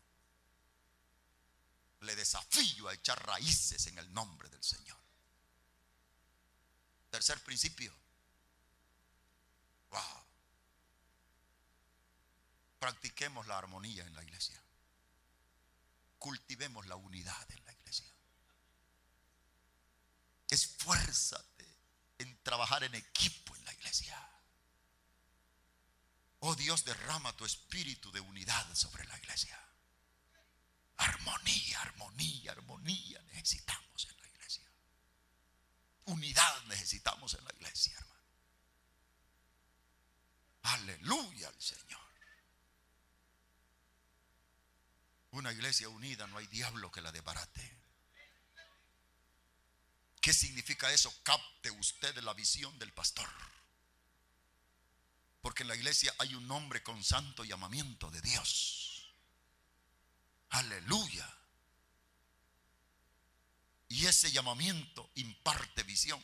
Le 2.01 2.15
desafío 2.15 2.89
a 2.89 2.95
echar 2.95 3.25
raíces 3.27 3.87
en 3.87 3.99
el 3.99 4.13
nombre 4.13 4.49
del 4.49 4.63
Señor. 4.63 5.06
Tercer 7.17 7.43
principio. 7.43 7.91
Wow. 9.89 10.23
Practiquemos 12.79 13.47
la 13.47 13.57
armonía 13.57 14.05
en 14.05 14.15
la 14.15 14.23
iglesia. 14.23 14.61
Cultivemos 16.19 16.87
la 16.87 16.97
unidad 16.97 17.51
en 17.53 17.65
la 17.65 17.73
iglesia. 17.73 18.07
Esfuérzate 20.51 21.67
en 22.19 22.37
trabajar 22.43 22.85
en 22.85 22.95
equipo 22.95 23.57
en 23.57 23.65
la 23.65 23.73
iglesia. 23.73 24.23
Oh 26.41 26.55
Dios, 26.55 26.85
derrama 26.85 27.35
tu 27.35 27.47
espíritu 27.47 28.13
de 28.13 28.21
unidad 28.21 28.75
sobre 28.75 29.07
la 29.07 29.17
iglesia. 29.17 29.59
Armonía, 30.99 31.81
armonía, 31.81 32.53
armonía 32.53 33.23
necesitamos. 33.33 34.07
Unidad 36.07 36.65
necesitamos 36.65 37.35
en 37.35 37.45
la 37.45 37.53
iglesia, 37.55 37.97
hermano. 37.97 38.17
Aleluya 40.63 41.49
al 41.49 41.61
Señor. 41.61 42.01
Una 45.33 45.53
iglesia 45.53 45.89
unida, 45.89 46.27
no 46.27 46.39
hay 46.39 46.47
diablo 46.47 46.91
que 46.91 47.01
la 47.01 47.13
debarate. 47.13 47.77
¿Qué 50.21 50.33
significa 50.33 50.91
eso? 50.91 51.13
Capte 51.23 51.71
usted 51.71 52.17
la 52.23 52.35
visión 52.35 52.77
del 52.79 52.93
pastor. 52.93 53.29
Porque 55.41 55.63
en 55.63 55.69
la 55.69 55.77
iglesia 55.77 56.15
hay 56.19 56.35
un 56.35 56.51
hombre 56.51 56.83
con 56.83 57.05
santo 57.05 57.45
llamamiento 57.45 58.11
de 58.11 58.21
Dios. 58.23 59.13
Aleluya. 60.51 61.36
Y 63.89 64.07
ese 64.07 64.33
llamamiento 64.33 65.11
imparte 65.15 65.83
visión. 65.85 66.21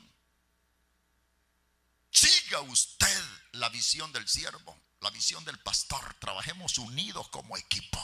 Siga 2.10 2.60
usted 2.60 3.24
la 3.52 3.68
visión 3.68 4.12
del 4.12 4.28
siervo, 4.28 4.78
la 5.00 5.10
visión 5.10 5.44
del 5.44 5.58
pastor. 5.58 6.14
Trabajemos 6.20 6.78
unidos 6.78 7.28
como 7.28 7.56
equipo. 7.56 8.00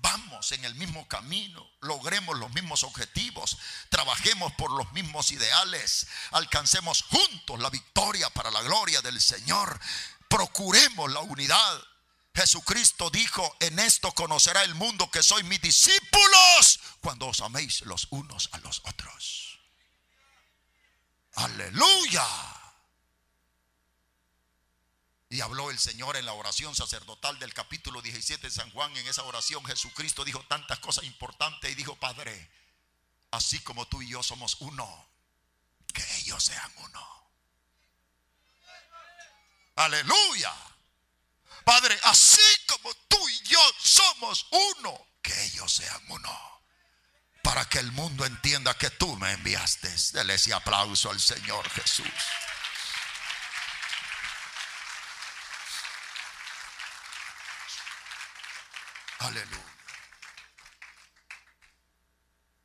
Vamos 0.00 0.52
en 0.52 0.64
el 0.64 0.74
mismo 0.76 1.08
camino, 1.08 1.68
logremos 1.80 2.38
los 2.38 2.52
mismos 2.52 2.84
objetivos, 2.84 3.58
trabajemos 3.88 4.52
por 4.52 4.70
los 4.70 4.92
mismos 4.92 5.32
ideales, 5.32 6.06
alcancemos 6.30 7.02
juntos 7.02 7.58
la 7.58 7.68
victoria 7.68 8.30
para 8.30 8.50
la 8.52 8.62
gloria 8.62 9.02
del 9.02 9.20
Señor, 9.20 9.80
procuremos 10.28 11.10
la 11.10 11.20
unidad. 11.20 11.82
Jesucristo 12.38 13.10
dijo, 13.10 13.56
en 13.58 13.80
esto 13.80 14.12
conocerá 14.12 14.62
el 14.62 14.76
mundo 14.76 15.10
que 15.10 15.24
sois 15.24 15.44
mis 15.44 15.60
discípulos 15.60 16.78
cuando 17.00 17.26
os 17.26 17.40
améis 17.40 17.80
los 17.80 18.06
unos 18.10 18.48
a 18.52 18.58
los 18.58 18.78
otros. 18.84 19.58
Aleluya. 21.34 22.24
Y 25.30 25.40
habló 25.40 25.72
el 25.72 25.80
Señor 25.80 26.16
en 26.16 26.26
la 26.26 26.32
oración 26.32 26.76
sacerdotal 26.76 27.40
del 27.40 27.52
capítulo 27.52 28.02
17 28.02 28.46
de 28.46 28.52
San 28.52 28.70
Juan. 28.70 28.96
En 28.96 29.08
esa 29.08 29.24
oración 29.24 29.64
Jesucristo 29.64 30.24
dijo 30.24 30.44
tantas 30.44 30.78
cosas 30.78 31.02
importantes 31.06 31.72
y 31.72 31.74
dijo, 31.74 31.96
Padre, 31.96 32.48
así 33.32 33.58
como 33.58 33.88
tú 33.88 34.00
y 34.00 34.10
yo 34.10 34.22
somos 34.22 34.58
uno, 34.60 35.08
que 35.92 36.04
ellos 36.18 36.44
sean 36.44 36.72
uno. 36.76 37.30
Aleluya. 39.74 40.67
Padre, 41.68 42.00
así 42.04 42.40
como 42.66 42.94
tú 43.08 43.28
y 43.28 43.42
yo 43.42 43.60
somos 43.78 44.46
uno, 44.78 45.06
que 45.20 45.38
ellos 45.44 45.70
sean 45.70 46.02
uno. 46.08 46.62
Para 47.42 47.68
que 47.68 47.78
el 47.78 47.92
mundo 47.92 48.24
entienda 48.24 48.72
que 48.78 48.88
tú 48.88 49.14
me 49.16 49.32
enviaste. 49.32 49.94
Dele 50.14 50.36
ese 50.36 50.54
aplauso 50.54 51.10
al 51.10 51.20
Señor 51.20 51.68
Jesús. 51.68 52.06
Aleluya. 59.18 59.74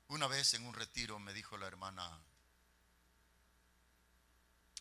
Una 0.07 0.27
vez 0.27 0.53
en 0.53 0.65
un 0.65 0.73
retiro 0.73 1.19
me 1.19 1.33
dijo 1.33 1.57
la 1.57 1.67
hermana 1.67 2.23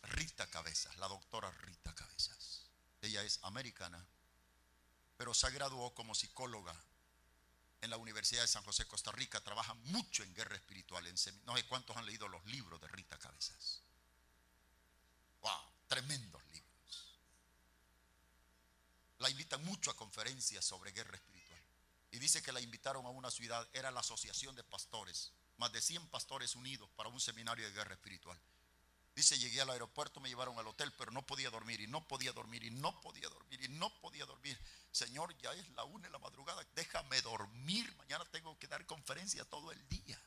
Rita 0.03 0.47
Cabezas, 0.49 0.95
la 0.95 1.09
doctora 1.09 1.51
Rita 1.51 1.93
Cabezas. 1.93 2.69
Ella 3.01 3.21
es 3.23 3.39
americana, 3.43 4.07
pero 5.17 5.33
se 5.33 5.49
graduó 5.51 5.93
como 5.93 6.15
psicóloga 6.15 6.75
en 7.81 7.89
la 7.89 7.97
Universidad 7.97 8.41
de 8.41 8.47
San 8.47 8.63
José, 8.63 8.85
Costa 8.87 9.11
Rica. 9.11 9.41
Trabaja 9.41 9.73
mucho 9.85 10.23
en 10.23 10.33
guerra 10.33 10.55
espiritual. 10.55 11.05
En 11.05 11.15
no 11.45 11.55
sé 11.55 11.65
cuántos 11.67 11.97
han 11.97 12.05
leído 12.05 12.27
los 12.27 12.43
libros 12.45 12.79
de 12.79 12.87
Rita 12.87 13.17
Cabezas. 13.19 13.81
Wow, 15.41 15.61
tremendos 15.87 16.41
libros. 16.45 17.17
La 19.19 19.29
invitan 19.29 19.63
mucho 19.65 19.91
a 19.91 19.95
conferencias 19.95 20.63
sobre 20.63 20.91
guerra 20.91 21.15
espiritual. 21.15 21.61
Y 22.11 22.19
dice 22.19 22.41
que 22.41 22.51
la 22.51 22.61
invitaron 22.61 23.05
a 23.05 23.09
una 23.09 23.31
ciudad, 23.31 23.67
era 23.73 23.91
la 23.91 23.99
asociación 23.99 24.55
de 24.55 24.63
pastores, 24.63 25.31
más 25.57 25.71
de 25.73 25.81
100 25.81 26.07
pastores 26.07 26.55
unidos 26.55 26.89
para 26.95 27.09
un 27.09 27.19
seminario 27.19 27.65
de 27.65 27.73
guerra 27.73 27.95
espiritual. 27.95 28.39
Dice, 29.15 29.37
llegué 29.37 29.61
al 29.61 29.69
aeropuerto, 29.69 30.19
me 30.19 30.29
llevaron 30.29 30.57
al 30.57 30.67
hotel, 30.67 30.91
pero 30.97 31.11
no 31.11 31.21
podía 31.25 31.51
dormir 31.51 31.81
y 31.81 31.87
no 31.87 32.07
podía 32.07 32.31
dormir 32.31 32.63
y 32.63 32.71
no 32.71 32.99
podía 33.01 33.29
dormir 33.29 33.63
y 33.63 33.67
no 33.69 33.89
podía 34.01 34.25
dormir. 34.25 34.59
Señor, 34.91 35.37
ya 35.37 35.53
es 35.53 35.69
la 35.71 35.83
una 35.83 36.07
de 36.07 36.11
la 36.11 36.19
madrugada, 36.19 36.65
déjame 36.75 37.21
dormir, 37.21 37.95
mañana 37.97 38.25
tengo 38.25 38.57
que 38.57 38.67
dar 38.67 38.85
conferencia 38.87 39.45
todo 39.45 39.71
el 39.71 39.89
día. 39.89 40.19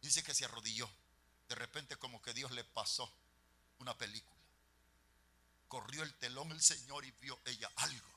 Dice 0.00 0.22
que 0.22 0.34
se 0.34 0.44
arrodilló. 0.44 0.88
De 1.48 1.54
repente 1.54 1.96
como 1.96 2.20
que 2.20 2.34
Dios 2.34 2.50
le 2.52 2.62
pasó 2.62 3.10
una 3.78 3.96
película. 3.96 4.36
Corrió 5.66 6.02
el 6.02 6.14
telón 6.14 6.52
el 6.52 6.62
Señor 6.62 7.04
y 7.04 7.10
vio 7.12 7.40
ella 7.44 7.70
algo. 7.76 8.08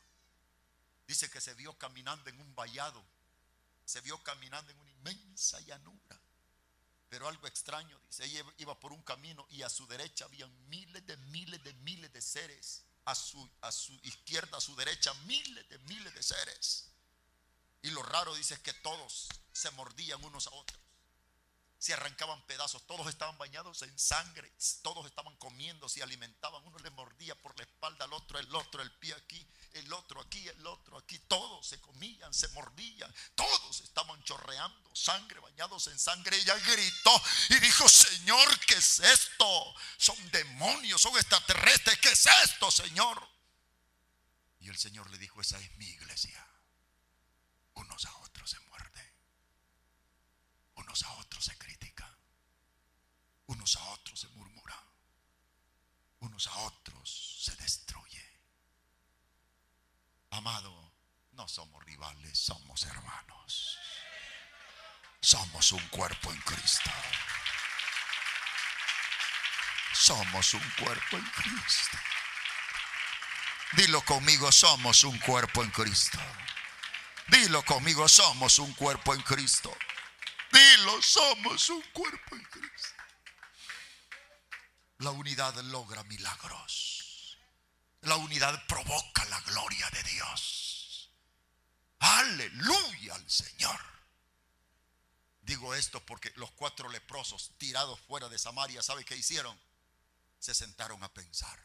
Dice 1.08 1.30
que 1.30 1.42
se 1.42 1.54
vio 1.56 1.78
caminando 1.78 2.30
en 2.30 2.40
un 2.40 2.56
vallado, 2.56 3.04
se 3.86 4.02
vio 4.02 4.22
caminando 4.24 4.72
en 4.72 4.80
una 4.80 4.92
inmensa 4.92 5.60
llanura. 5.62 6.21
Pero 7.12 7.28
algo 7.28 7.46
extraño, 7.46 8.00
dice, 8.08 8.24
ella 8.24 8.46
iba 8.58 8.80
por 8.80 8.94
un 8.94 9.02
camino 9.04 9.46
y 9.50 9.64
a 9.64 9.70
su 9.70 9.86
derecha 9.86 10.24
había 10.24 10.48
miles 10.70 11.06
de 11.06 11.18
miles 11.18 11.62
de 11.62 11.74
miles 11.74 12.14
de 12.14 12.22
seres. 12.22 12.86
A 13.04 13.16
su, 13.16 13.50
a 13.60 13.72
su 13.72 13.94
izquierda, 14.04 14.58
a 14.58 14.62
su 14.62 14.74
derecha, 14.78 15.14
miles 15.26 15.68
de 15.68 15.78
miles 15.80 16.14
de 16.16 16.24
seres. 16.24 16.88
Y 17.82 17.90
lo 17.90 18.02
raro 18.02 18.34
dice 18.34 18.54
es 18.54 18.62
que 18.62 18.72
todos 18.76 19.28
se 19.52 19.72
mordían 19.72 20.24
unos 20.24 20.48
a 20.48 20.52
otros 20.52 20.81
se 21.82 21.94
arrancaban 21.94 22.40
pedazos, 22.46 22.86
todos 22.86 23.08
estaban 23.08 23.36
bañados 23.40 23.82
en 23.82 23.98
sangre, 23.98 24.54
todos 24.84 25.04
estaban 25.08 25.36
comiendo, 25.38 25.90
se 25.90 26.04
alimentaban, 26.04 26.64
uno 26.64 26.78
le 26.78 26.92
mordía 26.92 27.34
por 27.34 27.58
la 27.58 27.64
espalda 27.64 28.06
al 28.06 28.14
otro, 28.14 28.38
el 28.38 28.54
otro, 28.54 28.84
el 28.84 28.92
pie 29.00 29.16
aquí, 29.16 29.44
el 29.74 29.92
otro 29.92 30.22
aquí, 30.22 30.48
el 30.48 30.68
otro 30.68 31.00
aquí, 31.00 31.18
todos 31.28 31.66
se 31.66 31.82
comían, 31.82 32.32
se 32.36 32.50
mordían, 32.50 33.12
todos 33.34 33.82
estaban 33.82 34.24
chorreando 34.24 34.96
sangre, 34.96 35.40
bañados 35.40 35.88
en 35.88 35.98
sangre. 35.98 36.38
Ella 36.38 36.56
gritó 36.60 37.20
y 37.50 37.56
dijo, 37.56 37.90
Señor, 37.90 38.60
¿qué 38.68 38.76
es 38.76 39.00
esto? 39.00 39.76
Son 39.98 40.30
demonios, 40.30 41.02
son 41.02 41.18
extraterrestres, 41.18 41.98
¿qué 41.98 42.12
es 42.12 42.28
esto, 42.44 42.70
Señor? 42.70 43.28
Y 44.60 44.70
el 44.70 44.78
Señor 44.78 45.10
le 45.10 45.18
dijo, 45.18 45.42
esa 45.42 45.58
es 45.58 45.72
mi 45.78 45.86
iglesia. 45.86 46.48
Unos 47.74 48.06
a 48.06 48.16
otros 48.18 48.52
se 48.52 48.60
muerden 48.60 49.01
unos 50.76 51.04
a 51.04 51.12
otros 51.14 51.46
se 51.46 51.58
critican, 51.58 52.16
unos 53.48 53.76
a 53.76 53.84
otros 53.90 54.20
se 54.20 54.28
murmuran, 54.30 54.86
unos 56.20 56.48
a 56.48 56.56
otros 56.58 57.40
se 57.44 57.56
destruye. 57.56 58.40
Amado, 60.32 60.94
no 61.34 61.48
somos 61.48 61.84
rivales, 61.86 62.38
somos 62.38 62.84
hermanos. 62.86 63.78
Somos 65.22 65.72
un 65.72 65.88
cuerpo 65.90 66.32
en 66.32 66.40
Cristo. 66.42 66.90
Somos 69.94 70.54
un 70.56 70.74
cuerpo 70.80 71.18
en 71.18 71.26
Cristo. 71.26 71.98
Dilo 73.74 74.02
conmigo, 74.02 74.52
somos 74.52 75.04
un 75.04 75.18
cuerpo 75.20 75.64
en 75.64 75.70
Cristo. 75.70 76.18
Dilo 77.28 77.64
conmigo, 77.64 78.10
somos 78.10 78.58
un 78.60 78.74
cuerpo 78.74 79.14
en 79.14 79.22
Cristo. 79.22 79.78
Dilo, 80.62 81.02
somos 81.02 81.70
un 81.70 81.82
cuerpo 81.92 82.36
en 82.36 82.44
Cristo. 82.44 83.04
La 85.00 85.12
unidad 85.12 85.56
logra 85.64 86.04
milagros. 86.04 87.38
La 88.02 88.16
unidad 88.18 88.68
provoca 88.68 89.26
la 89.26 89.40
gloria 89.42 89.90
de 89.90 90.04
Dios. 90.04 91.10
Aleluya 92.00 93.16
al 93.16 93.30
Señor. 93.30 93.80
Digo 95.42 95.74
esto 95.74 96.00
porque 96.06 96.32
los 96.36 96.52
cuatro 96.52 96.90
leprosos 96.90 97.52
tirados 97.58 98.00
fuera 98.02 98.30
de 98.30 98.38
Samaria, 98.38 98.84
¿sabe 98.84 99.04
qué 99.04 99.16
hicieron? 99.16 99.60
Se 100.40 100.54
sentaron 100.54 101.04
a 101.04 101.12
pensar. 101.12 101.60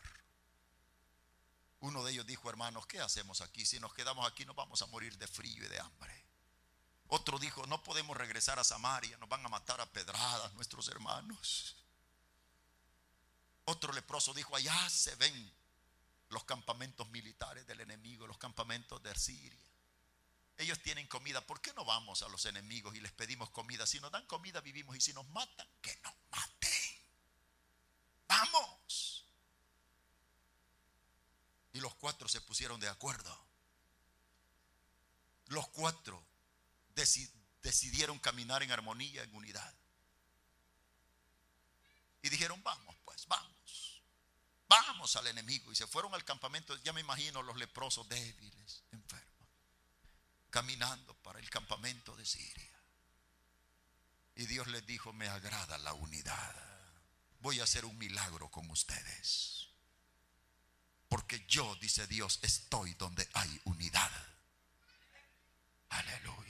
Uno 1.80 2.02
de 2.02 2.12
ellos 2.12 2.26
dijo, 2.26 2.48
hermanos, 2.48 2.86
¿qué 2.86 3.00
hacemos 3.00 3.42
aquí? 3.42 3.66
Si 3.66 3.78
nos 3.78 3.92
quedamos 3.92 4.26
aquí 4.26 4.46
nos 4.46 4.56
vamos 4.56 4.80
a 4.80 4.86
morir 4.86 5.16
de 5.18 5.26
frío 5.26 5.64
y 5.64 5.68
de 5.68 5.80
hambre. 5.80 6.25
Otro 7.08 7.38
dijo, 7.38 7.66
no 7.66 7.82
podemos 7.82 8.16
regresar 8.16 8.58
a 8.58 8.64
Samaria, 8.64 9.16
nos 9.18 9.28
van 9.28 9.44
a 9.44 9.48
matar 9.48 9.80
a 9.80 9.86
pedradas 9.86 10.52
nuestros 10.54 10.88
hermanos. 10.88 11.76
Otro 13.64 13.92
leproso 13.92 14.34
dijo, 14.34 14.56
allá 14.56 14.88
se 14.90 15.14
ven 15.16 15.52
los 16.30 16.44
campamentos 16.44 17.08
militares 17.10 17.66
del 17.66 17.80
enemigo, 17.80 18.26
los 18.26 18.38
campamentos 18.38 19.02
de 19.02 19.14
Siria. 19.14 19.58
Ellos 20.58 20.82
tienen 20.82 21.06
comida, 21.06 21.46
¿por 21.46 21.60
qué 21.60 21.72
no 21.74 21.84
vamos 21.84 22.22
a 22.22 22.28
los 22.28 22.46
enemigos 22.46 22.94
y 22.96 23.00
les 23.00 23.12
pedimos 23.12 23.50
comida? 23.50 23.86
Si 23.86 24.00
nos 24.00 24.10
dan 24.10 24.26
comida 24.26 24.60
vivimos 24.60 24.96
y 24.96 25.00
si 25.00 25.12
nos 25.12 25.28
matan, 25.28 25.68
que 25.82 25.94
nos 26.02 26.14
maten. 26.30 26.70
Vamos. 28.26 29.26
Y 31.72 31.80
los 31.80 31.94
cuatro 31.96 32.26
se 32.26 32.40
pusieron 32.40 32.80
de 32.80 32.88
acuerdo. 32.88 33.38
Los 35.48 35.68
cuatro 35.68 36.24
decidieron 37.62 38.18
caminar 38.18 38.62
en 38.62 38.72
armonía, 38.72 39.22
en 39.22 39.34
unidad. 39.34 39.74
Y 42.22 42.28
dijeron, 42.28 42.62
vamos 42.62 42.96
pues, 43.04 43.26
vamos. 43.28 44.02
Vamos 44.68 45.14
al 45.16 45.28
enemigo. 45.28 45.70
Y 45.70 45.76
se 45.76 45.86
fueron 45.86 46.14
al 46.14 46.24
campamento. 46.24 46.76
Ya 46.82 46.92
me 46.92 47.00
imagino 47.00 47.42
los 47.42 47.56
leprosos 47.56 48.08
débiles, 48.08 48.82
enfermos 48.90 49.26
caminando 50.56 51.14
para 51.16 51.38
el 51.38 51.50
campamento 51.50 52.16
de 52.16 52.24
Siria. 52.24 52.80
Y 54.36 54.46
Dios 54.46 54.66
les 54.68 54.86
dijo, 54.86 55.12
me 55.12 55.28
agrada 55.28 55.76
la 55.76 55.92
unidad. 55.92 56.54
Voy 57.40 57.60
a 57.60 57.64
hacer 57.64 57.84
un 57.84 57.98
milagro 57.98 58.50
con 58.50 58.70
ustedes. 58.70 59.68
Porque 61.08 61.44
yo, 61.46 61.74
dice 61.76 62.06
Dios, 62.06 62.38
estoy 62.40 62.94
donde 62.94 63.28
hay 63.34 63.60
unidad. 63.64 64.10
Aleluya. 65.90 66.45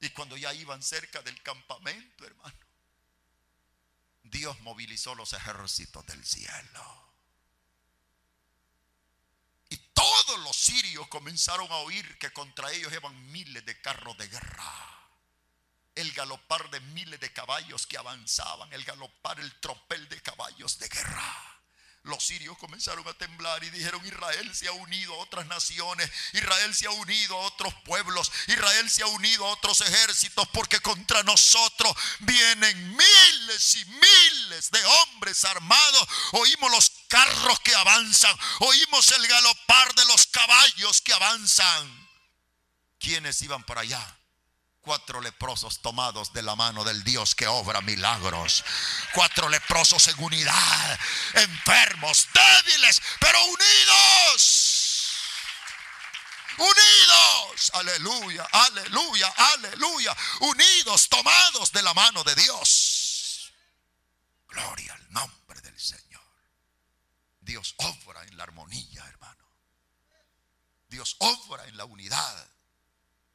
Y 0.00 0.10
cuando 0.10 0.36
ya 0.36 0.52
iban 0.54 0.82
cerca 0.82 1.22
del 1.22 1.40
campamento, 1.42 2.24
hermano, 2.24 2.56
Dios 4.22 4.58
movilizó 4.60 5.14
los 5.14 5.32
ejércitos 5.32 6.06
del 6.06 6.24
cielo. 6.24 6.98
todos 9.92 10.38
los 10.40 10.56
sirios 10.56 11.06
comenzaron 11.08 11.70
a 11.70 11.76
oír 11.76 12.18
que 12.18 12.32
contra 12.32 12.72
ellos 12.72 12.90
iban 12.92 13.32
miles 13.32 13.64
de 13.66 13.80
carros 13.82 14.16
de 14.16 14.28
guerra. 14.28 14.74
El 15.94 16.12
galopar 16.12 16.70
de 16.70 16.80
miles 16.80 17.20
de 17.20 17.32
caballos 17.32 17.86
que 17.86 17.98
avanzaban, 17.98 18.72
el 18.72 18.84
galopar, 18.84 19.38
el 19.40 19.60
tropel 19.60 20.08
de 20.08 20.22
caballos 20.22 20.78
de 20.78 20.88
guerra 20.88 21.49
los 22.02 22.24
sirios 22.24 22.56
comenzaron 22.56 23.06
a 23.06 23.12
temblar 23.14 23.62
y 23.62 23.70
dijeron, 23.70 24.04
Israel 24.06 24.54
se 24.54 24.68
ha 24.68 24.72
unido 24.72 25.14
a 25.14 25.18
otras 25.18 25.46
naciones, 25.46 26.10
Israel 26.32 26.74
se 26.74 26.86
ha 26.86 26.90
unido 26.90 27.36
a 27.36 27.46
otros 27.46 27.74
pueblos, 27.84 28.32
Israel 28.46 28.88
se 28.90 29.02
ha 29.02 29.06
unido 29.06 29.46
a 29.46 29.50
otros 29.50 29.82
ejércitos, 29.82 30.48
porque 30.48 30.80
contra 30.80 31.22
nosotros 31.24 31.92
vienen 32.20 32.96
miles 32.96 33.74
y 33.76 33.84
miles 33.84 34.70
de 34.70 34.84
hombres 34.84 35.44
armados. 35.44 36.08
Oímos 36.32 36.70
los 36.70 36.90
carros 37.08 37.60
que 37.60 37.74
avanzan, 37.74 38.36
oímos 38.60 39.12
el 39.12 39.26
galopar 39.26 39.94
de 39.94 40.04
los 40.06 40.26
caballos 40.28 41.02
que 41.02 41.12
avanzan. 41.12 42.08
¿Quiénes 42.98 43.40
iban 43.42 43.62
para 43.64 43.82
allá? 43.82 44.19
Cuatro 44.90 45.20
leprosos 45.20 45.78
tomados 45.82 46.32
de 46.32 46.42
la 46.42 46.56
mano 46.56 46.82
del 46.82 47.04
Dios 47.04 47.36
que 47.36 47.46
obra 47.46 47.80
milagros. 47.80 48.64
Cuatro 49.14 49.48
leprosos 49.48 50.08
en 50.08 50.20
unidad. 50.20 50.98
Enfermos, 51.34 52.26
débiles, 52.34 53.00
pero 53.20 53.38
unidos. 53.44 55.14
Unidos. 56.58 57.70
Aleluya, 57.74 58.48
aleluya, 58.50 59.32
aleluya. 59.36 60.16
Unidos, 60.40 61.08
tomados 61.08 61.70
de 61.70 61.82
la 61.84 61.94
mano 61.94 62.24
de 62.24 62.34
Dios. 62.34 63.52
Gloria 64.48 64.92
al 64.94 65.12
nombre 65.12 65.60
del 65.60 65.78
Señor. 65.78 66.26
Dios 67.38 67.76
obra 67.76 68.24
en 68.24 68.36
la 68.36 68.42
armonía, 68.42 69.06
hermano. 69.06 69.46
Dios 70.88 71.14
obra 71.20 71.64
en 71.68 71.76
la 71.76 71.84
unidad. 71.84 72.50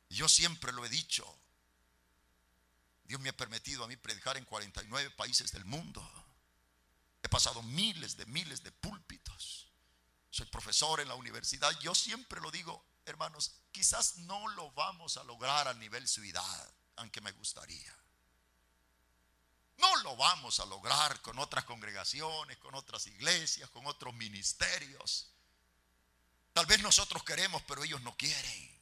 Yo 0.09 0.27
siempre 0.27 0.73
lo 0.73 0.85
he 0.85 0.89
dicho. 0.89 1.25
Dios 3.05 3.21
me 3.21 3.29
ha 3.29 3.37
permitido 3.37 3.83
a 3.83 3.87
mí 3.87 3.95
predicar 3.95 4.37
en 4.37 4.45
49 4.45 5.11
países 5.11 5.51
del 5.51 5.65
mundo. 5.65 6.01
He 7.21 7.29
pasado 7.29 7.61
miles 7.63 8.17
de 8.17 8.25
miles 8.25 8.63
de 8.63 8.71
púlpitos. 8.71 9.67
Soy 10.29 10.45
profesor 10.47 10.99
en 10.99 11.07
la 11.07 11.15
universidad. 11.15 11.71
Yo 11.79 11.95
siempre 11.95 12.41
lo 12.41 12.51
digo, 12.51 12.85
hermanos, 13.05 13.53
quizás 13.71 14.17
no 14.17 14.47
lo 14.49 14.71
vamos 14.71 15.17
a 15.17 15.23
lograr 15.23 15.67
a 15.67 15.73
nivel 15.75 16.07
ciudad, 16.07 16.73
aunque 16.97 17.21
me 17.21 17.31
gustaría. 17.31 17.95
No 19.77 19.95
lo 19.97 20.15
vamos 20.15 20.59
a 20.59 20.65
lograr 20.65 21.21
con 21.21 21.37
otras 21.39 21.65
congregaciones, 21.65 22.57
con 22.57 22.75
otras 22.75 23.05
iglesias, 23.07 23.69
con 23.69 23.85
otros 23.85 24.13
ministerios. 24.13 25.31
Tal 26.53 26.65
vez 26.65 26.81
nosotros 26.81 27.23
queremos, 27.23 27.61
pero 27.63 27.83
ellos 27.83 28.01
no 28.01 28.15
quieren. 28.15 28.81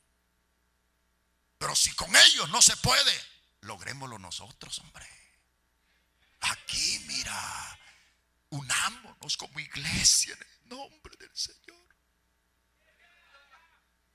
Pero 1.57 1.75
si 1.75 1.93
con 1.95 2.15
ellos 2.15 2.49
no 2.49 2.61
se 2.61 2.77
puede, 2.77 3.32
logrémoslo 3.63 4.19
nosotros, 4.19 4.79
hombre. 4.79 5.07
Aquí, 6.41 6.99
mira, 7.07 7.79
unámonos 8.49 9.37
como 9.37 9.59
iglesia 9.59 10.33
en 10.33 10.41
el 10.41 10.69
nombre 10.69 11.15
del 11.17 11.35
Señor. 11.35 11.83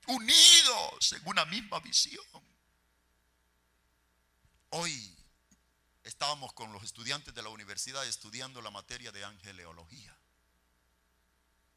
Unidos 0.07 1.13
en 1.13 1.21
una 1.25 1.45
misma 1.45 1.79
visión. 1.79 2.25
Hoy 4.71 5.15
estábamos 6.03 6.53
con 6.53 6.71
los 6.71 6.83
estudiantes 6.83 7.33
de 7.33 7.41
la 7.41 7.49
universidad 7.49 8.05
estudiando 8.05 8.61
la 8.61 8.71
materia 8.71 9.11
de 9.11 9.25
angeleología. 9.25 10.15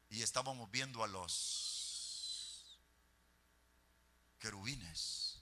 Y 0.09 0.21
estábamos 0.21 0.69
viendo 0.69 1.03
a 1.03 1.07
los 1.07 2.79
querubines 4.39 5.39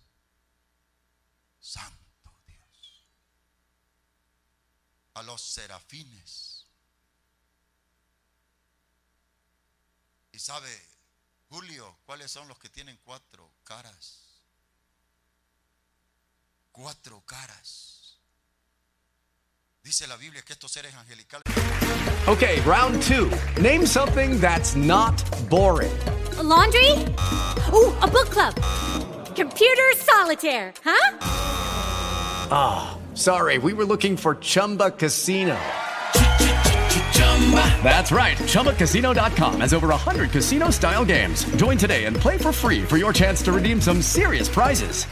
Santo 1.60 2.34
Dios. 2.48 3.06
A 5.22 5.24
los 5.24 5.40
serafines. 5.40 6.66
Y 10.32 10.40
sabe, 10.40 10.68
Julio, 11.48 11.96
¿cuáles 12.08 12.32
son 12.32 12.48
los 12.48 12.58
que 12.58 12.70
tienen 12.70 12.98
cuatro 13.06 13.48
caras? 13.64 14.18
Cuatro 16.72 17.22
caras. 17.28 18.18
Dice 19.84 20.08
la 20.08 20.16
Biblia 20.16 20.42
que 20.42 20.54
estos 20.54 20.72
seres 20.72 20.96
angelicales. 20.96 21.44
Okay, 22.28 22.60
round 22.62 23.00
two. 23.04 23.30
Name 23.62 23.86
something 23.86 24.40
that's 24.40 24.76
not 24.76 25.24
boring. 25.52 25.92
laundry? 26.42 26.94
Ooh, 27.72 27.94
a 28.02 28.08
book 28.08 28.32
club. 28.32 28.56
Computer 29.36 29.94
solitaire, 29.98 30.74
huh? 30.84 31.18
Ah, 32.50 32.96
oh, 32.98 33.01
sorry, 33.16 33.58
we 33.58 33.74
were 33.74 33.86
looking 33.86 34.16
for 34.16 34.36
Chumba 34.36 34.92
Casino. 34.92 35.60
That's 37.84 38.12
right. 38.12 38.38
ChumbaCasino.com 38.38 39.62
has 39.62 39.74
over 39.74 39.88
100 39.90 40.32
casino 40.32 40.70
style 40.70 41.04
games. 41.04 41.44
Join 41.58 41.78
today 41.78 42.06
and 42.06 42.16
play 42.16 42.38
for 42.38 42.54
free 42.54 42.84
for 42.84 42.98
your 42.98 43.12
chance 43.12 43.42
to 43.44 43.52
redeem 43.52 43.82
some 43.82 44.02
serious 44.02 44.48
prizes. 44.48 45.06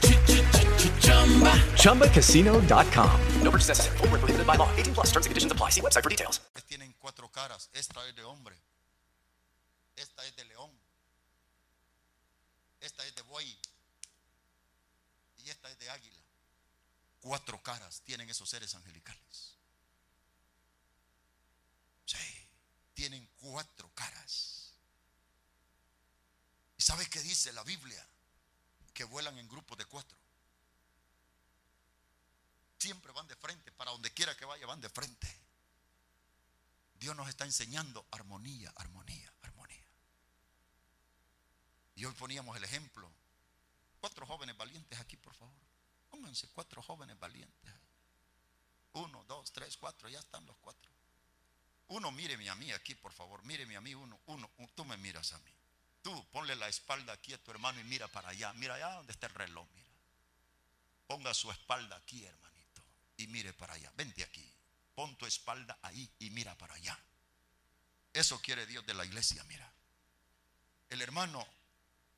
ChumbaCasino.com. 1.75 3.19
No 3.41 3.51
purchase 3.51 3.67
necessary. 3.69 3.97
Full 3.97 4.07
prohibited 4.07 4.47
by 4.47 4.55
law. 4.55 4.69
18 4.77 4.93
plus 4.93 5.07
terms 5.07 5.25
and 5.25 5.31
conditions 5.31 5.51
apply. 5.51 5.69
See 5.71 5.81
website 5.81 6.03
for 6.03 6.09
details. 6.09 6.39
Tienen 6.69 6.93
cuatro 6.99 7.27
caras. 7.29 7.69
Esta 7.73 7.99
es 8.07 8.15
de 8.15 8.23
hombre. 8.23 8.55
Esta 9.97 10.23
es 10.23 10.35
de 10.35 10.45
león. 10.45 10.58
Cuatro 17.21 17.61
caras 17.61 18.01
tienen 18.01 18.29
esos 18.29 18.49
seres 18.49 18.73
angelicales. 18.75 19.55
Sí, 22.05 22.47
tienen 22.93 23.27
cuatro 23.41 23.89
caras. 23.93 24.73
¿Y 26.77 26.81
sabe 26.81 27.07
qué 27.09 27.21
dice 27.21 27.51
la 27.51 27.63
Biblia? 27.63 28.05
Que 28.93 29.03
vuelan 29.03 29.37
en 29.37 29.47
grupos 29.47 29.77
de 29.77 29.85
cuatro. 29.85 30.17
Siempre 32.77 33.11
van 33.11 33.27
de 33.27 33.35
frente, 33.35 33.71
para 33.73 33.91
donde 33.91 34.11
quiera 34.13 34.35
que 34.37 34.45
vaya, 34.45 34.65
van 34.65 34.79
de 34.79 34.89
frente. 34.89 35.27
Dios 36.95 37.15
nos 37.15 37.27
está 37.29 37.45
enseñando 37.45 38.05
armonía, 38.11 38.71
armonía, 38.75 39.33
armonía. 39.41 39.85
Y 41.95 42.05
hoy 42.05 42.13
poníamos 42.13 42.55
el 42.55 42.63
ejemplo. 42.63 43.11
Cuatro 43.99 44.25
jóvenes 44.25 44.55
valientes 44.55 44.97
aquí, 44.99 45.17
por 45.17 45.33
favor. 45.35 45.68
Pónganse 46.09 46.47
cuatro 46.49 46.81
jóvenes 46.81 47.19
valientes. 47.19 47.73
Uno, 48.93 49.23
dos, 49.25 49.51
tres, 49.51 49.77
cuatro, 49.77 50.09
ya 50.09 50.19
están 50.19 50.45
los 50.45 50.57
cuatro. 50.57 50.91
Uno, 51.89 52.11
míreme 52.11 52.49
a 52.49 52.55
mí 52.55 52.71
aquí, 52.71 52.95
por 52.95 53.13
favor. 53.13 53.43
Míreme 53.45 53.75
a 53.75 53.81
mí, 53.81 53.95
uno, 53.95 54.19
uno, 54.27 54.49
tú 54.75 54.85
me 54.85 54.97
miras 54.97 55.33
a 55.33 55.39
mí. 55.39 55.51
Tú 56.01 56.25
ponle 56.31 56.55
la 56.55 56.67
espalda 56.67 57.13
aquí 57.13 57.33
a 57.33 57.43
tu 57.43 57.51
hermano 57.51 57.79
y 57.79 57.83
mira 57.83 58.07
para 58.07 58.29
allá. 58.29 58.53
Mira 58.53 58.75
allá 58.75 58.93
donde 58.93 59.11
está 59.11 59.27
el 59.27 59.33
reloj, 59.33 59.67
mira. 59.75 59.89
Ponga 61.07 61.33
su 61.33 61.51
espalda 61.51 61.95
aquí, 61.95 62.23
hermanito, 62.23 62.83
y 63.17 63.27
mire 63.27 63.53
para 63.53 63.73
allá. 63.73 63.91
Vente 63.95 64.23
aquí. 64.23 64.47
Pon 64.93 65.15
tu 65.17 65.25
espalda 65.25 65.77
ahí 65.81 66.09
y 66.19 66.29
mira 66.29 66.55
para 66.55 66.75
allá. 66.75 66.97
Eso 68.13 68.39
quiere 68.41 68.65
Dios 68.65 68.85
de 68.85 68.93
la 68.93 69.05
iglesia, 69.05 69.43
mira. 69.45 69.71
El 70.89 71.01
hermano 71.01 71.45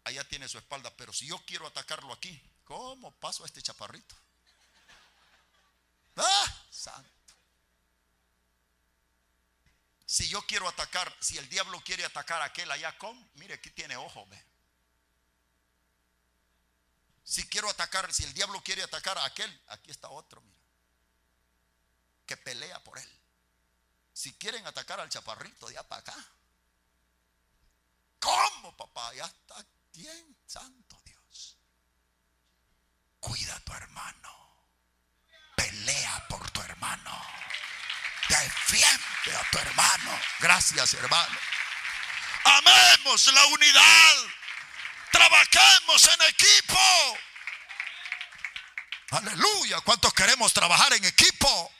allá 0.03 0.27
tiene 0.27 0.47
su 0.47 0.57
espalda, 0.57 0.93
pero 0.97 1.13
si 1.13 1.27
yo 1.27 1.37
quiero 1.45 1.67
atacarlo 1.67 2.11
aquí, 2.13 2.41
¿cómo 2.71 3.11
paso 3.11 3.43
a 3.43 3.47
este 3.47 3.61
chaparrito? 3.61 4.15
¡Ah! 6.15 6.65
Santo. 6.69 7.33
Si 10.05 10.29
yo 10.29 10.41
quiero 10.47 10.69
atacar, 10.69 11.13
si 11.19 11.37
el 11.37 11.49
diablo 11.49 11.81
quiere 11.83 12.05
atacar 12.05 12.41
a 12.41 12.45
aquel 12.45 12.71
allá 12.71 12.97
con, 12.97 13.29
mire, 13.33 13.55
aquí 13.55 13.71
tiene 13.71 13.97
ojo, 13.97 14.25
ve. 14.27 14.41
Si 17.25 17.45
quiero 17.49 17.69
atacar, 17.69 18.13
si 18.13 18.23
el 18.23 18.33
diablo 18.33 18.63
quiere 18.63 18.83
atacar 18.83 19.17
a 19.17 19.25
aquel, 19.25 19.61
aquí 19.67 19.91
está 19.91 20.07
otro, 20.09 20.39
mira. 20.39 20.61
Que 22.25 22.37
pelea 22.37 22.81
por 22.85 22.97
él. 22.97 23.19
Si 24.13 24.33
quieren 24.35 24.65
atacar 24.65 25.01
al 25.01 25.09
chaparrito, 25.09 25.67
de 25.67 25.83
para 25.83 25.99
acá. 25.99 26.15
¿Cómo, 28.19 28.77
papá? 28.77 29.13
Ya 29.13 29.25
está 29.25 29.65
bien, 29.91 30.37
santo. 30.45 30.90
Cuida 33.21 33.55
a 33.55 33.59
tu 33.59 33.71
hermano. 33.73 34.65
Pelea 35.55 36.25
por 36.27 36.49
tu 36.51 36.61
hermano. 36.61 37.25
Defiende 38.27 39.37
a 39.39 39.49
tu 39.51 39.59
hermano. 39.59 40.19
Gracias, 40.39 40.93
hermano. 40.95 41.37
Amemos 42.43 43.27
la 43.27 43.45
unidad. 43.45 44.15
Trabajemos 45.11 46.09
en 46.13 46.21
equipo. 46.29 47.17
Aleluya. 49.11 49.79
¿Cuántos 49.81 50.13
queremos 50.13 50.51
trabajar 50.51 50.91
en 50.93 51.05
equipo? 51.05 51.71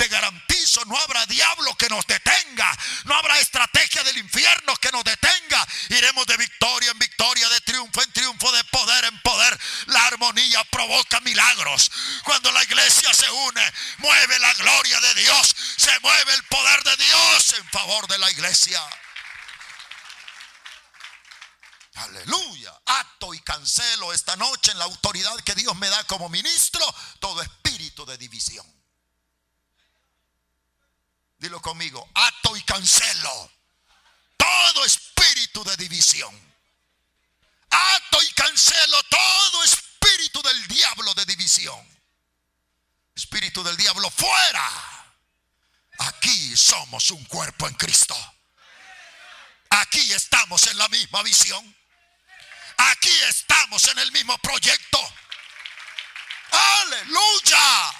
Te 0.00 0.08
garantizo, 0.08 0.82
no 0.86 0.96
habrá 0.96 1.26
diablo 1.26 1.76
que 1.76 1.86
nos 1.90 2.06
detenga. 2.06 2.74
No 3.04 3.14
habrá 3.16 3.38
estrategia 3.38 4.02
del 4.02 4.16
infierno 4.16 4.74
que 4.76 4.90
nos 4.90 5.04
detenga. 5.04 5.68
Iremos 5.90 6.26
de 6.26 6.38
victoria 6.38 6.90
en 6.90 6.98
victoria, 6.98 7.46
de 7.50 7.60
triunfo 7.60 8.02
en 8.02 8.10
triunfo, 8.10 8.50
de 8.50 8.64
poder 8.64 9.04
en 9.04 9.20
poder. 9.20 9.60
La 9.88 10.06
armonía 10.06 10.64
provoca 10.70 11.20
milagros. 11.20 11.92
Cuando 12.24 12.50
la 12.50 12.64
iglesia 12.64 13.12
se 13.12 13.30
une, 13.30 13.72
mueve 13.98 14.38
la 14.38 14.54
gloria 14.54 14.98
de 15.02 15.14
Dios. 15.16 15.54
Se 15.76 16.00
mueve 16.00 16.32
el 16.32 16.44
poder 16.44 16.82
de 16.82 16.96
Dios 16.96 17.54
en 17.58 17.68
favor 17.68 18.08
de 18.08 18.16
la 18.16 18.30
iglesia. 18.30 18.80
Aleluya. 21.96 22.72
Ato 22.86 23.34
y 23.34 23.40
cancelo 23.40 24.14
esta 24.14 24.34
noche 24.36 24.72
en 24.72 24.78
la 24.78 24.86
autoridad 24.86 25.36
que 25.44 25.54
Dios 25.54 25.76
me 25.76 25.90
da 25.90 26.02
como 26.04 26.30
ministro 26.30 26.80
todo 27.18 27.42
espíritu 27.42 28.06
de 28.06 28.16
división. 28.16 28.79
Dilo 31.40 31.60
conmigo, 31.62 32.06
ato 32.14 32.54
y 32.54 32.62
cancelo 32.64 33.50
todo 34.36 34.84
espíritu 34.84 35.64
de 35.64 35.74
división. 35.78 36.34
Ato 37.70 38.22
y 38.22 38.30
cancelo 38.32 39.02
todo 39.04 39.64
espíritu 39.64 40.42
del 40.42 40.68
diablo 40.68 41.14
de 41.14 41.24
división. 41.24 41.80
Espíritu 43.16 43.64
del 43.64 43.76
diablo 43.78 44.10
fuera. 44.10 44.70
Aquí 45.98 46.54
somos 46.58 47.10
un 47.10 47.24
cuerpo 47.24 47.66
en 47.68 47.74
Cristo. 47.74 48.14
Aquí 49.70 50.12
estamos 50.12 50.66
en 50.66 50.76
la 50.76 50.88
misma 50.88 51.22
visión. 51.22 51.76
Aquí 52.76 53.18
estamos 53.28 53.82
en 53.88 53.98
el 53.98 54.12
mismo 54.12 54.36
proyecto. 54.38 55.14
Aleluya. 56.50 57.94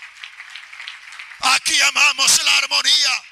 Aquí 1.40 1.80
amamos 1.80 2.42
la 2.44 2.56
armonía. 2.58 3.29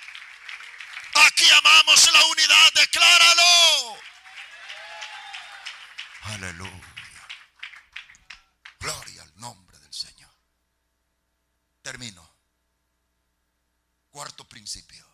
Aquí 1.27 1.51
amamos 1.51 2.13
la 2.13 2.25
unidad. 2.27 2.73
Decláralo. 2.75 3.97
Aleluya. 6.23 7.29
Gloria 8.81 9.23
al 9.23 9.41
nombre 9.41 9.79
del 9.79 9.93
Señor. 9.93 10.31
Termino. 11.83 12.29
Cuarto 14.11 14.45
principio. 14.45 15.07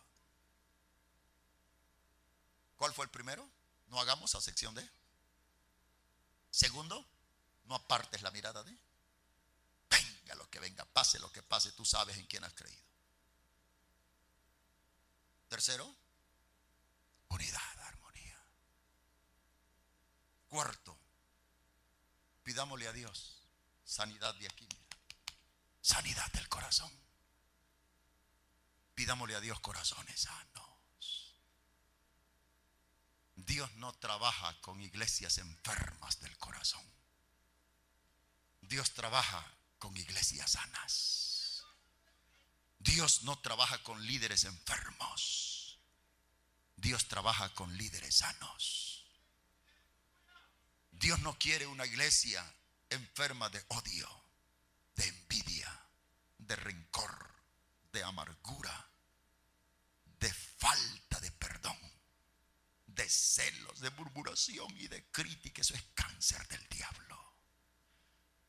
¿Cuál 2.75 2.93
fue 2.93 3.05
el 3.05 3.11
primero? 3.11 3.49
No 3.87 3.99
hagamos 3.99 4.35
a 4.35 4.41
sección 4.41 4.75
D. 4.75 4.89
Segundo, 6.51 7.05
no 7.65 7.75
apartes 7.75 8.21
la 8.21 8.31
mirada 8.31 8.63
de. 8.63 8.77
Venga 9.89 10.35
lo 10.35 10.49
que 10.49 10.59
venga, 10.59 10.85
pase 10.85 11.19
lo 11.19 11.31
que 11.31 11.43
pase, 11.43 11.71
tú 11.73 11.85
sabes 11.85 12.17
en 12.17 12.25
quién 12.27 12.43
has 12.43 12.53
creído. 12.53 12.83
Tercero, 15.47 15.95
unidad, 17.29 17.79
armonía. 17.83 18.37
Cuarto, 20.49 20.97
pidámosle 22.43 22.87
a 22.87 22.93
Dios 22.93 23.35
sanidad 23.85 24.33
de 24.35 24.47
aquí, 24.47 24.67
sanidad 25.81 26.31
del 26.33 26.49
corazón. 26.49 26.91
Pidámosle 28.95 29.35
a 29.35 29.41
Dios 29.41 29.59
corazones 29.59 30.21
sanos. 30.21 31.35
Dios 33.35 33.71
no 33.75 33.93
trabaja 33.93 34.59
con 34.61 34.81
iglesias 34.81 35.37
enfermas 35.37 36.19
del 36.21 36.35
corazón. 36.37 36.83
Dios 38.61 38.93
trabaja 38.93 39.45
con 39.77 39.95
iglesias 39.95 40.51
sanas. 40.51 41.34
Dios 42.85 43.23
no 43.23 43.37
trabaja 43.39 43.81
con 43.83 44.05
líderes 44.05 44.45
enfermos. 44.45 45.79
Dios 46.77 47.07
trabaja 47.07 47.53
con 47.53 47.75
líderes 47.77 48.15
sanos. 48.15 49.05
Dios 50.91 51.19
no 51.19 51.37
quiere 51.37 51.67
una 51.67 51.85
iglesia 51.85 52.43
enferma 52.89 53.49
de 53.49 53.63
odio, 53.67 54.09
de 54.95 55.07
envidia, 55.07 55.87
de 56.37 56.55
rencor, 56.55 57.35
de 57.91 58.03
amargura, 58.03 58.89
de 60.19 60.33
falta 60.33 61.19
de 61.19 61.31
perdón 61.31 61.77
de 62.95 63.09
celos, 63.09 63.79
de 63.81 63.91
murmuración 63.91 64.67
y 64.77 64.87
de 64.87 65.03
crítica. 65.11 65.61
Eso 65.61 65.75
es 65.75 65.83
cáncer 65.93 66.47
del 66.47 66.65
diablo. 66.69 67.37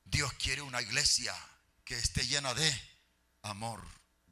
Dios 0.05 0.33
quiere 0.35 0.63
una 0.63 0.81
iglesia 0.81 1.35
que 1.85 1.99
esté 1.99 2.27
llena 2.27 2.55
de 2.55 3.01
amor, 3.43 3.85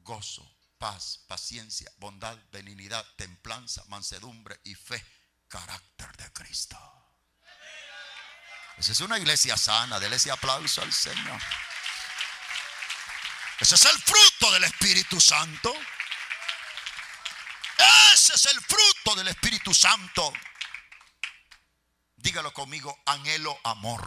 gozo, 0.05 0.47
paz, 0.77 1.19
paciencia, 1.27 1.91
bondad, 1.97 2.37
benignidad, 2.51 3.05
templanza, 3.17 3.83
mansedumbre 3.87 4.57
y 4.63 4.75
fe, 4.75 5.03
carácter 5.49 6.15
de 6.15 6.31
Cristo. 6.31 6.77
Esa 8.77 8.91
es 8.91 8.99
una 9.01 9.17
iglesia 9.17 9.57
sana. 9.57 9.99
Dele 9.99 10.17
ese 10.17 10.31
aplauso 10.31 10.81
al 10.81 10.93
Señor. 10.93 11.41
Ese 13.59 13.75
es 13.75 13.85
el 13.85 13.99
fruto 13.99 14.51
del 14.51 14.65
Espíritu 14.65 15.19
Santo. 15.19 15.73
Ese 18.13 18.35
es 18.35 18.45
el 18.45 18.61
fruto 18.61 19.15
del 19.15 19.29
Espíritu 19.29 19.73
Santo. 19.73 20.31
Dígalo 22.17 22.53
conmigo, 22.53 23.01
anhelo 23.05 23.57
amor, 23.63 24.03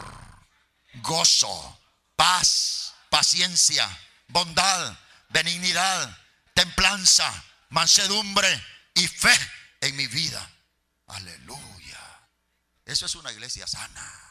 gozo, 0.95 1.79
paz, 2.15 2.93
paciencia, 3.09 3.87
bondad, 4.27 4.97
benignidad, 5.29 6.17
templanza, 6.53 7.31
mansedumbre 7.69 8.49
y 8.93 9.07
fe 9.07 9.35
en 9.81 9.95
mi 9.95 10.07
vida. 10.07 10.49
Aleluya. 11.07 12.29
Eso 12.85 13.05
es 13.05 13.15
una 13.15 13.31
iglesia 13.31 13.67
sana. 13.67 14.29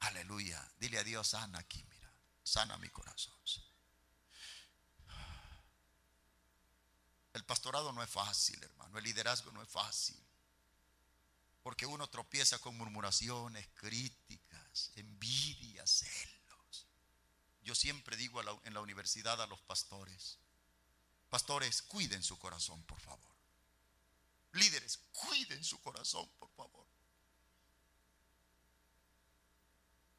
Aleluya. 0.00 0.62
Dile 0.78 0.98
a 0.98 1.04
Dios, 1.04 1.28
sana 1.28 1.58
aquí, 1.58 1.82
mira. 1.84 2.12
Sana 2.42 2.76
mi 2.78 2.88
corazón. 2.88 3.36
El 7.36 7.44
pastorado 7.44 7.92
no 7.92 8.02
es 8.02 8.08
fácil, 8.08 8.62
hermano. 8.62 8.96
El 8.96 9.04
liderazgo 9.04 9.52
no 9.52 9.62
es 9.62 9.68
fácil. 9.68 10.18
Porque 11.62 11.84
uno 11.84 12.08
tropieza 12.08 12.58
con 12.60 12.74
murmuraciones, 12.78 13.68
críticas, 13.74 14.90
envidias. 14.96 16.06
Yo 17.66 17.74
siempre 17.74 18.16
digo 18.16 18.40
en 18.62 18.74
la 18.74 18.80
universidad 18.80 19.42
a 19.42 19.46
los 19.48 19.60
pastores, 19.62 20.38
pastores, 21.28 21.82
cuiden 21.82 22.22
su 22.22 22.38
corazón, 22.38 22.80
por 22.84 23.00
favor. 23.00 23.34
Líderes, 24.52 25.00
cuiden 25.10 25.64
su 25.64 25.82
corazón, 25.82 26.30
por 26.38 26.48
favor. 26.54 26.86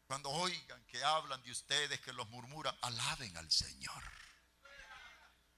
Cuando 0.08 0.30
oigan 0.30 0.86
que 0.88 1.02
hablan 1.02 1.42
de 1.42 1.52
ustedes, 1.52 2.02
que 2.02 2.12
los 2.12 2.28
murmuran, 2.28 2.78
alaben 2.82 3.38
al 3.38 3.50
Señor. 3.50 4.04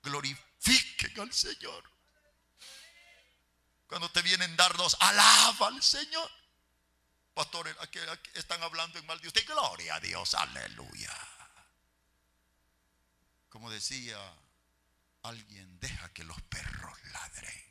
Glorifiquen 0.04 1.20
al 1.20 1.34
Señor. 1.34 1.92
Cuando 3.88 4.12
te 4.12 4.22
vienen 4.22 4.56
dardos, 4.56 4.96
alaba 5.00 5.70
al 5.70 5.82
Señor. 5.82 6.30
Pastores, 7.34 7.76
aquí 7.80 7.98
están 8.36 8.62
hablando 8.62 9.00
en 9.00 9.08
mal 9.08 9.20
de 9.22 9.28
usted. 9.28 9.44
Gloria 9.48 9.96
a 9.96 10.00
Dios, 10.00 10.36
aleluya. 10.36 11.39
Como 13.50 13.70
decía 13.70 14.18
alguien, 15.24 15.80
deja 15.80 16.14
que 16.14 16.24
los 16.24 16.42
perros 16.44 17.04
ladren. 17.06 17.70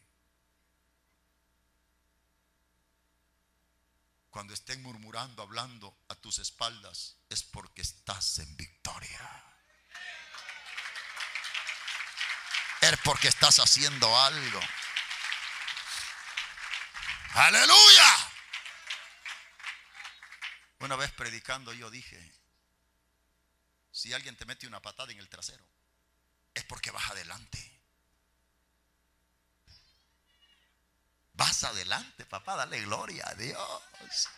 Cuando 4.31 4.55
estén 4.55 4.83
murmurando, 4.83 5.43
hablando 5.43 5.97
a 6.09 6.15
tus 6.15 6.39
espaldas, 6.39 7.17
es 7.29 7.43
porque 7.43 7.83
estás 7.83 8.39
en 8.39 8.57
victoria. 8.57 9.45
Es 12.81 12.97
porque 13.03 13.29
estás 13.29 13.59
haciendo 13.59 14.17
algo. 14.21 14.61
Aleluya. 17.35 18.31
Una 20.81 20.97
vez 20.97 21.11
predicando 21.13 21.73
yo 21.73 21.91
dije, 21.91 22.33
si 23.99 24.13
alguien 24.13 24.37
te 24.37 24.45
mete 24.45 24.65
una 24.65 24.81
patada 24.81 25.11
en 25.11 25.19
el 25.19 25.29
trasero, 25.29 25.65
es 26.55 26.63
porque 26.67 26.93
vas 26.93 27.11
adelante. 27.11 27.59
Vas 31.33 31.65
adelante, 31.65 32.25
papá, 32.27 32.55
dale 32.55 32.81
gloria 32.83 33.29
a 33.29 33.35
Dios. 33.35 34.29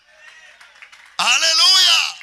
Aleluya. 1.19 2.16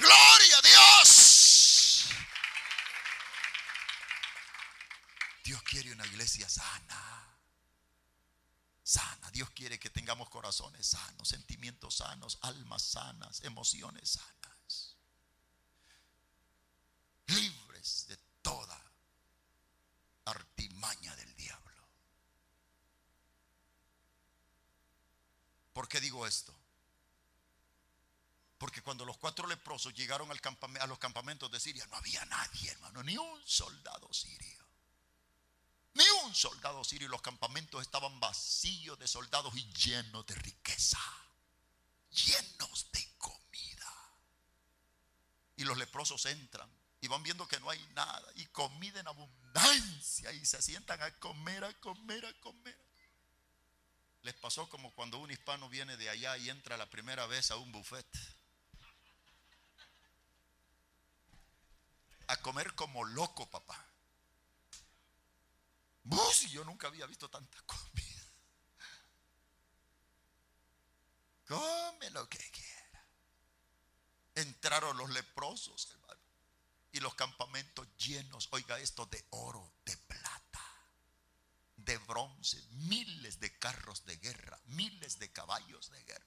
Gloria 0.00 0.58
a 0.58 0.62
Dios. 0.62 2.06
Dios 5.44 5.62
quiere 5.62 5.92
una 5.92 6.04
iglesia 6.04 6.46
sana. 6.46 7.38
Sana. 8.82 9.30
Dios 9.30 9.48
quiere 9.50 9.78
que 9.78 9.88
tengamos 9.88 10.28
corazones 10.28 10.88
sanos, 10.88 11.28
sentimientos 11.28 11.96
sanos, 11.96 12.38
almas 12.42 12.82
sanas, 12.82 13.40
emociones 13.44 14.10
sanas. 14.10 14.40
Libres 17.30 18.06
de 18.08 18.16
toda 18.42 18.76
artimaña 20.24 21.14
del 21.14 21.34
diablo. 21.36 21.88
¿Por 25.80 25.88
qué 25.88 25.98
digo 25.98 26.26
esto? 26.26 26.54
Porque 28.58 28.82
cuando 28.82 29.06
los 29.06 29.16
cuatro 29.16 29.48
leprosos 29.48 29.94
llegaron 29.94 30.30
a 30.30 30.86
los 30.86 30.98
campamentos 30.98 31.50
de 31.50 31.58
Siria, 31.58 31.86
no 31.86 31.96
había 31.96 32.22
nadie, 32.26 32.72
hermano, 32.72 33.02
ni 33.02 33.16
un 33.16 33.48
soldado 33.48 34.12
sirio. 34.12 34.62
Ni 35.94 36.04
un 36.22 36.34
soldado 36.34 36.84
sirio. 36.84 37.08
Los 37.08 37.22
campamentos 37.22 37.80
estaban 37.80 38.20
vacíos 38.20 38.98
de 38.98 39.08
soldados 39.08 39.56
y 39.56 39.64
llenos 39.72 40.26
de 40.26 40.34
riqueza. 40.34 41.00
Llenos 42.10 42.92
de 42.92 43.14
comida. 43.16 43.94
Y 45.56 45.64
los 45.64 45.78
leprosos 45.78 46.26
entran 46.26 46.70
y 47.00 47.08
van 47.08 47.22
viendo 47.22 47.48
que 47.48 47.58
no 47.58 47.70
hay 47.70 47.82
nada. 47.94 48.30
Y 48.34 48.44
comida 48.48 49.00
en 49.00 49.08
abundancia. 49.08 50.30
Y 50.34 50.44
se 50.44 50.60
sientan 50.60 51.00
a 51.00 51.18
comer, 51.20 51.64
a 51.64 51.72
comer, 51.80 52.26
a 52.26 52.38
comer. 52.40 52.89
Les 54.22 54.34
pasó 54.34 54.68
como 54.68 54.92
cuando 54.94 55.18
un 55.18 55.30
hispano 55.30 55.68
viene 55.68 55.96
de 55.96 56.10
allá 56.10 56.36
y 56.36 56.50
entra 56.50 56.76
la 56.76 56.88
primera 56.90 57.26
vez 57.26 57.50
a 57.50 57.56
un 57.56 57.72
buffet. 57.72 58.06
A 62.26 62.36
comer 62.38 62.74
como 62.74 63.04
loco, 63.04 63.48
papá. 63.50 63.86
Bus, 66.04 66.50
yo 66.50 66.64
nunca 66.64 66.88
había 66.88 67.06
visto 67.06 67.28
tanta 67.28 67.60
comida. 67.62 68.20
Come 71.46 72.10
lo 72.10 72.28
que 72.28 72.38
quiera. 72.38 73.06
Entraron 74.36 74.96
los 74.96 75.10
leprosos, 75.10 75.90
hermano. 75.90 76.20
Y 76.92 77.00
los 77.00 77.14
campamentos 77.14 77.88
llenos, 77.96 78.48
oiga 78.52 78.78
esto, 78.78 79.06
de 79.06 79.24
oro, 79.30 79.72
de 79.84 79.96
plata, 79.96 80.29
de 81.90 81.98
bronce, 81.98 82.56
miles 82.70 83.40
de 83.40 83.58
carros 83.58 84.04
de 84.06 84.16
guerra, 84.18 84.60
miles 84.66 85.18
de 85.18 85.32
caballos 85.32 85.90
de 85.90 86.04
guerra. 86.04 86.24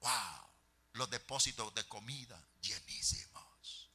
Wow, 0.00 0.50
los 0.92 1.08
depósitos 1.08 1.74
de 1.74 1.88
comida 1.88 2.46
llenísimos. 2.60 3.88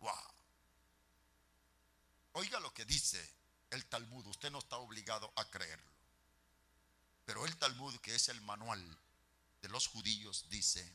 Wow. 0.00 0.34
Oiga 2.32 2.60
lo 2.60 2.74
que 2.74 2.84
dice 2.84 3.26
el 3.70 3.86
Talmud, 3.86 4.26
usted 4.26 4.50
no 4.50 4.58
está 4.58 4.76
obligado 4.76 5.32
a 5.36 5.48
creerlo. 5.48 5.90
Pero 7.24 7.46
el 7.46 7.56
Talmud, 7.56 7.98
que 8.00 8.14
es 8.14 8.28
el 8.28 8.42
manual 8.42 8.98
de 9.62 9.70
los 9.70 9.86
judíos, 9.86 10.50
dice, 10.50 10.86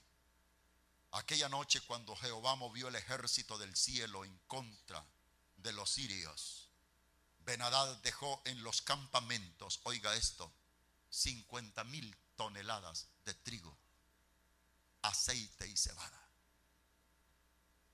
aquella 1.14 1.50
noche 1.50 1.82
cuando 1.82 2.16
Jehová 2.16 2.56
movió 2.56 2.90
el 2.90 2.96
ejército 2.96 3.58
del 3.58 3.76
cielo 3.76 4.24
en 4.24 4.38
contra 4.46 5.04
de 5.58 5.74
los 5.74 5.90
sirios, 5.90 6.69
Benadad 7.50 7.98
dejó 8.04 8.44
en 8.46 8.62
los 8.62 8.84
campamentos, 8.84 9.80
oiga 9.82 10.14
esto, 10.14 10.54
50 11.10 11.84
mil 11.86 12.16
toneladas 12.36 13.08
de 13.26 13.34
trigo, 13.34 13.76
aceite 15.02 15.68
y 15.68 15.76
cebada. 15.76 16.30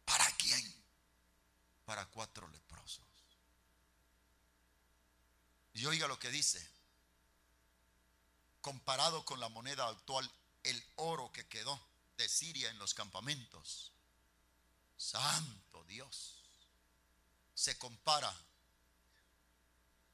¿Para 0.04 0.30
quién? 0.32 0.84
Para 1.86 2.06
cuatro 2.08 2.50
leprosos. 2.50 3.06
Y 5.74 5.86
oiga 5.86 6.10
lo 6.10 6.20
que 6.20 6.32
dice. 6.32 6.62
Comparado 8.60 9.24
con 9.24 9.40
la 9.40 9.48
moneda 9.48 9.88
actual, 9.88 10.30
el 10.64 10.86
oro 10.98 11.32
que 11.32 11.48
quedó 11.48 11.80
de 12.18 12.28
Siria 12.28 12.70
en 12.72 12.78
los 12.78 12.94
campamentos. 12.94 13.94
Santo 14.98 15.86
Dios. 15.86 16.42
Se 17.54 17.78
compara 17.78 18.36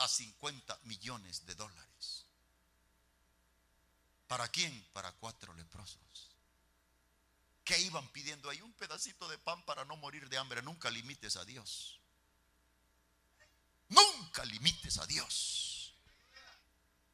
a 0.02 0.08
50 0.08 0.80
millones 0.84 1.46
de 1.46 1.56
dólares. 1.56 2.26
¿Para 4.28 4.48
quién? 4.48 4.88
Para 4.94 5.12
cuatro 5.14 5.54
leprosos. 5.54 6.32
¿Qué 7.64 7.80
iban 7.80 8.08
pidiendo 8.10 8.50
ahí? 8.50 8.62
Un 8.62 8.74
pedacito 8.74 9.28
de 9.28 9.38
pan 9.38 9.64
para 9.66 9.86
no 9.86 9.96
morir 9.98 10.28
de 10.30 10.38
hambre. 10.38 10.62
Nunca 10.62 10.90
limites 10.90 11.36
a 11.36 11.46
Dios. 11.46 12.00
Nunca 13.90 14.44
limites 14.46 14.98
a 14.98 15.06
Dios. 15.06 15.94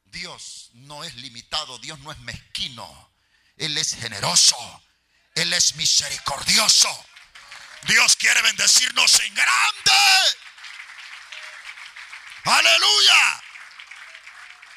Dios 0.04 0.70
no 0.72 1.04
es 1.04 1.14
limitado, 1.16 1.78
Dios 1.78 1.98
no 2.00 2.12
es 2.12 2.18
mezquino. 2.20 3.12
Él 3.56 3.76
es 3.76 3.94
generoso, 3.94 4.56
Él 5.34 5.52
es 5.52 5.74
misericordioso. 5.74 6.88
Dios 7.86 8.16
quiere 8.16 8.40
bendecirnos 8.42 9.20
en 9.20 9.34
grande. 9.34 10.37
Aleluya. 12.48 13.42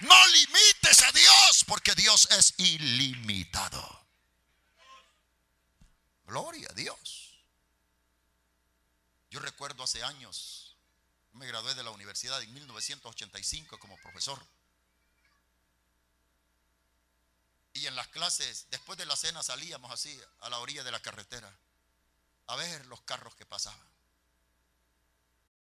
No 0.01 0.27
limites 0.27 1.03
a 1.03 1.11
Dios 1.13 1.63
porque 1.65 1.95
Dios 1.95 2.27
es 2.31 2.53
ilimitado. 2.57 4.05
Gloria 6.25 6.67
a 6.69 6.73
Dios. 6.73 7.33
Yo 9.29 9.39
recuerdo 9.39 9.83
hace 9.83 10.03
años, 10.03 10.75
me 11.31 11.47
gradué 11.47 11.73
de 11.73 11.83
la 11.83 11.91
universidad 11.91 12.41
en 12.41 12.53
1985 12.53 13.79
como 13.79 13.95
profesor. 13.97 14.45
Y 17.73 17.87
en 17.87 17.95
las 17.95 18.09
clases, 18.09 18.67
después 18.69 18.97
de 18.97 19.05
la 19.05 19.15
cena 19.15 19.41
salíamos 19.43 19.91
así 19.91 20.19
a 20.41 20.49
la 20.49 20.59
orilla 20.59 20.83
de 20.83 20.91
la 20.91 21.01
carretera 21.01 21.49
a 22.47 22.55
ver 22.57 22.85
los 22.87 22.99
carros 23.03 23.33
que 23.35 23.45
pasaban. 23.45 23.90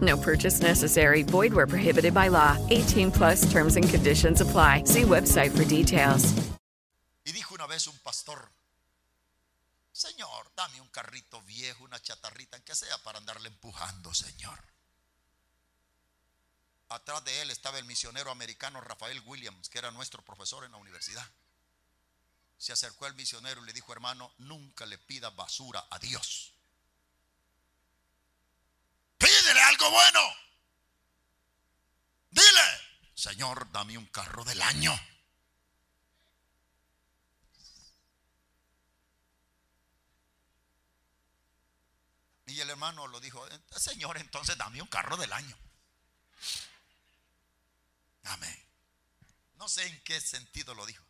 No 0.00 0.16
purchase 0.16 0.60
necessary. 0.60 1.22
Void 1.22 1.52
where 1.52 1.66
prohibited 1.66 2.14
by 2.14 2.28
law. 2.28 2.56
18 2.70 3.10
plus 3.10 3.50
terms 3.50 3.76
and 3.76 3.88
conditions 3.88 4.40
apply. 4.40 4.84
See 4.84 5.02
website 5.02 5.50
for 5.50 5.64
details. 5.64 6.32
Y 7.24 7.32
dijo 7.32 7.54
una 7.54 7.66
vez 7.66 7.86
un 7.86 7.98
pastor, 7.98 8.50
Señor, 9.92 10.50
dame 10.56 10.80
un 10.80 10.88
carrito 10.88 11.42
viejo, 11.42 11.84
una 11.84 12.00
chatarrita, 12.00 12.56
en 12.56 12.62
que 12.62 12.74
sea, 12.74 12.96
para 13.04 13.18
andarle 13.18 13.48
empujando, 13.48 14.14
Señor. 14.14 14.58
Atrás 16.88 17.22
de 17.24 17.42
él 17.42 17.50
estaba 17.50 17.78
el 17.78 17.84
misionero 17.84 18.30
americano 18.30 18.80
Rafael 18.80 19.22
Williams, 19.26 19.68
que 19.68 19.78
era 19.78 19.90
nuestro 19.90 20.22
profesor 20.24 20.64
en 20.64 20.72
la 20.72 20.78
universidad. 20.78 21.24
Se 22.56 22.72
acercó 22.72 23.04
al 23.04 23.14
misionero 23.14 23.62
y 23.62 23.66
le 23.66 23.72
dijo, 23.72 23.92
hermano, 23.92 24.32
nunca 24.38 24.86
le 24.86 24.98
pida 24.98 25.30
basura 25.30 25.86
a 25.90 25.98
Dios. 25.98 26.49
Pídele 29.50 29.62
algo 29.64 29.90
bueno. 29.90 30.20
Dile, 32.30 32.80
Señor, 33.14 33.72
dame 33.72 33.98
un 33.98 34.06
carro 34.06 34.44
del 34.44 34.62
año. 34.62 34.96
Y 42.46 42.60
el 42.60 42.70
hermano 42.70 43.08
lo 43.08 43.18
dijo, 43.18 43.44
Señor, 43.76 44.18
entonces 44.18 44.56
dame 44.56 44.82
un 44.82 44.86
carro 44.86 45.16
del 45.16 45.32
año. 45.32 45.56
Amén. 48.22 48.68
No 49.54 49.68
sé 49.68 49.84
en 49.84 50.00
qué 50.04 50.20
sentido 50.20 50.76
lo 50.76 50.86
dijo. 50.86 51.04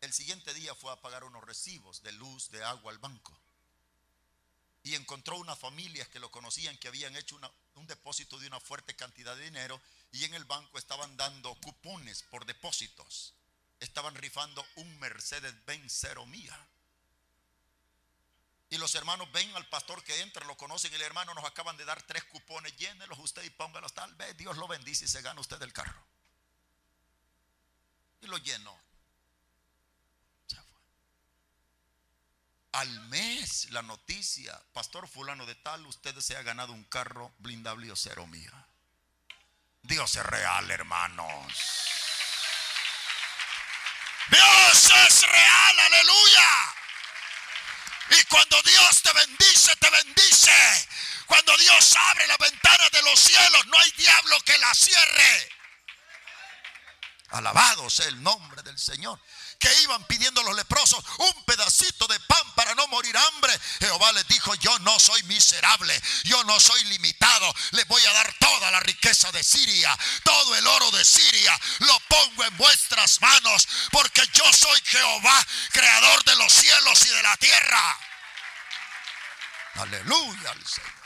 El 0.00 0.14
siguiente 0.14 0.54
día 0.54 0.74
fue 0.74 0.90
a 0.92 1.00
pagar 1.02 1.24
unos 1.24 1.44
recibos 1.44 2.02
de 2.02 2.12
luz, 2.12 2.50
de 2.50 2.64
agua 2.64 2.90
al 2.90 2.98
banco. 2.98 3.38
Y 4.86 4.94
encontró 4.94 5.36
unas 5.36 5.58
familias 5.58 6.06
que 6.06 6.20
lo 6.20 6.30
conocían, 6.30 6.78
que 6.78 6.86
habían 6.86 7.16
hecho 7.16 7.36
un 7.74 7.86
depósito 7.88 8.38
de 8.38 8.46
una 8.46 8.60
fuerte 8.60 8.94
cantidad 8.94 9.34
de 9.34 9.42
dinero 9.42 9.82
y 10.12 10.22
en 10.22 10.32
el 10.32 10.44
banco 10.44 10.78
estaban 10.78 11.16
dando 11.16 11.56
cupones 11.56 12.22
por 12.22 12.46
depósitos. 12.46 13.34
Estaban 13.80 14.14
rifando 14.14 14.64
un 14.76 14.96
Mercedes-Benz 15.00 15.92
cero 15.92 16.24
mía. 16.26 16.56
Y 18.70 18.78
los 18.78 18.94
hermanos 18.94 19.26
ven 19.32 19.56
al 19.56 19.68
pastor 19.68 20.04
que 20.04 20.20
entra, 20.20 20.46
lo 20.46 20.56
conocen 20.56 20.92
y 20.92 20.94
el 20.94 21.02
hermano 21.02 21.34
nos 21.34 21.44
acaban 21.44 21.76
de 21.76 21.84
dar 21.84 22.00
tres 22.04 22.22
cupones, 22.22 22.76
llénelos 22.76 23.18
usted 23.18 23.42
y 23.42 23.50
póngalos 23.50 23.92
tal 23.92 24.14
vez 24.14 24.36
Dios 24.36 24.56
lo 24.56 24.68
bendice 24.68 25.06
y 25.06 25.08
se 25.08 25.20
gana 25.20 25.40
usted 25.40 25.60
el 25.62 25.72
carro. 25.72 26.00
Y 28.20 28.28
lo 28.28 28.38
llenó. 28.38 28.80
Se 30.46 30.54
fue. 30.54 30.80
Al 32.76 33.00
mes 33.08 33.70
la 33.70 33.80
noticia, 33.80 34.52
pastor 34.74 35.08
fulano 35.08 35.46
de 35.46 35.54
tal, 35.54 35.86
usted 35.86 36.14
se 36.20 36.36
ha 36.36 36.42
ganado 36.42 36.74
un 36.74 36.84
carro 36.84 37.34
blindable 37.38 37.90
o 37.90 37.96
cero 37.96 38.26
mía. 38.26 38.52
Dios 39.80 40.14
es 40.14 40.26
real, 40.26 40.70
hermanos. 40.70 41.54
Dios 44.28 44.92
es 45.08 45.22
real, 45.26 45.78
aleluya. 45.86 46.74
Y 48.10 48.24
cuando 48.24 48.60
Dios 48.60 49.02
te 49.02 49.12
bendice, 49.14 49.74
te 49.76 49.88
bendice. 49.88 50.88
Cuando 51.24 51.56
Dios 51.56 51.96
abre 52.10 52.26
las 52.26 52.38
ventanas 52.38 52.90
de 52.90 53.02
los 53.04 53.18
cielos, 53.18 53.66
no 53.68 53.78
hay 53.78 53.90
diablo 53.92 54.38
que 54.44 54.58
la 54.58 54.74
cierre. 54.74 55.50
Alabado 57.30 57.88
sea 57.88 58.08
el 58.08 58.22
nombre 58.22 58.62
del 58.62 58.78
Señor. 58.78 59.18
Que 59.58 59.82
iban 59.82 60.04
pidiendo 60.04 60.42
los 60.42 60.54
leprosos 60.54 61.04
un 61.18 61.44
pedacito 61.44 62.06
de 62.06 62.18
pan 62.20 62.54
para 62.54 62.74
no 62.74 62.86
morir 62.88 63.16
hambre. 63.16 63.58
Jehová 63.80 64.12
les 64.12 64.26
dijo, 64.28 64.54
yo 64.56 64.78
no 64.80 64.98
soy 64.98 65.22
miserable, 65.24 66.00
yo 66.24 66.42
no 66.44 66.58
soy 66.60 66.82
limitado. 66.84 67.54
Les 67.72 67.86
voy 67.88 68.04
a 68.04 68.12
dar 68.12 68.34
toda 68.38 68.70
la 68.70 68.80
riqueza 68.80 69.30
de 69.32 69.42
Siria, 69.42 69.96
todo 70.24 70.56
el 70.56 70.66
oro 70.66 70.90
de 70.92 71.04
Siria. 71.04 71.58
Lo 71.80 71.98
pongo 72.08 72.44
en 72.44 72.56
vuestras 72.56 73.20
manos 73.20 73.68
porque 73.90 74.22
yo 74.32 74.44
soy 74.52 74.80
Jehová, 74.84 75.46
creador 75.72 76.24
de 76.24 76.36
los 76.36 76.52
cielos 76.52 77.04
y 77.06 77.08
de 77.08 77.22
la 77.22 77.36
tierra. 77.36 77.98
Aleluya 79.74 80.50
al 80.50 80.66
Señor. 80.66 80.96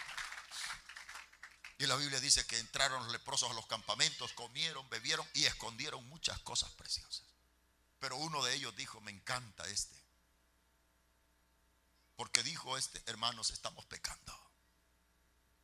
Y 1.79 1.87
la 1.87 1.97
Biblia 1.97 2.21
dice 2.21 2.47
que 2.47 2.59
entraron 2.59 3.03
los 3.03 3.11
leprosos 3.11 3.51
a 3.51 3.55
los 3.55 3.67
campamentos, 3.67 4.33
comieron, 4.35 4.87
bebieron 4.91 5.27
y 5.33 5.47
escondieron 5.47 6.07
muchas 6.11 6.39
cosas 6.41 6.71
preciosas. 6.73 7.30
Pero 8.01 8.17
uno 8.17 8.43
de 8.43 8.55
ellos 8.55 8.75
dijo, 8.75 9.01
me 9.03 9.11
encanta 9.11 9.65
este. 9.69 9.97
Porque 12.17 12.43
dijo 12.43 12.77
este, 12.77 13.01
hermanos, 13.07 13.51
estamos 13.51 13.85
pecando. 13.85 14.37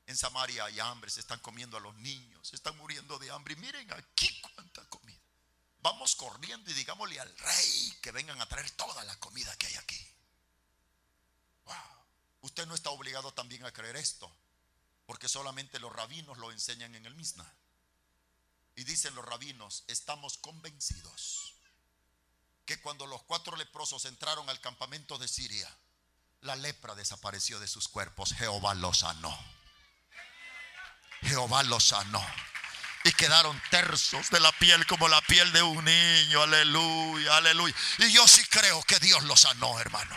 En 0.07 0.17
Samaria 0.17 0.67
hay 0.67 0.79
hambre, 0.79 1.11
se 1.11 1.21
están 1.21 1.41
comiendo 1.41 1.79
a 1.79 1.81
los 1.81 1.95
niños, 1.97 2.47
se 2.47 2.57
están 2.57 2.77
muriendo 2.77 3.19
de 3.19 3.31
hambre. 3.31 3.55
Y 3.55 3.57
miren 3.57 3.91
aquí 3.93 4.41
cuánta 4.55 4.87
comida. 4.89 5.19
Vamos 5.81 6.15
corriendo 6.15 6.71
y 6.71 6.75
digámosle 6.75 7.19
al 7.19 7.37
rey 7.39 7.99
que 8.03 8.13
vengan 8.13 8.41
a 8.41 8.49
traer 8.49 8.71
toda 8.73 9.03
la 9.05 9.19
comida 9.19 9.57
que 9.57 9.67
hay 9.67 9.77
aquí. 9.77 10.13
Usted 12.43 12.67
no 12.67 12.75
está 12.75 12.91
obligado 12.91 13.35
también 13.35 13.65
a 13.65 13.73
creer 13.73 13.97
esto, 13.97 14.31
porque 15.05 15.29
solamente 15.29 15.81
los 15.81 15.93
rabinos 15.93 16.39
lo 16.39 16.53
enseñan 16.53 16.95
en 16.95 17.05
el 17.05 17.15
Misna. 17.17 17.51
Y 18.77 18.85
dicen 18.85 19.15
los 19.17 19.25
rabinos, 19.25 19.85
estamos 19.89 20.39
convencidos 20.39 21.56
que 22.67 22.81
cuando 22.81 23.07
los 23.07 23.23
cuatro 23.23 23.57
leprosos 23.57 24.05
entraron 24.05 24.51
al 24.51 24.61
campamento 24.61 25.19
de 25.19 25.29
Siria, 25.29 25.73
la 26.41 26.57
lepra 26.57 26.95
desapareció 26.95 27.59
de 27.61 27.69
sus 27.69 27.89
cuerpos. 27.89 28.35
Jehová 28.35 28.75
los 28.75 28.99
sanó. 28.99 29.37
Jehová 31.23 31.63
los 31.63 31.85
sanó. 31.85 32.25
Y 33.05 33.13
quedaron 33.13 33.61
tersos 33.71 34.31
de 34.31 34.41
la 34.41 34.51
piel 34.53 34.85
como 34.87 35.09
la 35.09 35.21
piel 35.23 35.51
de 35.53 35.63
un 35.63 35.85
niño. 35.85 36.43
Aleluya, 36.43 37.37
aleluya. 37.37 37.75
Y 37.99 38.13
yo 38.13 38.27
sí 38.27 38.45
creo 38.47 38.83
que 38.83 38.99
Dios 38.99 39.23
los 39.25 39.41
sanó, 39.41 39.79
hermano. 39.79 40.17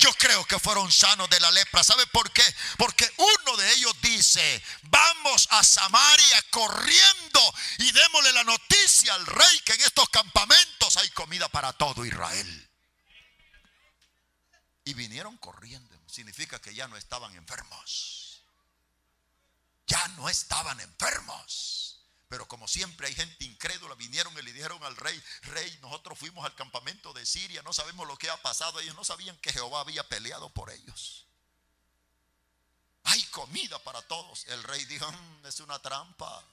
Yo 0.00 0.10
creo 0.14 0.46
que 0.46 0.58
fueron 0.58 0.90
sanos 0.90 1.28
de 1.28 1.38
la 1.40 1.50
lepra. 1.50 1.84
¿Sabe 1.84 2.06
por 2.06 2.32
qué? 2.32 2.42
Porque 2.78 3.08
uno 3.18 3.56
de 3.58 3.70
ellos 3.74 3.94
dice, 4.00 4.62
vamos 4.84 5.46
a 5.50 5.62
Samaria 5.62 6.42
corriendo 6.50 7.54
y 7.78 7.92
démosle 7.92 8.32
la 8.32 8.44
noticia 8.44 9.12
al 9.12 9.26
rey 9.26 9.60
que 9.60 9.74
en 9.74 9.82
estos 9.82 10.08
campamentos 10.08 10.96
hay 10.96 11.10
comida 11.10 11.50
para 11.50 11.74
todo 11.74 12.06
Israel. 12.06 12.70
Y 14.84 14.94
vinieron 14.94 15.36
corriendo. 15.36 15.94
Significa 16.06 16.58
que 16.58 16.74
ya 16.74 16.88
no 16.88 16.96
estaban 16.96 17.34
enfermos. 17.36 18.42
Ya 19.86 20.08
no 20.16 20.30
estaban 20.30 20.80
enfermos. 20.80 21.89
Pero 22.30 22.46
como 22.46 22.68
siempre 22.68 23.08
hay 23.08 23.14
gente 23.14 23.44
incrédula, 23.44 23.96
vinieron 23.96 24.32
y 24.38 24.42
le 24.42 24.52
dijeron 24.52 24.80
al 24.84 24.96
rey, 24.96 25.20
rey, 25.42 25.78
nosotros 25.82 26.16
fuimos 26.16 26.44
al 26.44 26.54
campamento 26.54 27.12
de 27.12 27.26
Siria, 27.26 27.60
no 27.62 27.72
sabemos 27.72 28.06
lo 28.06 28.16
que 28.16 28.30
ha 28.30 28.40
pasado, 28.40 28.78
ellos 28.78 28.94
no 28.94 29.04
sabían 29.04 29.36
que 29.38 29.52
Jehová 29.52 29.80
había 29.80 30.08
peleado 30.08 30.48
por 30.50 30.70
ellos. 30.70 31.26
Hay 33.02 33.20
comida 33.24 33.82
para 33.82 34.00
todos. 34.02 34.46
El 34.46 34.62
rey 34.62 34.84
dijo, 34.84 35.10
"Mm, 35.10 35.46
es 35.46 35.58
una 35.58 35.82
trampa. 35.82 36.44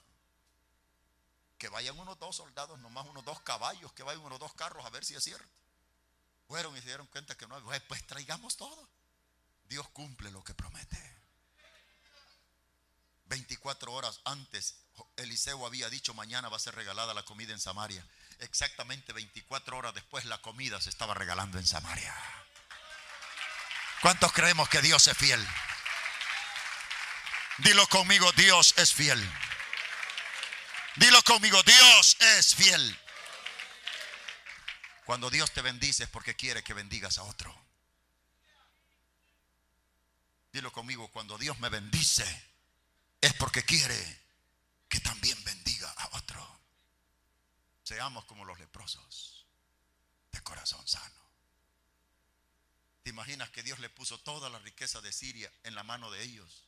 Que 1.58 1.68
vayan 1.68 1.96
unos 1.96 2.18
dos 2.18 2.34
soldados, 2.34 2.76
nomás 2.80 3.06
unos 3.06 3.24
dos 3.24 3.40
caballos, 3.42 3.92
que 3.92 4.02
vayan 4.02 4.24
unos 4.24 4.40
dos 4.40 4.54
carros 4.54 4.84
a 4.84 4.90
ver 4.90 5.04
si 5.04 5.14
es 5.14 5.22
cierto. 5.22 5.48
Fueron 6.48 6.76
y 6.76 6.80
se 6.80 6.86
dieron 6.86 7.06
cuenta 7.06 7.36
que 7.36 7.46
no 7.46 7.54
hay, 7.54 7.62
pues, 7.62 7.82
pues 7.82 8.04
traigamos 8.04 8.56
todo. 8.56 8.88
Dios 9.68 9.88
cumple 9.90 10.32
lo 10.32 10.42
que 10.42 10.54
promete. 10.54 11.18
24 13.26 13.92
horas 13.92 14.20
antes, 14.24 14.74
Eliseo 15.16 15.66
había 15.66 15.90
dicho 15.90 16.14
mañana 16.14 16.48
va 16.48 16.56
a 16.56 16.60
ser 16.60 16.74
regalada 16.74 17.14
la 17.14 17.24
comida 17.24 17.52
en 17.52 17.60
Samaria. 17.60 18.04
Exactamente 18.40 19.12
24 19.12 19.76
horas 19.76 19.94
después 19.94 20.24
la 20.24 20.38
comida 20.38 20.80
se 20.80 20.90
estaba 20.90 21.14
regalando 21.14 21.58
en 21.58 21.66
Samaria. 21.66 22.14
¿Cuántos 24.00 24.32
creemos 24.32 24.68
que 24.68 24.80
Dios 24.80 25.06
es 25.08 25.16
fiel? 25.16 25.44
Dilo 27.58 27.86
conmigo, 27.88 28.30
Dios 28.32 28.74
es 28.76 28.94
fiel. 28.94 29.20
Dilo 30.96 31.22
conmigo, 31.22 31.62
Dios 31.64 32.16
es 32.20 32.54
fiel. 32.54 32.98
Cuando 35.04 35.30
Dios 35.30 35.50
te 35.52 35.62
bendice 35.62 36.04
es 36.04 36.10
porque 36.10 36.36
quiere 36.36 36.62
que 36.62 36.74
bendigas 36.74 37.18
a 37.18 37.24
otro. 37.24 37.54
Dilo 40.52 40.72
conmigo, 40.72 41.08
cuando 41.08 41.36
Dios 41.38 41.58
me 41.58 41.68
bendice 41.68 42.24
es 43.20 43.32
porque 43.34 43.64
quiere 43.64 44.27
que 44.88 45.00
también 45.00 45.42
bendiga 45.44 45.90
a 45.90 46.16
otro. 46.16 46.60
Seamos 47.82 48.24
como 48.24 48.44
los 48.44 48.58
leprosos, 48.58 49.46
de 50.32 50.42
corazón 50.42 50.86
sano. 50.86 51.28
¿Te 53.02 53.10
imaginas 53.10 53.50
que 53.50 53.62
Dios 53.62 53.78
le 53.78 53.88
puso 53.88 54.18
toda 54.20 54.50
la 54.50 54.58
riqueza 54.58 55.00
de 55.00 55.12
Siria 55.12 55.50
en 55.64 55.74
la 55.74 55.82
mano 55.82 56.10
de 56.10 56.22
ellos? 56.22 56.64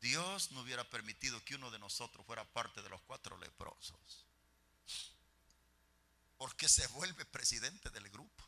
Dios 0.00 0.50
no 0.50 0.62
hubiera 0.62 0.82
permitido 0.90 1.44
que 1.44 1.54
uno 1.54 1.70
de 1.70 1.78
nosotros 1.78 2.26
fuera 2.26 2.44
parte 2.44 2.82
de 2.82 2.88
los 2.88 3.00
cuatro 3.02 3.38
leprosos. 3.38 4.26
Porque 6.36 6.68
se 6.68 6.88
vuelve 6.88 7.24
presidente 7.24 7.88
del 7.90 8.10
grupo. 8.10 8.44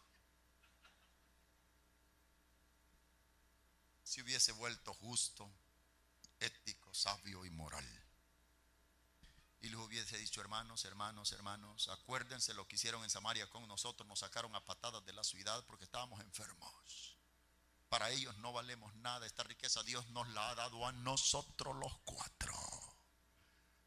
Si 4.02 4.20
hubiese 4.20 4.51
vuelto 4.51 4.93
justo, 4.94 5.48
ético, 6.40 6.93
sabio 6.93 7.44
y 7.44 7.51
moral. 7.51 8.03
Y 9.65 9.70
les 9.70 9.77
hubiese 9.77 10.19
dicho, 10.19 10.43
hermanos, 10.43 10.85
hermanos, 10.85 11.32
hermanos, 11.32 11.89
acuérdense 11.89 12.53
lo 12.53 12.69
que 12.69 12.77
hicieron 12.77 13.03
en 13.03 13.09
Samaria 13.09 13.49
con 13.49 13.66
nosotros, 13.66 14.07
nos 14.07 14.19
sacaron 14.19 14.55
a 14.55 14.62
patadas 14.62 15.03
de 15.07 15.15
la 15.15 15.24
ciudad 15.24 15.65
porque 15.66 15.86
estábamos 15.86 16.20
enfermos. 16.20 17.16
Para 17.89 18.11
ellos 18.11 18.36
no 18.39 18.53
valemos 18.53 18.95
nada, 18.97 19.24
esta 19.24 19.43
riqueza 19.43 19.82
Dios 19.82 20.07
nos 20.11 20.28
la 20.28 20.51
ha 20.51 20.55
dado 20.55 20.86
a 20.86 20.93
nosotros 20.93 21.74
los 21.77 21.97
cuatro. 22.05 22.53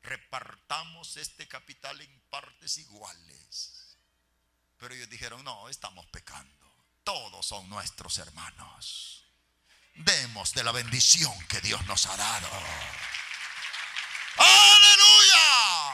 Repartamos 0.02 1.16
este 1.16 1.48
capital 1.48 2.02
en 2.02 2.22
partes 2.32 2.80
iguales. 2.80 3.99
Pero 4.80 4.95
ellos 4.95 5.12
dijeron, 5.12 5.44
no, 5.44 5.70
estamos 5.70 6.08
pecando. 6.08 6.74
Todos 7.04 7.45
son 7.45 7.70
nuestros 7.70 8.18
hermanos. 8.18 9.26
Demos 9.94 10.56
de 10.56 10.64
la 10.64 10.72
bendición 10.72 11.38
que 11.48 11.62
Dios 11.62 11.86
nos 11.86 12.08
ha 12.08 12.18
dado. 12.18 12.49
¡Aleluya! 14.38 15.94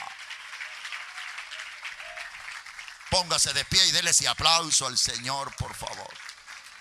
Póngase 3.09 3.53
de 3.53 3.65
pie 3.65 3.85
y 3.85 3.91
déle 3.91 4.11
ese 4.11 4.27
aplauso 4.27 4.87
al 4.87 4.97
Señor, 4.97 5.55
por 5.55 5.73
favor. 5.75 6.13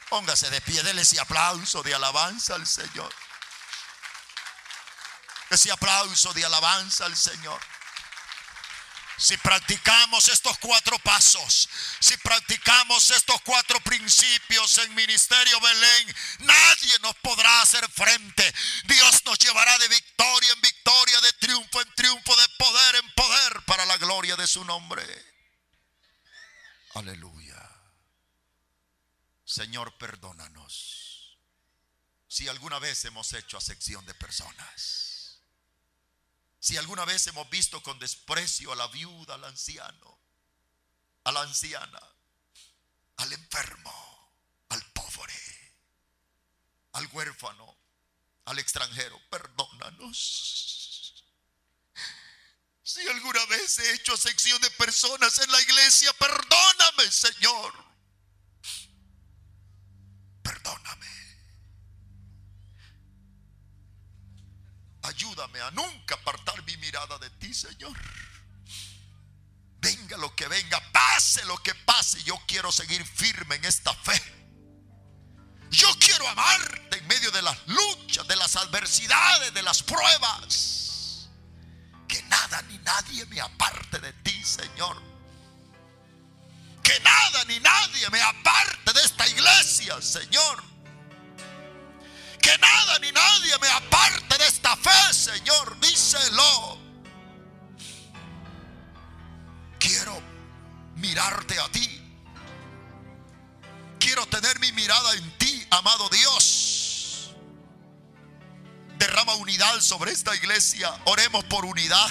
Póngase 0.09 0.51
de 0.51 0.61
pie, 0.61 0.83
déle 0.83 1.03
ese 1.03 1.21
aplauso 1.21 1.83
de 1.83 1.95
alabanza 1.95 2.55
al 2.55 2.67
Señor. 2.67 3.13
Ese 5.51 5.71
aplauso 5.71 6.33
de 6.33 6.45
alabanza 6.45 7.05
al 7.05 7.17
Señor. 7.17 7.61
Si 9.19 9.37
practicamos 9.37 10.29
estos 10.29 10.59
cuatro 10.59 10.99
pasos, 11.01 11.69
si 12.01 12.17
practicamos 12.19 13.11
estos 13.11 13.41
cuatro 13.43 13.79
principios 13.81 14.79
en 14.79 14.95
Ministerio 14.95 15.61
Belén, 15.61 16.17
nadie 16.41 16.99
nos 17.03 17.15
podrá 17.17 17.63
hacer 17.63 17.89
frente. 17.91 18.53
Dios 18.85 19.25
nos 19.25 19.39
llevará 19.39 19.79
de 19.79 19.89
victoria 19.89 20.53
en 20.53 20.61
victoria, 20.61 21.21
de 21.21 21.33
triunfo 21.35 21.81
en 21.81 21.95
triunfo, 21.95 22.37
de 22.37 22.49
poder 22.59 22.97
en 22.97 23.13
poder 23.15 23.65
para 23.67 23.87
la 23.87 23.97
gloria 23.99 24.37
de 24.37 24.47
su 24.47 24.65
nombre. 24.65 25.05
Aleluya. 26.95 27.59
Señor, 29.45 29.97
perdónanos 29.99 31.03
si 32.33 32.49
alguna 32.49 32.79
vez 32.79 33.05
hemos 33.05 33.31
hecho 33.35 33.59
acepción 33.59 34.07
de 34.07 34.15
personas. 34.15 35.12
Si 36.63 36.77
alguna 36.77 37.05
vez 37.05 37.27
hemos 37.27 37.51
visto 37.51 37.83
con 37.83 37.99
desprecio 37.99 38.71
a 38.71 38.77
la 38.77 38.87
viuda, 38.87 39.35
al 39.35 39.43
anciano, 39.43 40.21
a 41.25 41.33
la 41.33 41.41
anciana, 41.41 42.01
al 43.17 43.33
enfermo, 43.33 44.33
al 44.69 44.81
pobre, 44.93 45.35
al 46.93 47.09
huérfano, 47.09 47.77
al 48.45 48.61
extranjero, 48.61 49.21
perdónanos. 49.29 51.25
Si 52.85 53.09
alguna 53.09 53.45
vez 53.47 53.81
he 53.81 53.95
hecho 53.95 54.17
sección 54.17 54.63
de 54.63 54.71
personas 54.71 55.37
en 55.41 55.51
la 55.51 55.61
iglesia, 55.63 56.13
perdóname, 56.13 57.11
Señor. 57.11 57.75
Perdóname. 60.45 61.12
Ayúdame 65.03 65.61
a 65.61 65.70
nunca 65.73 66.15
apartar 66.15 66.62
mi 66.65 66.77
mirada 66.77 67.19
de 67.19 67.31
ti, 67.31 67.53
Señor. 67.53 67.99
Venga 69.81 70.16
lo 70.16 70.35
que 70.37 70.47
venga, 70.47 70.81
pase 70.93 71.45
lo 71.45 71.57
que 71.59 71.74
pase, 71.74 72.23
yo 72.23 72.41
quiero 72.47 72.70
seguir 72.70 73.05
firme 73.05 73.57
en 73.57 73.65
esta 73.65 73.93
fe. 73.95 74.20
Yo 75.70 75.89
quiero 75.99 76.29
amarte 76.29 76.99
en 76.99 77.07
medio 77.09 77.31
de 77.33 77.43
las 77.43 77.57
luchas, 77.66 78.29
de 78.29 78.37
las 78.37 78.55
adversidades, 78.57 79.53
de 79.55 79.62
las 79.62 79.83
pruebas. 79.83 81.29
Que 82.07 82.23
nada 82.24 82.62
ni 82.62 82.79
nadie 82.79 83.24
me 83.27 83.41
aparte 83.41 83.99
de 83.99 84.12
ti, 84.12 84.45
Señor. 84.45 85.03
Que 86.83 87.01
nada 87.01 87.45
ni 87.47 87.59
nadie 87.59 88.09
me 88.11 88.20
aparte 88.20 88.93
de 88.93 89.01
esta 89.01 89.27
iglesia, 89.27 90.01
Señor. 90.01 90.62
Que 92.41 92.59
nada 92.59 92.99
ni 92.99 93.11
nadie 93.11 93.59
me 93.59 93.69
aparte 93.69 94.22
fe, 94.83 95.15
Señor. 95.15 95.79
Díselo. 95.81 96.79
Quiero 99.79 100.21
mirarte 100.97 101.59
a 101.59 101.69
ti. 101.71 101.99
Quiero 103.99 104.27
tener 104.27 104.59
mi 104.61 104.73
mirada 104.73 105.15
en 105.15 105.39
ti, 105.39 105.67
amado 105.71 106.09
Dios. 106.09 107.35
Derrama 108.99 109.35
unidad 109.37 109.81
sobre 109.81 110.13
esta 110.13 110.35
iglesia. 110.35 110.93
Oremos 111.05 111.45
por 111.45 111.65
unidad. 111.65 112.11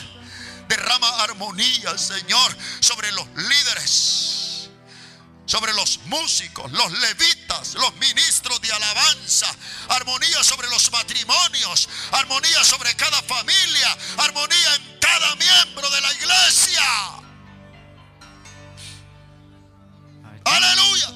Derrama 0.68 1.10
armonía, 1.24 1.98
Señor, 1.98 2.58
sobre 2.80 3.12
los 3.12 3.28
líderes 3.36 4.41
sobre 5.52 5.74
los 5.74 6.00
músicos, 6.06 6.72
los 6.72 6.90
levitas, 6.94 7.74
los 7.74 7.94
ministros 7.96 8.62
de 8.62 8.72
alabanza, 8.72 9.54
armonía 9.90 10.42
sobre 10.46 10.70
los 10.70 10.90
matrimonios, 10.94 11.90
armonía 12.14 12.64
sobre 12.64 12.96
cada 12.96 13.22
familia, 13.24 13.98
armonía 14.20 14.76
en 14.76 14.98
cada 15.02 15.36
miembro 15.36 15.90
de 15.90 16.00
la 16.00 16.14
iglesia. 16.14 16.84
Aleluya. 20.46 21.10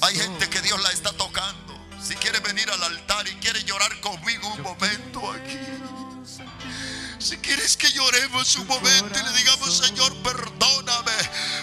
Hay 0.00 0.16
gente 0.16 0.50
que 0.50 0.60
Dios 0.60 0.82
la 0.82 0.90
está 0.90 1.12
tocando. 1.12 1.78
Si 2.02 2.16
quiere 2.16 2.40
venir 2.40 2.68
al 2.68 2.82
altar 2.82 3.28
y 3.28 3.36
quiere 3.36 3.62
llorar 3.62 4.00
conmigo 4.00 4.48
un 4.54 4.62
momento 4.62 5.30
aquí. 5.30 6.07
Si 7.28 7.36
quieres 7.36 7.76
que 7.76 7.92
lloremos 7.92 8.56
un 8.56 8.66
momento 8.66 9.20
y 9.20 9.22
le 9.22 9.38
digamos, 9.38 9.76
Señor, 9.76 10.16
perdóname, 10.22 11.12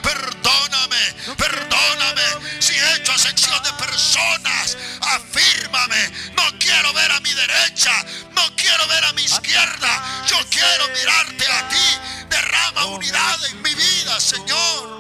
perdóname, 0.04 1.36
perdóname. 1.36 2.62
Si 2.62 2.74
he 2.76 2.96
hecho 2.98 3.18
sección 3.18 3.64
de 3.64 3.74
personas, 3.74 4.78
afírmame. 5.02 6.12
No 6.36 6.44
quiero 6.60 6.94
ver 6.94 7.12
a 7.12 7.20
mi 7.22 7.34
derecha, 7.34 7.92
no 8.36 8.44
quiero 8.56 8.88
ver 8.90 9.06
a 9.06 9.14
mi 9.14 9.24
izquierda. 9.24 10.26
Yo 10.28 10.38
quiero 10.52 10.88
mirarte 10.90 11.48
a 11.48 11.68
ti. 11.68 12.28
Derrama 12.30 12.86
unidad 12.86 13.46
en 13.46 13.62
mi 13.64 13.74
vida, 13.74 14.20
Señor. 14.20 15.00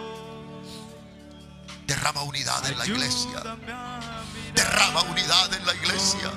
Derrama 1.86 2.24
unidad 2.24 2.66
en 2.66 2.80
la 2.80 2.88
iglesia. 2.88 3.56
Derrama 4.56 5.04
unidad 5.04 5.54
en 5.54 5.64
la 5.64 5.76
iglesia. 5.76 6.32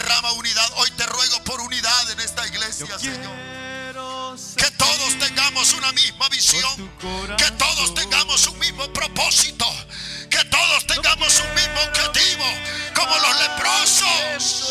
Derrama 0.00 0.32
unidad. 0.32 0.66
Hoy 0.76 0.90
te 0.92 1.04
ruego 1.04 1.44
por 1.44 1.60
unidad 1.60 2.10
en 2.10 2.20
esta 2.20 2.46
iglesia, 2.46 2.98
Señor. 2.98 3.36
Que 4.56 4.70
todos 4.78 5.18
tengamos 5.18 5.74
una 5.74 5.92
misma 5.92 6.26
visión. 6.30 6.90
Que 7.36 7.50
todos 7.58 7.94
tengamos 7.94 8.46
un 8.46 8.58
mismo 8.60 8.90
propósito. 8.94 9.66
Que 10.30 10.42
todos 10.46 10.86
tengamos 10.86 11.38
un 11.40 11.54
mismo 11.54 11.80
objetivo. 11.82 12.44
Como 12.94 13.14
los 13.18 13.40
leprosos. 13.42 14.70